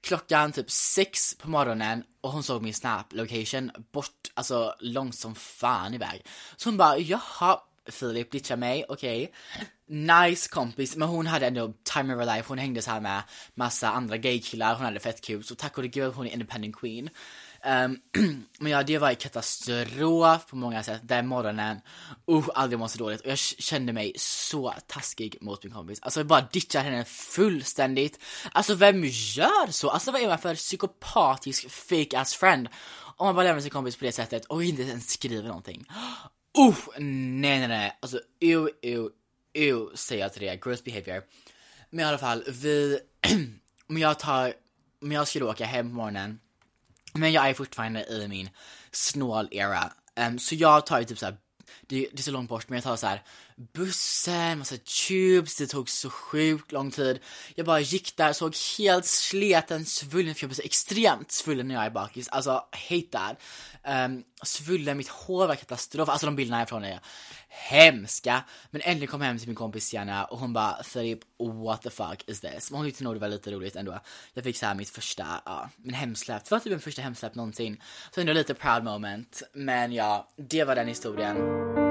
klockan 0.00 0.52
typ 0.52 0.70
sex 0.70 1.34
på 1.38 1.50
morgonen 1.50 2.04
och 2.20 2.30
hon 2.30 2.42
såg 2.42 2.62
min 2.62 2.74
snap 2.74 3.12
location 3.12 3.70
bort, 3.92 4.30
alltså 4.34 4.74
långt 4.80 5.14
som 5.14 5.34
fan 5.34 5.94
iväg. 5.94 6.26
Så 6.56 6.68
hon 6.68 6.76
bara, 6.76 6.98
jaha, 6.98 7.60
Filip 7.90 8.30
ditchar 8.30 8.56
mig, 8.56 8.84
okej. 8.88 9.22
Okay. 9.22 9.66
Nice 10.30 10.48
kompis, 10.48 10.96
men 10.96 11.08
hon 11.08 11.26
hade 11.26 11.46
ändå 11.46 11.72
time 11.82 12.14
of 12.14 12.20
her 12.20 12.36
life, 12.36 12.48
hon 12.48 12.58
hängde 12.58 12.82
så 12.82 12.90
här 12.90 13.00
med 13.00 13.22
massa 13.54 13.90
andra 13.90 14.16
gaykillar, 14.16 14.74
hon 14.74 14.84
hade 14.84 15.00
fett 15.00 15.20
kul, 15.20 15.44
så 15.44 15.54
tack 15.54 15.78
och 15.78 15.84
gud 15.84 16.12
hon 16.14 16.26
är 16.26 16.30
independent 16.30 16.76
queen. 16.76 17.10
Um, 17.64 18.00
men 18.58 18.72
ja, 18.72 18.82
det 18.82 18.98
var 18.98 19.14
katastrof 19.14 20.46
på 20.46 20.56
många 20.56 20.82
sätt. 20.82 21.00
Den 21.04 21.26
morgonen, 21.26 21.80
usch 22.30 22.48
aldrig 22.54 22.78
mått 22.78 22.90
så 22.90 22.98
dåligt. 22.98 23.20
Och 23.20 23.26
jag 23.26 23.38
kände 23.38 23.92
mig 23.92 24.12
så 24.16 24.74
taskig 24.86 25.36
mot 25.40 25.64
min 25.64 25.72
kompis. 25.72 25.98
Alltså 26.02 26.20
jag 26.20 26.26
bara 26.26 26.48
ditchar 26.52 26.80
henne 26.80 27.04
fullständigt. 27.04 28.20
Alltså 28.52 28.74
vem 28.74 29.04
gör 29.04 29.70
så? 29.70 29.90
Alltså 29.90 30.10
vad 30.10 30.22
är 30.22 30.28
man 30.28 30.38
för 30.38 30.54
psykopatisk 30.54 31.70
fake 31.70 32.18
ass 32.18 32.34
friend? 32.34 32.68
Om 33.16 33.26
man 33.26 33.34
bara 33.34 33.44
lämnar 33.44 33.60
sin 33.60 33.70
kompis 33.70 33.96
på 33.96 34.04
det 34.04 34.12
sättet 34.12 34.44
och 34.44 34.64
inte 34.64 34.82
ens 34.82 35.10
skriver 35.10 35.48
någonting. 35.48 35.86
Usch, 36.58 36.98
nej 36.98 37.58
nej 37.58 37.68
nej. 37.68 37.98
Alltså 38.00 38.20
ew, 38.40 38.70
ew, 38.82 39.08
ew 39.54 39.96
säger 39.96 40.22
jag 40.22 40.32
till 40.32 40.42
det. 40.42 40.60
Gross 40.64 40.84
behavior. 40.84 41.22
Men 41.90 42.00
i 42.00 42.08
alla 42.08 42.18
fall, 42.18 42.44
vi, 42.48 42.98
om 43.88 43.98
jag 43.98 44.18
tar, 44.18 44.52
om 45.02 45.12
jag 45.12 45.28
skulle 45.28 45.44
åka 45.44 45.64
hem 45.64 45.88
på 45.88 45.94
morgonen 45.94 46.38
men 47.12 47.32
jag 47.32 47.48
är 47.48 47.54
fortfarande 47.54 48.06
i 48.06 48.28
min 48.28 48.50
snål-era. 48.92 49.84
Um, 49.84 49.90
ehm, 50.14 50.38
så 50.38 50.54
jag 50.54 50.86
tar 50.86 50.98
ju 50.98 51.04
typ 51.04 51.18
såhär, 51.18 51.36
det, 51.86 52.08
det 52.12 52.18
är 52.18 52.22
så 52.22 52.30
långt 52.30 52.48
bort 52.48 52.68
men 52.68 52.76
jag 52.76 52.84
tar 52.84 52.96
så 52.96 53.06
här 53.06 53.22
bussen, 53.72 54.58
massa 54.58 54.76
tubes, 54.76 55.56
det 55.56 55.66
tog 55.66 55.90
så 55.90 56.10
sjukt 56.10 56.72
lång 56.72 56.90
tid. 56.90 57.18
Jag 57.54 57.66
bara 57.66 57.80
gick 57.80 58.16
där, 58.16 58.32
såg 58.32 58.56
helt 58.78 59.04
sleten, 59.04 59.84
svullen, 59.84 60.34
för 60.34 60.44
jag 60.44 60.48
blir 60.48 60.56
så 60.56 60.62
extremt 60.62 61.32
svullen 61.32 61.68
när 61.68 61.74
jag 61.74 61.84
är 61.84 61.90
bakis. 61.90 62.28
Alltså, 62.28 62.50
hate 62.90 63.06
that. 63.12 63.36
Um, 64.06 64.24
svullen, 64.42 64.96
mitt 64.96 65.08
hår 65.08 65.46
var 65.46 65.54
katastrof. 65.54 66.08
Alltså 66.08 66.26
de 66.26 66.36
bilderna 66.36 66.56
härifrån 66.56 66.84
är 66.84 67.00
hemska. 67.48 68.44
Men 68.70 68.80
äntligen 68.84 69.08
kom 69.08 69.20
jag 69.20 69.28
hem 69.28 69.38
till 69.38 69.48
min 69.48 69.56
kompis 69.56 69.94
Janna 69.94 70.24
och 70.24 70.38
hon 70.38 70.52
bara 70.52 70.82
Filip, 70.82 71.20
what 71.38 71.82
the 71.82 71.90
fuck 71.90 72.24
is 72.26 72.40
this? 72.40 72.70
Men 72.70 72.78
hon 72.78 72.86
tyckte 72.86 73.04
nog 73.04 73.14
det 73.14 73.20
var 73.20 73.28
lite 73.28 73.50
roligt 73.50 73.76
ändå. 73.76 74.00
Jag 74.34 74.44
fick 74.44 74.56
så 74.56 74.66
här 74.66 74.74
mitt 74.74 74.90
första, 74.90 75.26
ja, 75.44 75.70
min 75.76 75.94
hemsläpp. 75.94 76.44
Det 76.44 76.50
var 76.50 76.58
typ 76.58 76.70
min 76.70 76.80
första 76.80 77.02
hemsläpp 77.02 77.34
någonsin. 77.34 77.82
Så 78.14 78.20
ändå 78.20 78.32
lite 78.32 78.54
proud 78.54 78.84
moment. 78.84 79.42
Men 79.52 79.92
ja, 79.92 80.28
det 80.36 80.64
var 80.64 80.74
den 80.74 80.88
historien. 80.88 81.87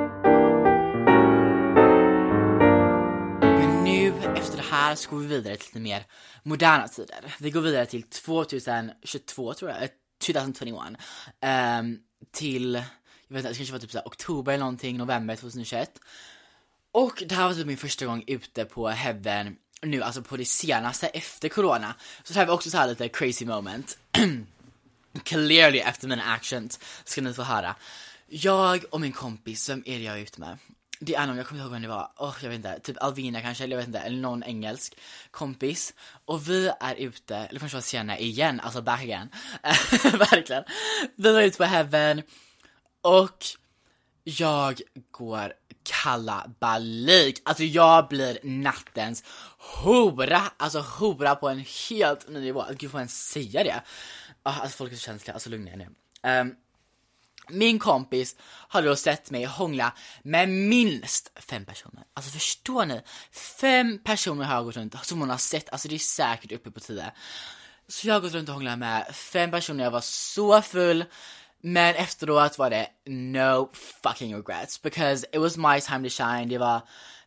Här 4.70 4.96
så 4.96 5.10
går 5.10 5.18
vi 5.18 5.28
vidare 5.28 5.56
till 5.56 5.68
lite 5.68 5.80
mer 5.80 6.06
moderna 6.44 6.88
tider. 6.88 7.36
Vi 7.40 7.52
går 7.52 7.62
vidare 7.62 7.86
till 7.86 8.04
2022 8.04 9.54
tror 9.54 9.72
jag, 9.72 9.90
2021. 10.20 10.74
Um, 10.74 10.96
ehm, 11.42 12.00
till 12.32 12.84
jag 13.28 13.36
vet 13.36 13.40
inte, 13.40 13.50
det 13.50 13.56
kanske 13.56 13.72
var 13.72 13.80
typ 13.80 13.92
såhär 13.92 14.08
oktober 14.08 14.52
eller 14.52 14.60
någonting, 14.60 14.98
november 14.98 15.36
2021. 15.36 16.00
Och 16.92 17.24
det 17.26 17.36
här 17.36 17.48
var 17.48 17.54
typ 17.54 17.68
min 17.68 17.78
första 17.78 18.06
gång 18.06 18.24
ute 18.28 18.66
på 18.66 18.88
Heaven 18.90 19.56
nu, 19.82 20.04
alltså 20.04 20.22
på 20.22 20.38
det 20.38 20.46
senaste 20.46 21.08
efter 21.08 21.50
corona. 21.50 21.96
Så 22.24 22.34
det 22.34 22.40
här 22.40 22.46
var 22.46 22.54
också 22.54 22.70
så 22.70 22.78
här 22.78 22.88
lite 22.88 23.10
crazy 23.10 23.46
moment. 23.46 23.98
Clearly 25.24 25.80
efter 25.80 26.08
mina 26.08 26.24
actions 26.24 26.80
ska 27.04 27.22
ni 27.22 27.34
få 27.34 27.44
höra. 27.44 27.76
Jag 28.28 28.86
och 28.90 29.02
min 29.02 29.12
kompis, 29.12 29.70
vem 29.70 29.84
är 29.86 29.98
det 29.98 30.04
jag 30.04 30.18
är 30.18 30.22
ute 30.22 30.40
med? 30.40 30.58
Det 31.00 31.16
är 31.16 31.28
någon, 31.28 31.38
jag 31.38 31.48
kommer 31.48 31.62
inte 31.62 31.66
ihåg 31.66 31.72
vem 31.72 31.82
det 31.82 31.88
var, 31.88 32.12
oh, 32.18 32.36
jag 32.42 32.50
vet 32.50 32.56
inte, 32.56 32.80
typ 32.80 33.04
Alvina 33.04 33.42
kanske, 33.42 33.64
eller 33.64 33.76
jag 33.76 33.82
vet 33.82 33.88
inte, 33.88 34.00
eller 34.00 34.18
någon 34.18 34.44
engelsk 34.44 34.98
kompis. 35.32 35.94
Och 36.26 36.50
vi 36.50 36.72
är 36.80 36.96
ute, 36.96 37.36
eller 37.36 37.60
kanske 37.60 37.78
var 37.78 37.82
Sienna 37.82 38.20
igen, 38.20 38.60
alltså 38.60 38.82
back 38.82 39.02
again. 39.02 39.30
Verkligen. 40.04 40.64
Vi 41.16 41.34
var 41.34 41.42
ute 41.42 41.58
på 41.58 41.64
Heaven 41.64 42.24
och 43.02 43.46
jag 44.24 44.82
går 45.12 45.54
kalabalik. 45.84 47.42
Alltså 47.46 47.64
jag 47.64 48.08
blir 48.08 48.40
nattens 48.44 49.24
hora, 49.58 50.42
alltså 50.58 50.80
hora 50.80 51.36
på 51.36 51.50
en 51.50 51.66
helt 51.90 52.30
ny 52.30 52.40
nivå. 52.40 52.62
Alltså, 52.62 52.76
gud 52.78 52.92
får 52.92 52.98
man 52.98 53.02
ens 53.02 53.28
säga 53.28 53.64
det? 53.64 53.82
Ah, 54.44 54.60
alltså 54.62 54.78
folk 54.78 54.92
är 54.92 54.96
så 54.96 55.02
känsliga, 55.02 55.34
alltså 55.34 55.50
lugna 55.50 55.72
er 55.72 55.78
nu. 55.78 55.88
Um, 56.24 56.56
min 57.50 57.80
kompis 57.80 58.36
har 58.42 58.82
då 58.82 58.96
sett 58.96 59.32
mig 59.32 59.46
hångla 59.46 59.94
med 60.24 60.50
minst 60.50 61.32
fem 61.36 61.66
personer. 61.66 62.04
Alltså 62.14 62.32
förstår 62.32 62.86
ni? 62.86 63.02
Fem 63.32 64.00
personer 64.04 64.46
har 64.46 64.56
jag 64.56 64.66
gått 64.66 64.78
runt 64.78 65.06
som 65.06 65.20
hon 65.20 65.30
har 65.30 65.38
sett, 65.38 65.70
alltså 65.70 65.88
det 65.88 65.96
är 65.96 66.00
säkert 66.00 66.52
uppe 66.52 66.72
på 66.72 66.80
tio. 66.80 67.12
Så 67.88 68.08
jag 68.08 68.14
har 68.14 68.22
gått 68.22 68.34
runt 68.34 68.50
och 68.50 68.56
hånglat 68.56 68.80
med 68.80 69.16
fem 69.16 69.52
personer, 69.52 69.84
jag 69.84 69.92
var 69.92 70.02
så 70.02 70.62
full. 70.62 71.06
Men 71.62 71.96
efteråt 71.96 72.58
var 72.58 72.70
det 72.70 72.88
no 73.06 73.70
fucking 74.04 74.36
regrets 74.36 74.82
because 74.82 75.28
it 75.32 75.40
was 75.40 75.58
my 75.58 75.82
time 75.82 76.10
to 76.10 76.16
shine. 76.16 76.50
Det 76.50 76.58
var 76.58 76.82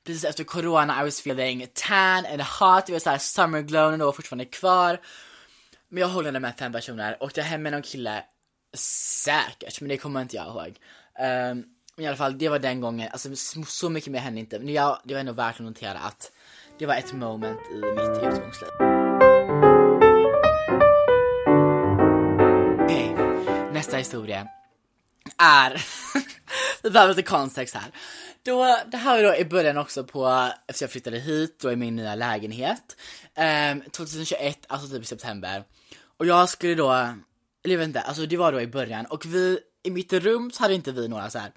precis 0.04 0.24
efter 0.24 0.44
corona 0.44 1.00
I 1.00 1.04
was 1.04 1.20
feeling 1.20 1.66
tan 1.74 2.26
and 2.26 2.42
hot, 2.42 2.86
det 2.86 2.92
var 2.92 2.98
såhär 2.98 3.18
summer 3.18 3.62
glow 3.62 3.92
och 3.92 3.98
var 3.98 4.12
fortfarande 4.12 4.44
kvar. 4.44 5.00
Men 5.88 6.00
jag 6.00 6.08
hånglade 6.08 6.40
med 6.40 6.54
fem 6.58 6.72
personer, 6.72 7.22
åkte 7.22 7.42
hem 7.42 7.62
med 7.62 7.72
någon 7.72 7.82
kille 7.82 8.24
Säkert, 8.74 9.80
men 9.80 9.88
det 9.88 9.96
kommer 9.96 10.22
inte 10.22 10.36
jag 10.36 10.46
ihåg. 10.46 10.78
Um, 11.52 11.64
I 11.96 12.06
alla 12.06 12.16
fall, 12.16 12.38
det 12.38 12.48
var 12.48 12.58
den 12.58 12.80
gången, 12.80 13.08
alltså 13.12 13.28
så 13.66 13.90
mycket 13.90 14.12
mer 14.12 14.20
hände 14.20 14.40
inte. 14.40 14.58
Men 14.58 14.74
jag, 14.74 15.00
det 15.04 15.14
var 15.14 15.20
ändå 15.20 15.32
värt 15.32 15.54
att 15.54 15.66
notera 15.66 15.98
att 15.98 16.32
det 16.78 16.86
var 16.86 16.94
ett 16.94 17.12
moment 17.12 17.60
i 17.72 17.74
mitt 17.74 18.34
utgångsliv. 18.34 18.70
Okej, 22.84 23.14
okay. 23.14 23.72
nästa 23.72 23.96
historia 23.96 24.48
är, 25.38 25.84
vi 26.82 26.90
behöver 26.90 27.14
lite 27.14 27.28
kontext 27.28 27.74
här. 27.74 27.90
Då, 28.42 28.78
det 28.86 28.96
här 28.96 29.16
var 29.16 29.22
då 29.22 29.36
i 29.36 29.44
början 29.44 29.78
också 29.78 30.04
på, 30.04 30.50
efter 30.66 30.84
jag 30.84 30.90
flyttade 30.90 31.18
hit, 31.18 31.58
då 31.60 31.72
i 31.72 31.76
min 31.76 31.96
nya 31.96 32.14
lägenhet. 32.14 32.96
Ehm, 33.34 33.78
um, 33.80 33.90
2021, 33.90 34.58
alltså 34.68 34.88
typ 34.88 35.02
i 35.02 35.06
september. 35.06 35.64
Och 36.16 36.26
jag 36.26 36.48
skulle 36.48 36.74
då 36.74 37.14
eller 37.64 37.74
jag 37.74 37.78
vet 37.78 37.88
inte, 37.88 38.00
alltså 38.00 38.26
det 38.26 38.36
var 38.36 38.52
då 38.52 38.60
i 38.60 38.66
början 38.66 39.06
och 39.06 39.26
vi, 39.26 39.58
i 39.82 39.90
mitt 39.90 40.12
rum 40.12 40.50
så 40.50 40.62
hade 40.62 40.74
inte 40.74 40.92
vi 40.92 41.08
några 41.08 41.30
så 41.30 41.38
här 41.38 41.52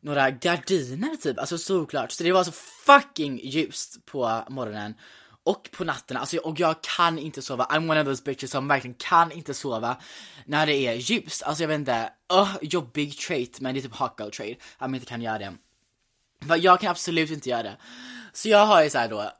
några 0.00 0.30
gardiner 0.30 1.16
typ, 1.16 1.38
alltså 1.38 1.58
såklart. 1.58 2.12
Så 2.12 2.22
det 2.22 2.32
var 2.32 2.44
så 2.44 2.52
fucking 2.86 3.40
ljust 3.42 4.06
på 4.06 4.44
morgonen 4.48 4.94
och 5.42 5.70
på 5.72 5.84
natten, 5.84 6.16
alltså 6.16 6.36
och 6.36 6.60
jag 6.60 6.82
kan 6.82 7.18
inte 7.18 7.42
sova. 7.42 7.64
I'm 7.64 7.90
one 7.90 8.00
of 8.00 8.06
those 8.06 8.22
bitches 8.24 8.50
som 8.50 8.68
verkligen 8.68 8.94
kan 8.94 9.32
inte 9.32 9.54
sova 9.54 9.96
när 10.44 10.66
det 10.66 10.76
är 10.76 10.94
ljust. 10.94 11.42
Alltså 11.42 11.62
jag 11.62 11.68
vet 11.68 11.78
inte, 11.78 12.12
uh, 12.32 12.56
jobbig 12.62 13.18
trait, 13.18 13.60
men 13.60 13.74
det 13.74 13.80
är 13.80 13.82
typ 13.82 13.96
hot 13.96 14.14
girl 14.18 14.30
trait, 14.30 14.58
att 14.78 14.90
man 14.90 14.94
inte 14.94 15.06
kan 15.06 15.22
göra 15.22 15.38
det. 15.38 15.54
För 16.46 16.56
jag 16.56 16.80
kan 16.80 16.90
absolut 16.90 17.30
inte 17.30 17.48
göra 17.48 17.62
det. 17.62 17.76
Så 18.32 18.48
jag 18.48 18.66
har 18.66 18.82
ju 18.82 18.90
såhär 18.90 19.08
då, 19.08 19.32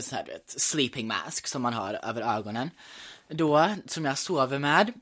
så 0.00 0.14
här, 0.14 0.24
vet, 0.24 0.60
sleeping 0.60 1.06
mask 1.06 1.46
som 1.46 1.62
man 1.62 1.72
har 1.72 1.94
över 1.94 2.36
ögonen. 2.36 2.70
Då, 3.28 3.74
som 3.86 4.04
jag 4.04 4.18
sover 4.18 4.58
med. 4.58 4.92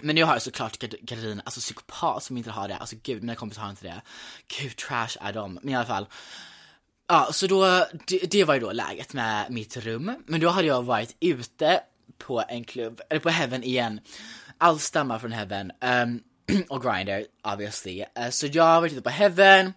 Men 0.00 0.16
jag 0.16 0.26
har 0.26 0.38
såklart 0.38 0.78
Katarina, 0.78 1.42
alltså 1.44 1.60
psykopat 1.60 2.22
som 2.22 2.36
inte 2.36 2.50
har 2.50 2.68
det, 2.68 2.76
alltså 2.76 2.96
gud 3.02 3.22
mina 3.22 3.34
kompisar 3.34 3.62
har 3.62 3.70
inte 3.70 3.84
det. 3.84 4.02
Gud 4.60 4.76
trash 4.76 5.16
är 5.20 5.32
de, 5.32 5.54
men 5.54 5.68
i 5.68 5.74
alla 5.74 5.86
fall. 5.86 6.06
Ja, 7.08 7.28
så 7.32 7.46
då, 7.46 7.86
det, 8.06 8.30
det, 8.30 8.44
var 8.44 8.54
ju 8.54 8.60
då 8.60 8.72
läget 8.72 9.12
med 9.12 9.50
mitt 9.50 9.76
rum. 9.76 10.14
Men 10.26 10.40
då 10.40 10.48
hade 10.48 10.68
jag 10.68 10.82
varit 10.82 11.16
ute 11.20 11.80
på 12.18 12.44
en 12.48 12.64
klubb, 12.64 13.00
eller 13.10 13.20
på 13.20 13.28
Heaven 13.28 13.64
igen. 13.64 14.00
Allt 14.58 14.82
stammar 14.82 15.18
från 15.18 15.32
Heaven. 15.32 15.72
Um, 15.80 16.22
och 16.68 16.82
Grindr 16.82 17.24
obviously. 17.42 18.04
Uh, 18.18 18.30
så 18.30 18.46
jag 18.46 18.80
var 18.80 18.88
ute 18.88 19.02
på 19.02 19.10
Heaven 19.10 19.72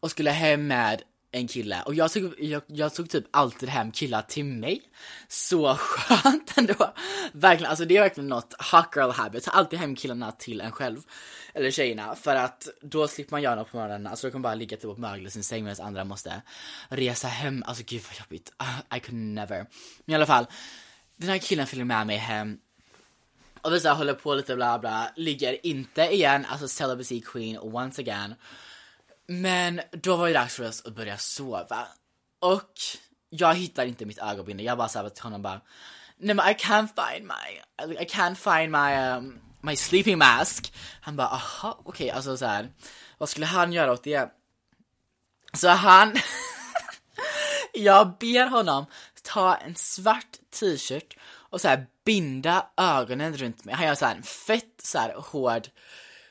och 0.00 0.10
skulle 0.10 0.30
hem 0.30 0.66
med 0.66 1.02
en 1.30 1.48
kille 1.48 1.82
och 1.82 1.94
jag 1.94 2.12
tog, 2.12 2.34
jag, 2.38 2.62
jag 2.66 2.94
tog 2.94 3.10
typ 3.10 3.24
alltid 3.30 3.68
hem 3.68 3.92
killar 3.92 4.22
till 4.22 4.44
mig. 4.44 4.82
Så 5.28 5.74
skönt 5.74 6.58
ändå. 6.58 6.94
Verkligen, 7.32 7.70
alltså 7.70 7.84
det 7.84 7.96
är 7.96 8.00
verkligen 8.00 8.28
något 8.28 8.54
hot 8.72 8.96
girl 8.96 9.10
habit. 9.10 9.44
Ta 9.44 9.50
alltid 9.50 9.78
hem 9.78 9.96
killarna 9.96 10.32
till 10.32 10.60
en 10.60 10.72
själv. 10.72 11.00
Eller 11.54 11.70
tjejerna. 11.70 12.14
För 12.14 12.36
att 12.36 12.68
då 12.82 13.08
slipper 13.08 13.30
man 13.32 13.42
göra 13.42 13.54
något 13.54 13.70
på 13.70 13.76
morgonen. 13.76 14.06
Alltså 14.06 14.26
då 14.26 14.30
kan 14.30 14.40
man 14.40 14.50
bara 14.50 14.54
ligga 14.54 14.76
typ 14.76 14.90
och 14.90 14.98
mögla 14.98 15.30
sin 15.30 15.44
säng 15.44 15.64
medan 15.64 15.86
andra 15.86 16.04
måste 16.04 16.42
resa 16.88 17.28
hem. 17.28 17.62
Alltså 17.66 17.84
gud 17.86 18.02
vad 18.08 18.18
jobbigt. 18.18 18.52
Ah, 18.56 18.96
I 18.96 19.00
could 19.00 19.14
never. 19.14 19.66
Men 20.04 20.12
i 20.12 20.14
alla 20.14 20.26
fall. 20.26 20.46
Den 21.16 21.30
här 21.30 21.38
killen 21.38 21.66
följer 21.66 21.84
med 21.84 22.06
mig 22.06 22.16
hem. 22.16 22.58
Och 23.62 23.72
vi 23.72 23.80
så 23.80 23.90
håller 23.90 24.14
på 24.14 24.34
lite 24.34 24.56
bla 24.56 24.78
bla. 24.78 25.10
Ligger 25.16 25.66
inte 25.66 26.02
igen, 26.02 26.46
alltså 26.48 26.68
celibacy 26.68 27.20
queen 27.20 27.58
once 27.58 28.02
again. 28.02 28.34
Men 29.28 29.80
då 29.92 30.16
var 30.16 30.26
det 30.26 30.34
dags 30.34 30.54
för 30.54 30.68
oss 30.68 30.86
att 30.86 30.94
börja 30.94 31.18
sova. 31.18 31.88
Och 32.40 32.72
jag 33.30 33.54
hittar 33.54 33.86
inte 33.86 34.06
mitt 34.06 34.18
ögonbindel. 34.18 34.66
Jag 34.66 34.78
bara 34.78 34.88
sa 34.88 35.08
till 35.08 35.22
honom 35.22 35.42
bara 35.42 35.60
Nej 36.20 36.34
men 36.34 36.48
I 36.48 36.54
can't 36.54 36.88
find 36.88 37.26
my, 37.26 37.94
I 37.94 38.04
can't 38.04 38.34
find 38.34 38.72
my, 38.72 39.16
um, 39.16 39.40
my 39.60 39.76
sleeping 39.76 40.18
mask. 40.18 40.72
Han 41.00 41.16
bara 41.16 41.28
aha, 41.28 41.78
okej, 41.78 41.90
okay. 41.90 42.10
alltså 42.10 42.36
så 42.36 42.46
här. 42.46 42.68
Vad 43.18 43.28
skulle 43.28 43.46
han 43.46 43.72
göra 43.72 43.92
åt 43.92 44.04
det? 44.04 44.32
Så 45.52 45.68
han, 45.68 46.16
jag 47.72 48.18
ber 48.18 48.46
honom 48.46 48.86
ta 49.22 49.54
en 49.54 49.74
svart 49.74 50.36
t-shirt 50.50 51.16
och 51.22 51.60
så 51.60 51.68
här 51.68 51.86
binda 52.04 52.66
ögonen 52.76 53.36
runt 53.36 53.64
mig. 53.64 53.74
Han 53.74 53.86
gör 53.86 53.94
så 53.94 54.06
här 54.06 54.16
en 54.16 54.22
fett 54.22 54.80
så 54.82 54.98
här 54.98 55.14
hård 55.14 55.68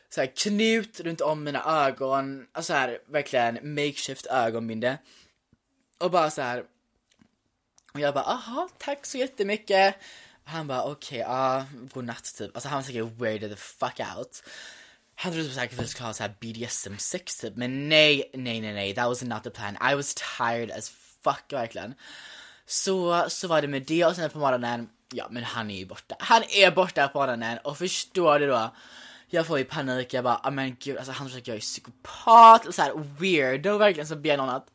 så 0.10 0.22
här, 0.22 0.36
knut 0.36 1.00
runt 1.00 1.22
om 1.22 1.44
mina 1.44 1.86
ögon, 1.86 2.48
alltså 2.52 2.74
här, 2.74 3.00
verkligen 3.08 3.76
makeshift 3.76 4.26
ögonbinde. 4.26 4.98
Och 5.98 6.12
bara 6.12 6.30
så 6.30 6.42
här. 6.42 6.64
Och 7.94 8.00
jag 8.00 8.14
bara, 8.14 8.26
aha, 8.26 8.70
tack 8.78 9.06
så 9.06 9.18
jättemycket. 9.18 9.96
Och 10.44 10.50
han 10.50 10.68
bara, 10.68 10.84
okej, 10.84 11.22
okay, 11.22 11.36
ja, 11.36 11.66
godnatt 11.94 12.36
typ. 12.38 12.56
Alltså 12.56 12.70
han 12.70 12.78
var 12.78 12.84
säkert 12.84 13.22
weirded 13.22 13.50
the 13.50 13.56
fuck 13.56 14.00
out. 14.18 14.44
Han 15.16 15.34
trodde 15.34 15.50
säkert 15.50 15.80
att 15.80 15.86
vi 15.86 15.90
skulle 15.90 16.08
ha 16.08 16.14
så 16.14 16.24
här 16.24 16.36
BDSM-sex 16.40 17.42
typ, 17.42 17.56
men 17.56 17.90
nej, 17.90 18.30
nej, 18.34 18.62
nej, 18.62 18.74
nej, 18.74 18.96
that 18.96 19.08
was 19.08 19.22
not 19.22 19.44
the 19.44 19.50
plan. 19.50 19.78
I 19.92 19.96
was 19.96 20.16
tired 20.38 20.72
as 20.72 20.90
fuck 21.24 21.54
verkligen. 21.54 21.94
Så, 22.66 23.26
så 23.30 23.48
var 23.48 23.62
det 23.62 23.68
med 23.68 23.82
det 23.82 24.06
och 24.06 24.16
sen 24.16 24.30
på 24.30 24.40
morgonen, 24.40 24.90
ja 25.14 25.28
men 25.30 25.44
han 25.44 25.72
är 25.72 25.78
ju 25.78 25.86
borta. 25.86 26.16
Han 26.20 26.44
är 26.50 26.72
borta 26.72 27.08
på 27.08 27.20
morgonen 27.20 27.58
och 27.64 27.78
förstår 27.78 28.40
du 28.40 28.48
då? 28.48 28.76
Jag 29.30 29.48
får 29.48 29.58
ju 29.58 29.66
panik, 29.66 30.14
jag 30.14 30.24
bara, 30.24 30.40
ah, 30.44 30.52
men 30.52 30.76
gud, 30.80 30.98
alltså 30.98 31.12
han 31.12 31.28
försöker 31.28 31.52
jag 31.52 31.58
är 31.58 31.62
psykopat, 31.62 32.76
så 32.76 32.82
här 32.82 32.94
weirdo 33.20 33.78
verkligen, 33.78 34.08
så 34.08 34.16
ber 34.16 34.38
någon 34.38 34.50
att 34.50 34.70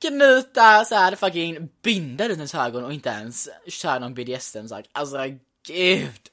knyta 0.00 0.84
så 0.84 0.94
här 0.94 1.16
fucking 1.16 1.68
binda 1.82 2.28
runt 2.28 2.36
ens 2.36 2.54
ögon 2.54 2.84
och 2.84 2.92
inte 2.92 3.08
ens 3.08 3.48
köra 3.68 3.98
någon 3.98 4.14
BDSM-sak. 4.14 4.84
Alltså 4.92 5.18
gud! 5.66 6.30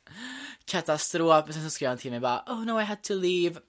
Katastrof, 0.66 1.46
Men 1.46 1.54
sen 1.54 1.64
så 1.64 1.70
skrev 1.70 1.90
han 1.90 1.98
till 1.98 2.12
mig 2.12 2.20
bara, 2.20 2.44
oh 2.48 2.66
no 2.66 2.82
I 2.82 2.84
had 2.84 3.02
to 3.02 3.14
leave. 3.14 3.60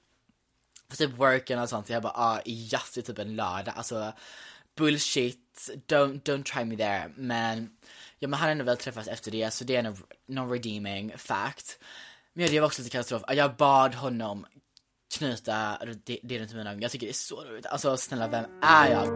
För 0.88 0.96
typ 0.96 1.10
worken 1.10 1.58
och 1.58 1.68
sånt, 1.68 1.88
jag 1.88 2.02
bara, 2.02 2.12
ah, 2.16 2.40
yes, 2.46 2.92
det 2.94 3.00
är 3.00 3.02
typ 3.02 3.18
en 3.18 3.36
lördag, 3.36 3.74
alltså 3.76 4.12
bullshit, 4.76 5.70
don't, 5.86 6.22
don't 6.22 6.42
try 6.42 6.64
me 6.64 6.76
there. 6.76 7.12
Men, 7.16 7.70
ja 8.18 8.28
men 8.28 8.38
han 8.38 8.46
har 8.46 8.52
ändå 8.52 8.64
väl 8.64 8.76
träffats 8.76 9.08
efter 9.08 9.30
det, 9.30 9.50
så 9.50 9.64
det 9.64 9.76
är 9.76 9.84
en 9.84 9.96
non 10.26 10.50
redeeming 10.50 11.18
fact. 11.18 11.78
Men 12.36 12.46
det 12.46 12.60
var 12.60 12.66
också 12.66 12.82
lite 12.82 12.92
katastrof. 12.92 13.22
Jag 13.28 13.56
bad 13.56 13.94
honom 13.94 14.46
knyta 15.14 15.78
det, 16.04 16.18
det 16.22 16.38
runt 16.38 16.54
mina 16.54 16.70
ögon. 16.70 16.82
Jag 16.82 16.90
tycker 16.90 17.06
det 17.06 17.10
är 17.10 17.14
så 17.14 17.44
roligt. 17.44 17.66
Alltså 17.66 17.96
snälla, 17.96 18.28
vem 18.28 18.44
är 18.62 18.90
jag? 18.90 19.08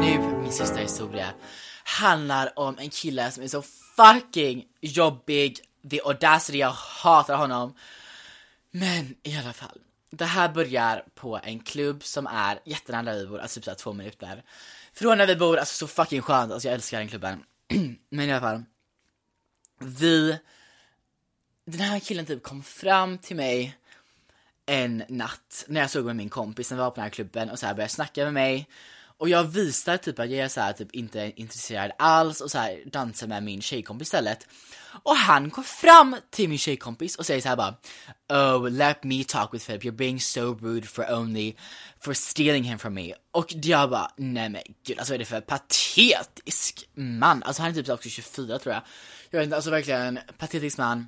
Nu, 0.00 0.18
min 0.42 0.52
sista 0.52 0.76
historia 0.76 1.34
handlar 1.84 2.58
om 2.58 2.78
en 2.78 2.90
kille 2.90 3.30
som 3.30 3.42
är 3.42 3.48
så 3.48 3.62
fucking 3.96 4.64
jobbig. 4.80 5.58
The 5.90 6.00
audacity, 6.04 6.58
jag 6.58 6.70
hatar 6.70 7.36
honom. 7.36 7.74
Men 8.70 9.14
i 9.22 9.38
alla 9.38 9.52
fall. 9.52 9.78
Det 10.10 10.24
här 10.24 10.48
börjar 10.48 11.04
på 11.14 11.40
en 11.44 11.60
klubb 11.60 12.04
som 12.04 12.26
är 12.26 12.60
jättenära 12.64 13.02
där 13.02 13.20
vi 13.20 13.26
bor, 13.26 13.38
alltså 13.38 13.60
typ 13.60 13.64
såhär 13.64 13.76
två 13.76 13.92
minuter. 13.92 14.42
Från 14.92 15.18
där 15.18 15.26
vi 15.26 15.36
bor, 15.36 15.56
alltså 15.56 15.74
så 15.74 15.86
fucking 15.86 16.22
skönt, 16.22 16.52
alltså 16.52 16.68
jag 16.68 16.74
älskar 16.74 16.98
den 16.98 17.08
klubben. 17.08 17.44
Men 18.10 18.28
i 18.28 18.32
alla 18.32 18.40
fall 18.40 18.64
vi, 19.86 20.38
den 21.64 21.80
här 21.80 22.00
killen 22.00 22.26
typ 22.26 22.42
kom 22.42 22.62
fram 22.62 23.18
till 23.18 23.36
mig 23.36 23.76
en 24.66 25.04
natt 25.08 25.64
när 25.68 25.80
jag 25.80 25.90
såg 25.90 26.04
med 26.04 26.16
min 26.16 26.28
kompis 26.28 26.70
när 26.70 26.76
vi 26.76 26.82
var 26.82 26.90
på 26.90 26.94
den 26.94 27.02
här 27.02 27.10
klubben 27.10 27.50
och 27.50 27.58
så 27.58 27.66
här 27.66 27.74
började 27.74 27.92
snacka 27.92 28.24
med 28.24 28.34
mig. 28.34 28.68
Och 29.22 29.28
jag 29.28 29.44
visar 29.44 29.96
typ 29.96 30.18
att 30.18 30.30
jag 30.30 30.38
är 30.38 30.48
så 30.48 30.60
här, 30.60 30.72
typ 30.72 30.92
inte 30.92 31.32
intresserad 31.36 31.92
alls 31.98 32.40
och 32.40 32.50
så 32.50 32.58
här 32.58 32.82
dansar 32.86 33.26
med 33.26 33.42
min 33.42 33.62
tjejkompis 33.62 34.08
istället. 34.08 34.46
Och 35.02 35.16
han 35.16 35.48
går 35.48 35.62
fram 35.62 36.16
till 36.30 36.48
min 36.48 36.58
tjejkompis 36.58 37.16
och 37.16 37.26
säger 37.26 37.40
så 37.40 37.48
här 37.48 37.56
bara 37.56 37.74
Oh, 38.28 38.70
let 38.70 39.04
me 39.04 39.24
talk 39.24 39.54
with 39.54 39.66
Philip, 39.66 39.84
you're 39.84 39.90
being 39.96 40.20
so 40.20 40.58
rude 40.60 40.86
for 40.86 41.12
only 41.12 41.56
for 42.00 42.14
stealing 42.14 42.64
him 42.64 42.78
from 42.78 42.94
me. 42.94 43.14
Och 43.30 43.54
jag 43.54 43.90
bara, 43.90 44.10
nej 44.16 44.48
men 44.48 44.62
gud, 44.86 44.98
alltså 44.98 45.12
vad 45.12 45.14
är 45.14 45.18
det 45.18 45.24
för 45.24 45.40
patetisk 45.40 46.88
man? 46.94 47.42
Alltså 47.42 47.62
han 47.62 47.70
är 47.70 47.74
typ 47.74 47.88
också 47.88 48.08
24 48.08 48.58
tror 48.58 48.74
jag. 48.74 48.82
Jag 49.32 49.38
vet 49.38 49.44
inte, 49.44 49.56
alltså 49.56 49.70
verkligen 49.70 50.18
patetisk 50.38 50.78
man. 50.78 51.06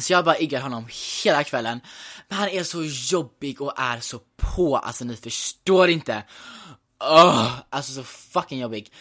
Så 0.00 0.12
jag 0.12 0.24
bara 0.24 0.38
iggar 0.38 0.60
honom 0.60 0.88
hela 1.24 1.44
kvällen. 1.44 1.80
Men 2.28 2.38
han 2.38 2.48
är 2.48 2.62
så 2.62 2.84
jobbig 2.84 3.60
och 3.60 3.80
är 3.80 4.00
så 4.00 4.20
på, 4.36 4.76
alltså 4.76 5.04
ni 5.04 5.16
förstår 5.16 5.88
inte. 5.88 6.22
Oh, 7.00 7.52
alltså 7.70 7.92
så 7.92 8.02
fucking 8.02 8.60
jobbig. 8.60 8.92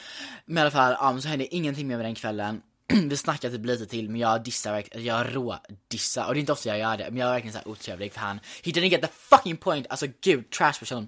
Men 0.45 0.57
i 0.57 0.61
alla 0.61 0.71
fall, 0.71 1.13
um, 1.13 1.21
så 1.21 1.27
hände 1.27 1.55
ingenting 1.55 1.87
mer 1.87 1.97
med 1.97 2.05
den 2.05 2.15
kvällen. 2.15 2.61
vi 3.09 3.17
snackade 3.17 3.57
typ 3.57 3.65
lite 3.65 3.85
till 3.85 4.09
men 4.09 4.21
jag 4.21 4.43
dissar 4.43 4.71
verkligen, 4.71 5.05
jag 5.05 5.35
rådissar. 5.35 6.27
och 6.27 6.33
det 6.33 6.37
är 6.37 6.41
inte 6.41 6.51
ofta 6.51 6.69
jag 6.69 6.79
gör 6.79 6.97
det 6.97 7.09
men 7.09 7.17
jag 7.17 7.29
är 7.29 7.33
verkligen 7.33 7.53
såhär 7.53 7.67
otrevlig 7.67 8.13
för 8.13 8.19
han, 8.19 8.39
he 8.63 8.71
didn't 8.71 8.89
get 8.89 9.01
the 9.01 9.07
fucking 9.07 9.57
point, 9.57 9.87
alltså 9.89 10.07
gud, 10.21 10.49
trash 10.49 10.73
person. 10.79 11.07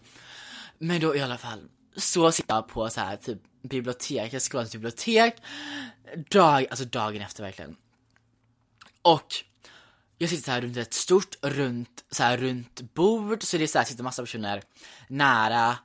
Men 0.77 1.01
då 1.01 1.15
i 1.15 1.21
alla 1.21 1.38
fall, 1.38 1.59
så 1.97 2.31
sitter 2.31 2.55
jag 2.55 2.67
på 2.67 2.89
så 2.89 3.01
här 3.01 3.17
typ 3.17 3.41
bibliotek, 3.61 4.33
jag 4.33 4.41
ska 4.41 4.65
bibliotek, 4.71 5.35
dag, 6.29 6.67
alltså 6.69 6.85
dagen 6.85 7.21
efter 7.21 7.43
verkligen. 7.43 7.75
Och 9.01 9.35
jag 10.17 10.29
sitter 10.29 10.43
så 10.43 10.51
här 10.51 10.61
runt 10.61 10.77
ett 10.77 10.93
stort, 10.93 11.35
runt, 11.41 12.05
så 12.11 12.23
här 12.23 12.37
runt 12.37 12.93
bord, 12.93 13.43
så 13.43 13.57
det 13.57 13.63
är 13.63 13.67
så 13.67 13.77
här, 13.77 13.85
sitter 13.85 14.03
massa 14.03 14.21
personer 14.21 14.63
nära. 15.07 15.77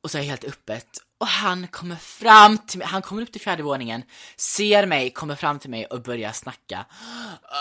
Och 0.00 0.10
så 0.10 0.18
är 0.18 0.22
helt 0.22 0.44
öppet 0.44 0.88
och 1.20 1.26
han 1.26 1.66
kommer 1.66 1.96
fram 1.96 2.58
till 2.58 2.78
mig, 2.78 2.88
han 2.88 3.02
kommer 3.02 3.22
upp 3.22 3.32
till 3.32 3.40
fjärde 3.40 3.62
våningen, 3.62 4.02
ser 4.36 4.86
mig, 4.86 5.10
kommer 5.10 5.34
fram 5.34 5.58
till 5.58 5.70
mig 5.70 5.86
och 5.86 6.02
börjar 6.02 6.32
snacka. 6.32 6.84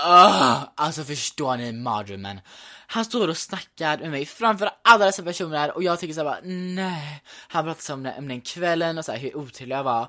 Oh, 0.06 0.64
alltså 0.76 1.04
förstår 1.04 1.58
ni 1.58 1.72
mardrömmen? 1.72 2.42
Han 2.88 3.06
står 3.06 3.28
och 3.28 3.38
snackar 3.38 3.98
med 3.98 4.12
mig 4.12 4.26
framför 4.26 4.70
alla 4.82 5.06
dessa 5.06 5.24
personer 5.24 5.76
och 5.76 5.84
jag 5.84 6.00
tycker 6.00 6.14
såhär 6.14 6.26
bara 6.26 6.40
nej. 6.44 7.24
Han 7.48 7.66
pratar 7.66 7.94
om, 7.94 8.12
om 8.18 8.28
den 8.28 8.42
kvällen 8.42 8.98
och 8.98 9.06
så 9.06 9.12
här, 9.12 9.20
hur 9.20 9.38
otrevlig 9.38 9.76
jag 9.76 9.84
var. 9.84 10.08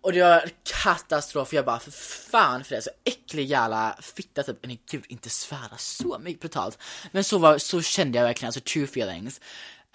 Och 0.00 0.12
det 0.12 0.22
var 0.22 0.50
katastrof, 0.82 1.52
jag 1.52 1.64
bara 1.64 1.78
för 1.78 1.90
fan 2.30 2.64
för 2.64 2.74
det, 2.74 2.82
så 2.82 2.90
äcklig 3.04 3.46
jävla 3.46 3.96
fitta 4.00 4.42
typ, 4.42 4.58
nej 4.62 4.80
gud 4.90 5.04
inte 5.08 5.30
svära 5.30 5.76
så 5.76 6.18
mycket 6.18 6.40
brutalt. 6.40 6.78
Men 7.12 7.24
så 7.24 7.38
var, 7.38 7.58
så 7.58 7.82
kände 7.82 8.18
jag 8.18 8.24
verkligen, 8.24 8.48
alltså 8.48 8.60
true 8.60 8.84
feelings. 8.84 9.40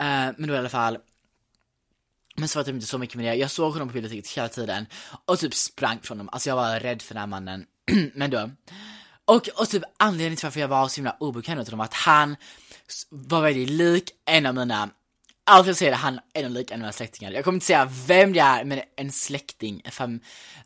Uh, 0.01 0.33
men 0.37 0.47
då 0.47 0.53
i 0.53 0.57
alla 0.57 0.69
fall, 0.69 0.97
men 2.35 2.47
så 2.47 2.59
var 2.59 2.63
det 2.63 2.65
typ 2.65 2.75
inte 2.75 2.87
så 2.87 2.97
mycket 2.97 3.15
med 3.15 3.25
det, 3.25 3.35
jag 3.35 3.51
såg 3.51 3.73
honom 3.73 3.87
på 3.87 3.93
biblioteket 3.93 4.37
hela 4.37 4.49
tiden 4.49 4.85
och 5.25 5.39
typ 5.39 5.53
sprang 5.53 5.99
från 6.01 6.17
honom, 6.17 6.29
alltså 6.33 6.49
jag 6.49 6.55
var 6.55 6.79
rädd 6.79 7.01
för 7.01 7.13
den 7.13 7.21
här 7.21 7.27
mannen. 7.27 7.65
men 8.13 8.31
då, 8.31 8.49
och, 9.25 9.47
och 9.47 9.69
typ 9.69 9.83
anledningen 9.97 10.37
till 10.37 10.45
varför 10.45 10.59
jag 10.59 10.67
var 10.67 10.87
så 10.87 10.95
himla 10.95 11.17
obekväm 11.19 11.57
med 11.57 11.67
honom 11.67 11.77
var 11.77 11.85
att 11.85 11.93
han 11.93 12.35
var 13.09 13.41
väldigt 13.41 13.69
lik 13.69 14.11
en 14.25 14.45
av 14.45 14.55
mina 14.55 14.89
allt 15.43 15.67
jag 15.67 15.77
säger 15.77 15.93
han 15.93 16.19
är 16.33 16.43
nog 16.43 16.51
lik 16.51 16.71
en 16.71 16.75
av 16.75 16.79
mina 16.79 16.91
släktingar. 16.91 17.31
Jag 17.31 17.43
kommer 17.43 17.55
inte 17.55 17.65
säga 17.65 17.91
vem 18.07 18.33
det 18.33 18.39
är, 18.39 18.63
men 18.63 18.81
en 18.95 19.11
släkting, 19.11 19.81
en, 19.85 19.91
fam, 19.91 20.19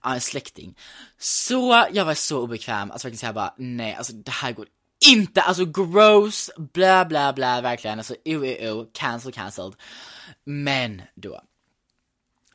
ja, 0.04 0.14
en 0.14 0.22
släkting. 0.22 0.78
Så 1.18 1.86
jag 1.92 2.06
var 2.06 2.14
så 2.14 2.42
obekväm, 2.42 2.92
alltså 2.92 3.08
verkligen 3.08 3.20
säga 3.20 3.34
bara 3.34 3.54
nej, 3.58 3.94
alltså 3.94 4.14
det 4.14 4.32
här 4.32 4.52
går 4.52 4.68
inte, 5.12 5.42
alltså 5.42 5.66
gross, 5.66 6.50
bla 6.58 7.06
bla 7.06 7.34
bla, 7.34 7.62
verkligen, 7.62 8.00
alltså 8.00 8.16
u 8.26 8.46
u 8.46 8.58
u, 8.60 8.86
cancel 8.94 9.32
cancelled. 9.32 9.74
Men 10.44 11.02
då, 11.16 11.42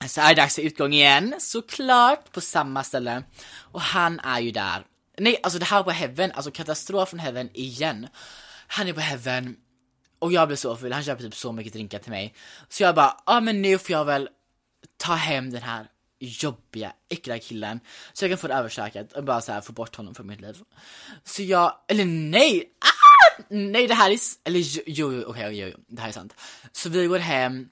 så 0.08 0.20
är 0.20 0.28
det 0.28 0.42
dags 0.42 0.54
för 0.54 0.62
utgång 0.62 0.92
igen, 0.92 1.34
såklart, 1.38 2.32
på 2.32 2.40
samma 2.40 2.84
ställe. 2.84 3.22
Och 3.56 3.80
han 3.80 4.20
är 4.20 4.40
ju 4.40 4.50
där. 4.50 4.84
Nej, 5.18 5.40
alltså 5.42 5.58
det 5.58 5.64
här 5.64 5.82
på 5.82 5.90
Heaven, 5.90 6.32
alltså 6.32 6.50
katastrof 6.50 7.08
från 7.08 7.20
Heaven 7.20 7.50
igen. 7.54 8.08
Han 8.66 8.88
är 8.88 8.92
på 8.92 9.00
Heaven, 9.00 9.56
och 10.18 10.32
jag 10.32 10.48
blir 10.48 10.56
så 10.56 10.76
full, 10.76 10.92
han 10.92 11.04
köper 11.04 11.22
typ 11.22 11.34
så 11.34 11.52
mycket 11.52 11.72
drinkar 11.72 11.98
till 11.98 12.10
mig. 12.10 12.34
Så 12.68 12.82
jag 12.82 12.94
bara, 12.94 13.06
ja 13.06 13.22
ah, 13.24 13.40
men 13.40 13.62
nu 13.62 13.78
får 13.78 13.92
jag 13.92 14.04
väl 14.04 14.28
ta 14.96 15.14
hem 15.14 15.50
den 15.50 15.62
här 15.62 15.86
jobbiga, 16.18 16.92
äckliga 17.08 17.38
killen. 17.38 17.80
Så 18.12 18.24
jag 18.24 18.30
kan 18.30 18.38
få 18.38 18.48
det 18.48 18.54
överstökat 18.54 19.12
och 19.12 19.24
bara 19.24 19.40
så 19.40 19.52
här, 19.52 19.60
få 19.60 19.72
bort 19.72 19.96
honom 19.96 20.14
från 20.14 20.26
mitt 20.26 20.40
liv. 20.40 20.56
Så 21.24 21.42
jag, 21.42 21.74
eller 21.88 22.04
nej! 22.04 22.64
Ah! 22.80 23.42
Nej 23.48 23.86
det 23.86 23.94
här 23.94 24.10
är, 24.10 24.18
eller 24.44 24.60
jo, 24.60 24.74
jo 24.86 25.06
okej, 25.06 25.24
okay, 25.26 25.52
jo, 25.52 25.68
jo, 25.76 25.84
det 25.88 26.02
här 26.02 26.08
är 26.08 26.12
sant. 26.12 26.34
Så 26.72 26.88
vi 26.88 27.06
går 27.06 27.18
hem, 27.18 27.68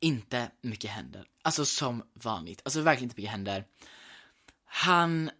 inte 0.00 0.50
mycket 0.60 0.90
händer. 0.90 1.26
Alltså 1.42 1.64
som 1.64 2.02
vanligt, 2.14 2.60
alltså 2.64 2.80
verkligen 2.80 3.04
inte 3.04 3.20
mycket 3.20 3.30
händer. 3.30 3.64
Han 4.64 5.30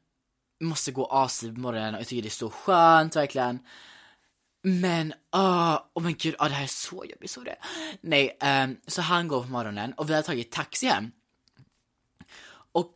måste 0.61 0.93
gå 0.93 1.07
astidigt 1.07 1.55
på 1.55 1.61
morgonen 1.61 1.95
och 1.95 2.01
jag 2.01 2.09
tycker 2.09 2.23
det 2.23 2.29
är 2.29 2.31
så 2.31 2.51
skönt 2.51 3.17
verkligen. 3.17 3.59
Men, 4.63 5.15
åh, 5.33 5.75
oh, 5.75 5.81
oh 5.95 6.03
men 6.03 6.15
gud, 6.15 6.35
oh, 6.39 6.49
det 6.49 6.55
här 6.55 6.63
är 6.63 6.67
så 6.67 7.05
jobbigt, 7.05 7.31
så 7.31 7.41
det. 7.41 7.57
Nej, 8.01 8.39
um, 8.65 8.77
så 8.87 9.03
han 9.03 9.29
går 9.29 9.43
på 9.43 9.49
morgonen 9.49 9.93
och 9.93 10.11
vi 10.11 10.15
har 10.15 10.23
tagit 10.23 10.51
taxi 10.53 10.87
hem. 10.87 11.13
Och 12.73 12.95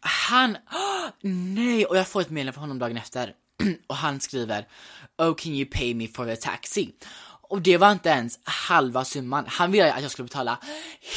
han, 0.00 0.56
oh, 0.56 1.10
nej, 1.54 1.86
och 1.86 1.96
jag 1.96 2.08
får 2.08 2.20
ett 2.20 2.30
meddelande 2.30 2.52
från 2.52 2.62
honom 2.62 2.78
dagen 2.78 2.96
efter. 2.96 3.34
och 3.86 3.96
han 3.96 4.20
skriver, 4.20 4.68
oh 5.18 5.34
can 5.34 5.52
you 5.52 5.66
pay 5.70 5.94
me 5.94 6.08
for 6.08 6.26
the 6.26 6.36
taxi? 6.36 6.92
Och 7.52 7.62
det 7.62 7.76
var 7.76 7.92
inte 7.92 8.08
ens 8.08 8.38
halva 8.44 9.04
summan. 9.04 9.44
Han 9.48 9.72
ville 9.72 9.92
att 9.92 10.02
jag 10.02 10.10
skulle 10.10 10.28
betala 10.28 10.58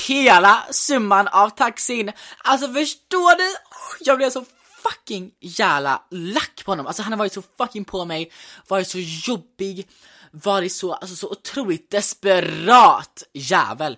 hela 0.08 0.64
summan 0.72 1.28
av 1.28 1.50
taxin. 1.50 2.12
Alltså 2.38 2.74
förstår 2.74 3.38
du? 3.38 3.56
Jag 4.00 4.18
blev 4.18 4.30
så 4.30 4.46
fucking 4.84 5.32
jävla 5.40 6.04
lack 6.12 6.66
på 6.66 6.72
honom. 6.72 6.88
Alltså 6.88 7.04
han 7.04 7.12
har 7.12 7.18
varit 7.18 7.34
så 7.34 7.44
fucking 7.58 7.86
på 7.86 8.06
mig, 8.06 8.32
varit 8.68 8.88
så 8.88 8.98
jobbig, 9.00 9.88
varit 10.32 10.74
så, 10.74 10.94
alltså 10.94 11.16
så 11.16 11.30
otroligt 11.30 11.92
desperat 11.92 13.24
jävel. 13.34 13.98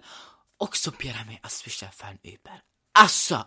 Och 0.60 0.78
så 0.78 0.92
ber 0.92 1.14
han 1.14 1.28
mig 1.28 1.40
att 1.44 1.52
swisha 1.52 1.88
för 1.92 2.08
en 2.08 2.20
Uber. 2.24 2.62
Alltså, 3.00 3.46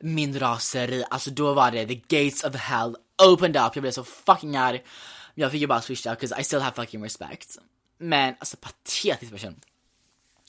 min 0.00 0.38
raseri, 0.38 1.04
alltså 1.10 1.30
då 1.30 1.54
var 1.54 1.70
det 1.70 1.86
the 1.86 1.94
gates 1.94 2.44
of 2.44 2.54
hell 2.54 2.96
opened 3.22 3.56
up, 3.56 3.76
jag 3.76 3.82
blev 3.82 3.92
så 3.92 4.04
fucking 4.04 4.56
arg. 4.56 4.82
Jag 5.34 5.50
fick 5.50 5.60
ju 5.60 5.66
bara 5.66 5.82
swisha, 5.82 6.16
cause 6.16 6.40
I 6.40 6.44
still 6.44 6.60
have 6.60 6.74
fucking 6.76 7.04
respect. 7.04 7.58
Men 8.02 8.34
alltså 8.38 8.56
patetisk 8.56 9.32
person. 9.32 9.60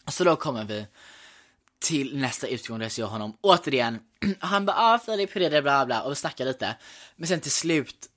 Så 0.07 0.23
då 0.23 0.35
kommer 0.35 0.65
vi 0.65 0.87
till 1.79 2.17
nästa 2.17 2.47
utgång 2.47 2.79
där 2.79 2.85
jag 2.85 2.91
ser 2.91 3.03
honom 3.03 3.37
återigen. 3.41 3.99
Han 4.39 4.65
bara 4.65 4.77
ah 4.77 4.99
Filip 4.99 5.35
hur 5.35 5.41
är 5.41 5.49
det 5.49 5.61
bla 5.61 5.85
bla 5.85 6.01
och 6.01 6.11
vi 6.11 6.15
snackar 6.15 6.45
lite. 6.45 6.75
Men 7.15 7.27
sen 7.27 7.41
till 7.41 7.51
slut 7.51 8.09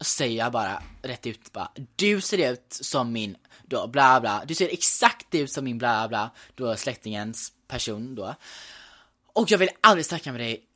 säger 0.00 0.38
jag 0.38 0.52
bara 0.52 0.82
rätt 1.02 1.26
ut 1.26 1.52
bara 1.52 1.70
du 1.96 2.20
ser 2.20 2.52
ut 2.52 2.78
som 2.80 3.12
min 3.12 3.36
då 3.62 3.86
bla 3.86 4.20
bla. 4.20 4.42
Du 4.46 4.54
ser 4.54 4.68
exakt 4.68 5.34
ut 5.34 5.52
som 5.52 5.64
min 5.64 5.78
bla 5.78 6.08
bla 6.08 6.30
då 6.54 6.76
släktingens 6.76 7.52
person 7.68 8.14
då. 8.14 8.34
Och 9.32 9.50
jag 9.50 9.58
vill 9.58 9.70
aldrig 9.80 10.06
snacka 10.06 10.32
med 10.32 10.40
dig 10.40 10.66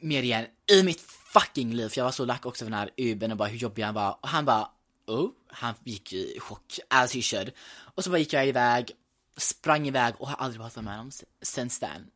mer 0.00 0.22
igen 0.22 0.46
i 0.72 0.82
mitt 0.82 1.00
fucking 1.32 1.74
liv 1.74 1.88
för 1.88 1.98
jag 1.98 2.04
var 2.04 2.12
så 2.12 2.24
lack 2.24 2.46
också 2.46 2.64
för 2.64 2.70
den 2.70 2.78
här 2.78 2.90
Uben 2.96 3.30
och 3.30 3.36
bara 3.36 3.48
hur 3.48 3.58
jobbig 3.58 3.82
han 3.82 3.94
var 3.94 4.18
och 4.20 4.28
han 4.28 4.44
bara 4.44 4.68
oh, 5.06 5.30
han 5.48 5.74
gick 5.84 6.12
i 6.12 6.38
chock 6.40 6.78
as 6.88 7.14
he 7.14 7.22
should. 7.22 7.52
Och 7.94 8.04
så 8.04 8.10
bara 8.10 8.18
gick 8.18 8.32
jag 8.32 8.46
iväg 8.46 8.92
sprang 9.36 9.88
iväg 9.88 10.14
och 10.18 10.28
har 10.28 10.36
aldrig 10.36 10.60
pratat 10.60 10.84
med 10.84 10.96
honom 10.96 11.12
sen 11.42 11.68
then. 11.68 12.10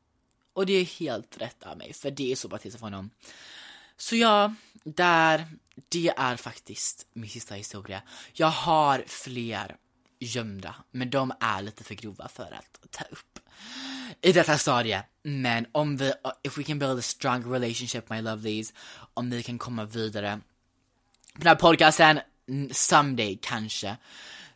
Och 0.53 0.67
det 0.67 0.73
är 0.73 0.85
helt 0.85 1.41
rätt 1.41 1.63
av 1.63 1.79
mig, 1.79 1.93
för 1.93 2.11
det 2.11 2.33
är 2.33 2.37
så 2.37 2.49
patetiskt 2.49 2.79
för 2.79 2.87
honom. 2.87 3.11
Så 3.97 4.17
ja, 4.17 4.55
där, 4.85 5.47
det 5.89 6.09
är 6.17 6.37
faktiskt 6.37 7.07
min 7.13 7.31
sista 7.31 7.55
historia. 7.55 8.03
Jag 8.33 8.51
har 8.51 9.05
fler 9.07 9.77
gömda, 10.19 10.75
men 10.91 11.11
de 11.11 11.33
är 11.41 11.63
lite 11.63 11.85
för 11.85 11.95
grova 11.95 12.29
för 12.29 12.53
att 12.53 12.91
ta 12.91 13.05
upp 13.05 13.39
i 14.21 14.33
detta 14.33 14.59
stadie. 14.59 15.03
Men 15.23 15.67
om 15.73 15.97
vi, 15.97 16.13
if 16.43 16.59
we 16.59 16.63
can 16.63 16.79
build 16.79 16.99
a 16.99 17.03
strong 17.03 17.53
relationship 17.53 18.11
my 18.11 18.21
lovelies, 18.23 18.73
om 19.15 19.31
vi 19.31 19.43
kan 19.43 19.59
komma 19.59 19.85
vidare 19.85 20.41
på 21.33 21.39
den 21.39 21.47
här 21.47 21.55
podcasten, 21.55 22.21
someday 22.73 23.39
kanske, 23.43 23.97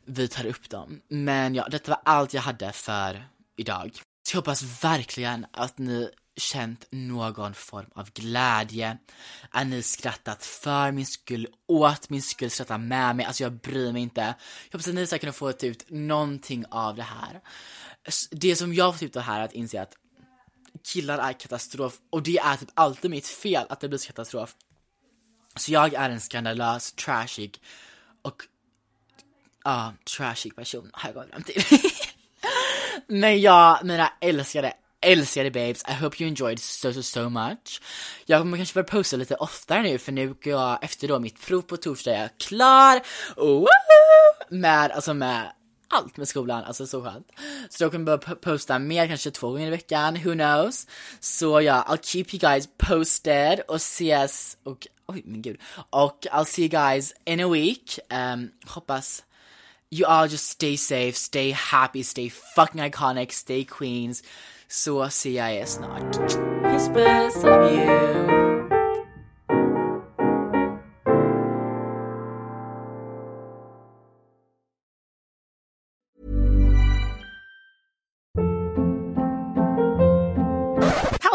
vi 0.05 0.29
tar 0.29 0.47
upp 0.47 0.71
dem. 0.71 1.01
Men 1.09 1.55
ja, 1.55 1.69
detta 1.71 1.91
var 1.91 2.01
allt 2.05 2.35
jag 2.35 2.43
hade 2.43 2.73
för 2.73 3.29
idag. 3.57 3.91
Så 4.23 4.35
jag 4.35 4.41
hoppas 4.41 4.85
verkligen 4.85 5.47
att 5.53 5.79
ni 5.79 6.11
känt 6.37 6.87
någon 6.91 7.55
form 7.55 7.91
av 7.95 8.11
glädje, 8.11 8.99
att 9.51 9.67
ni 9.67 9.83
skrattat 9.83 10.45
för 10.45 10.93
min 10.93 11.07
skull, 11.07 11.49
åt 11.67 12.11
min 12.11 12.23
skull, 12.23 12.51
skrattat 12.51 12.81
med 12.81 13.17
mig, 13.17 13.27
alltså 13.27 13.43
jag 13.43 13.53
bryr 13.53 13.93
mig 13.93 14.03
inte. 14.03 14.21
Jag 14.21 14.73
hoppas 14.73 14.89
att 14.89 14.95
ni 14.95 15.07
ska 15.07 15.19
kunna 15.19 15.33
få 15.33 15.51
ut 15.51 15.85
någonting 15.91 16.65
av 16.71 16.97
det 16.97 17.03
här. 17.03 17.41
Det 18.31 18.57
som 18.57 18.75
jag 18.75 18.85
har 18.85 18.93
fått 18.93 19.03
ut 19.03 19.17
av 19.17 19.23
det 19.23 19.27
här 19.27 19.41
är 19.41 19.45
att 19.45 19.53
inse 19.53 19.83
att 19.83 19.97
killar 20.93 21.19
är 21.19 21.33
katastrof 21.33 21.99
och 22.11 22.23
det 22.23 22.39
är 22.39 22.57
typ 22.57 22.71
alltid 22.75 23.11
mitt 23.11 23.27
fel 23.27 23.67
att 23.69 23.81
det 23.81 23.89
blir 23.89 23.99
så 23.99 24.07
katastrof. 24.07 24.57
Så 25.57 25.73
jag 25.73 25.95
är 25.95 26.11
en 26.11 26.21
skandalös, 26.21 26.93
trashig 26.93 27.61
och 28.23 28.43
Ja, 29.65 29.93
trashig 30.17 30.57
person 30.57 30.91
har 30.93 31.09
jag 31.09 31.15
kommit 31.15 31.31
fram 31.31 31.43
till. 31.43 31.81
Men 33.21 33.41
ja, 33.41 33.81
mina 33.83 34.13
älskade, 34.21 34.73
älskade 35.01 35.51
babes, 35.51 35.85
I 35.89 35.93
hope 35.93 36.23
you 36.23 36.29
enjoyed 36.29 36.61
so 36.61 36.93
so 36.93 37.03
so 37.03 37.29
much. 37.29 37.83
Jag 38.27 38.41
kommer 38.41 38.57
kanske 38.57 38.75
börja 38.75 38.85
posta 38.85 39.17
lite 39.17 39.35
oftare 39.35 39.83
nu 39.83 39.99
för 39.99 40.13
nu 40.13 40.29
går 40.29 40.53
jag 40.53 40.85
efter 40.85 41.09
då 41.09 41.19
mitt 41.19 41.47
prov 41.47 41.63
på 41.63 41.77
torsdag 41.77 42.11
jag 42.11 42.21
är 42.21 42.31
klar. 42.39 43.03
Woohoo! 43.37 43.67
Med, 44.51 44.91
alltså 44.91 45.15
med 45.15 45.53
allt 45.89 46.17
med 46.17 46.29
skolan, 46.29 46.65
alltså 46.65 46.87
så 46.87 47.03
skönt. 47.03 47.33
Så 47.69 47.85
då 47.85 47.91
kommer 47.91 48.13
jag 48.13 48.21
börja 48.21 48.37
posta 48.37 48.79
mer, 48.79 49.07
kanske 49.07 49.31
två 49.31 49.51
gånger 49.51 49.67
i 49.67 49.71
veckan, 49.71 50.15
who 50.25 50.33
knows. 50.33 50.87
Så 51.21 51.61
ja, 51.61 51.87
I'll 51.89 52.03
keep 52.03 52.25
you 52.33 52.39
guys 52.39 52.69
posted 52.79 53.61
och 53.69 53.77
ses, 53.77 54.57
och 54.65 54.87
oj 55.09 55.23
men 55.25 55.43
gud, 55.43 55.57
och 55.91 56.27
I'll 56.33 56.45
see 56.45 56.63
you 56.63 56.69
guys 56.69 57.13
in 57.27 57.41
a 57.41 57.49
week. 57.49 57.99
Um, 58.11 58.51
hoppas 58.67 59.23
you 59.91 60.07
all 60.07 60.29
just 60.29 60.49
stay 60.51 60.77
safe, 60.77 61.17
stay 61.17 61.53
happy, 61.53 62.03
stay 62.03 62.29
fucking 62.29 62.81
iconic, 62.81 63.33
stay 63.33 63.65
queens. 63.65 64.23
Så 64.69 65.09
ser 65.09 65.31
jag 65.31 65.57
er 65.57 65.65
snart. 65.65 66.15
Puss 66.65 66.89
puss, 66.89 67.45
love 67.45 67.73
you! 67.73 68.34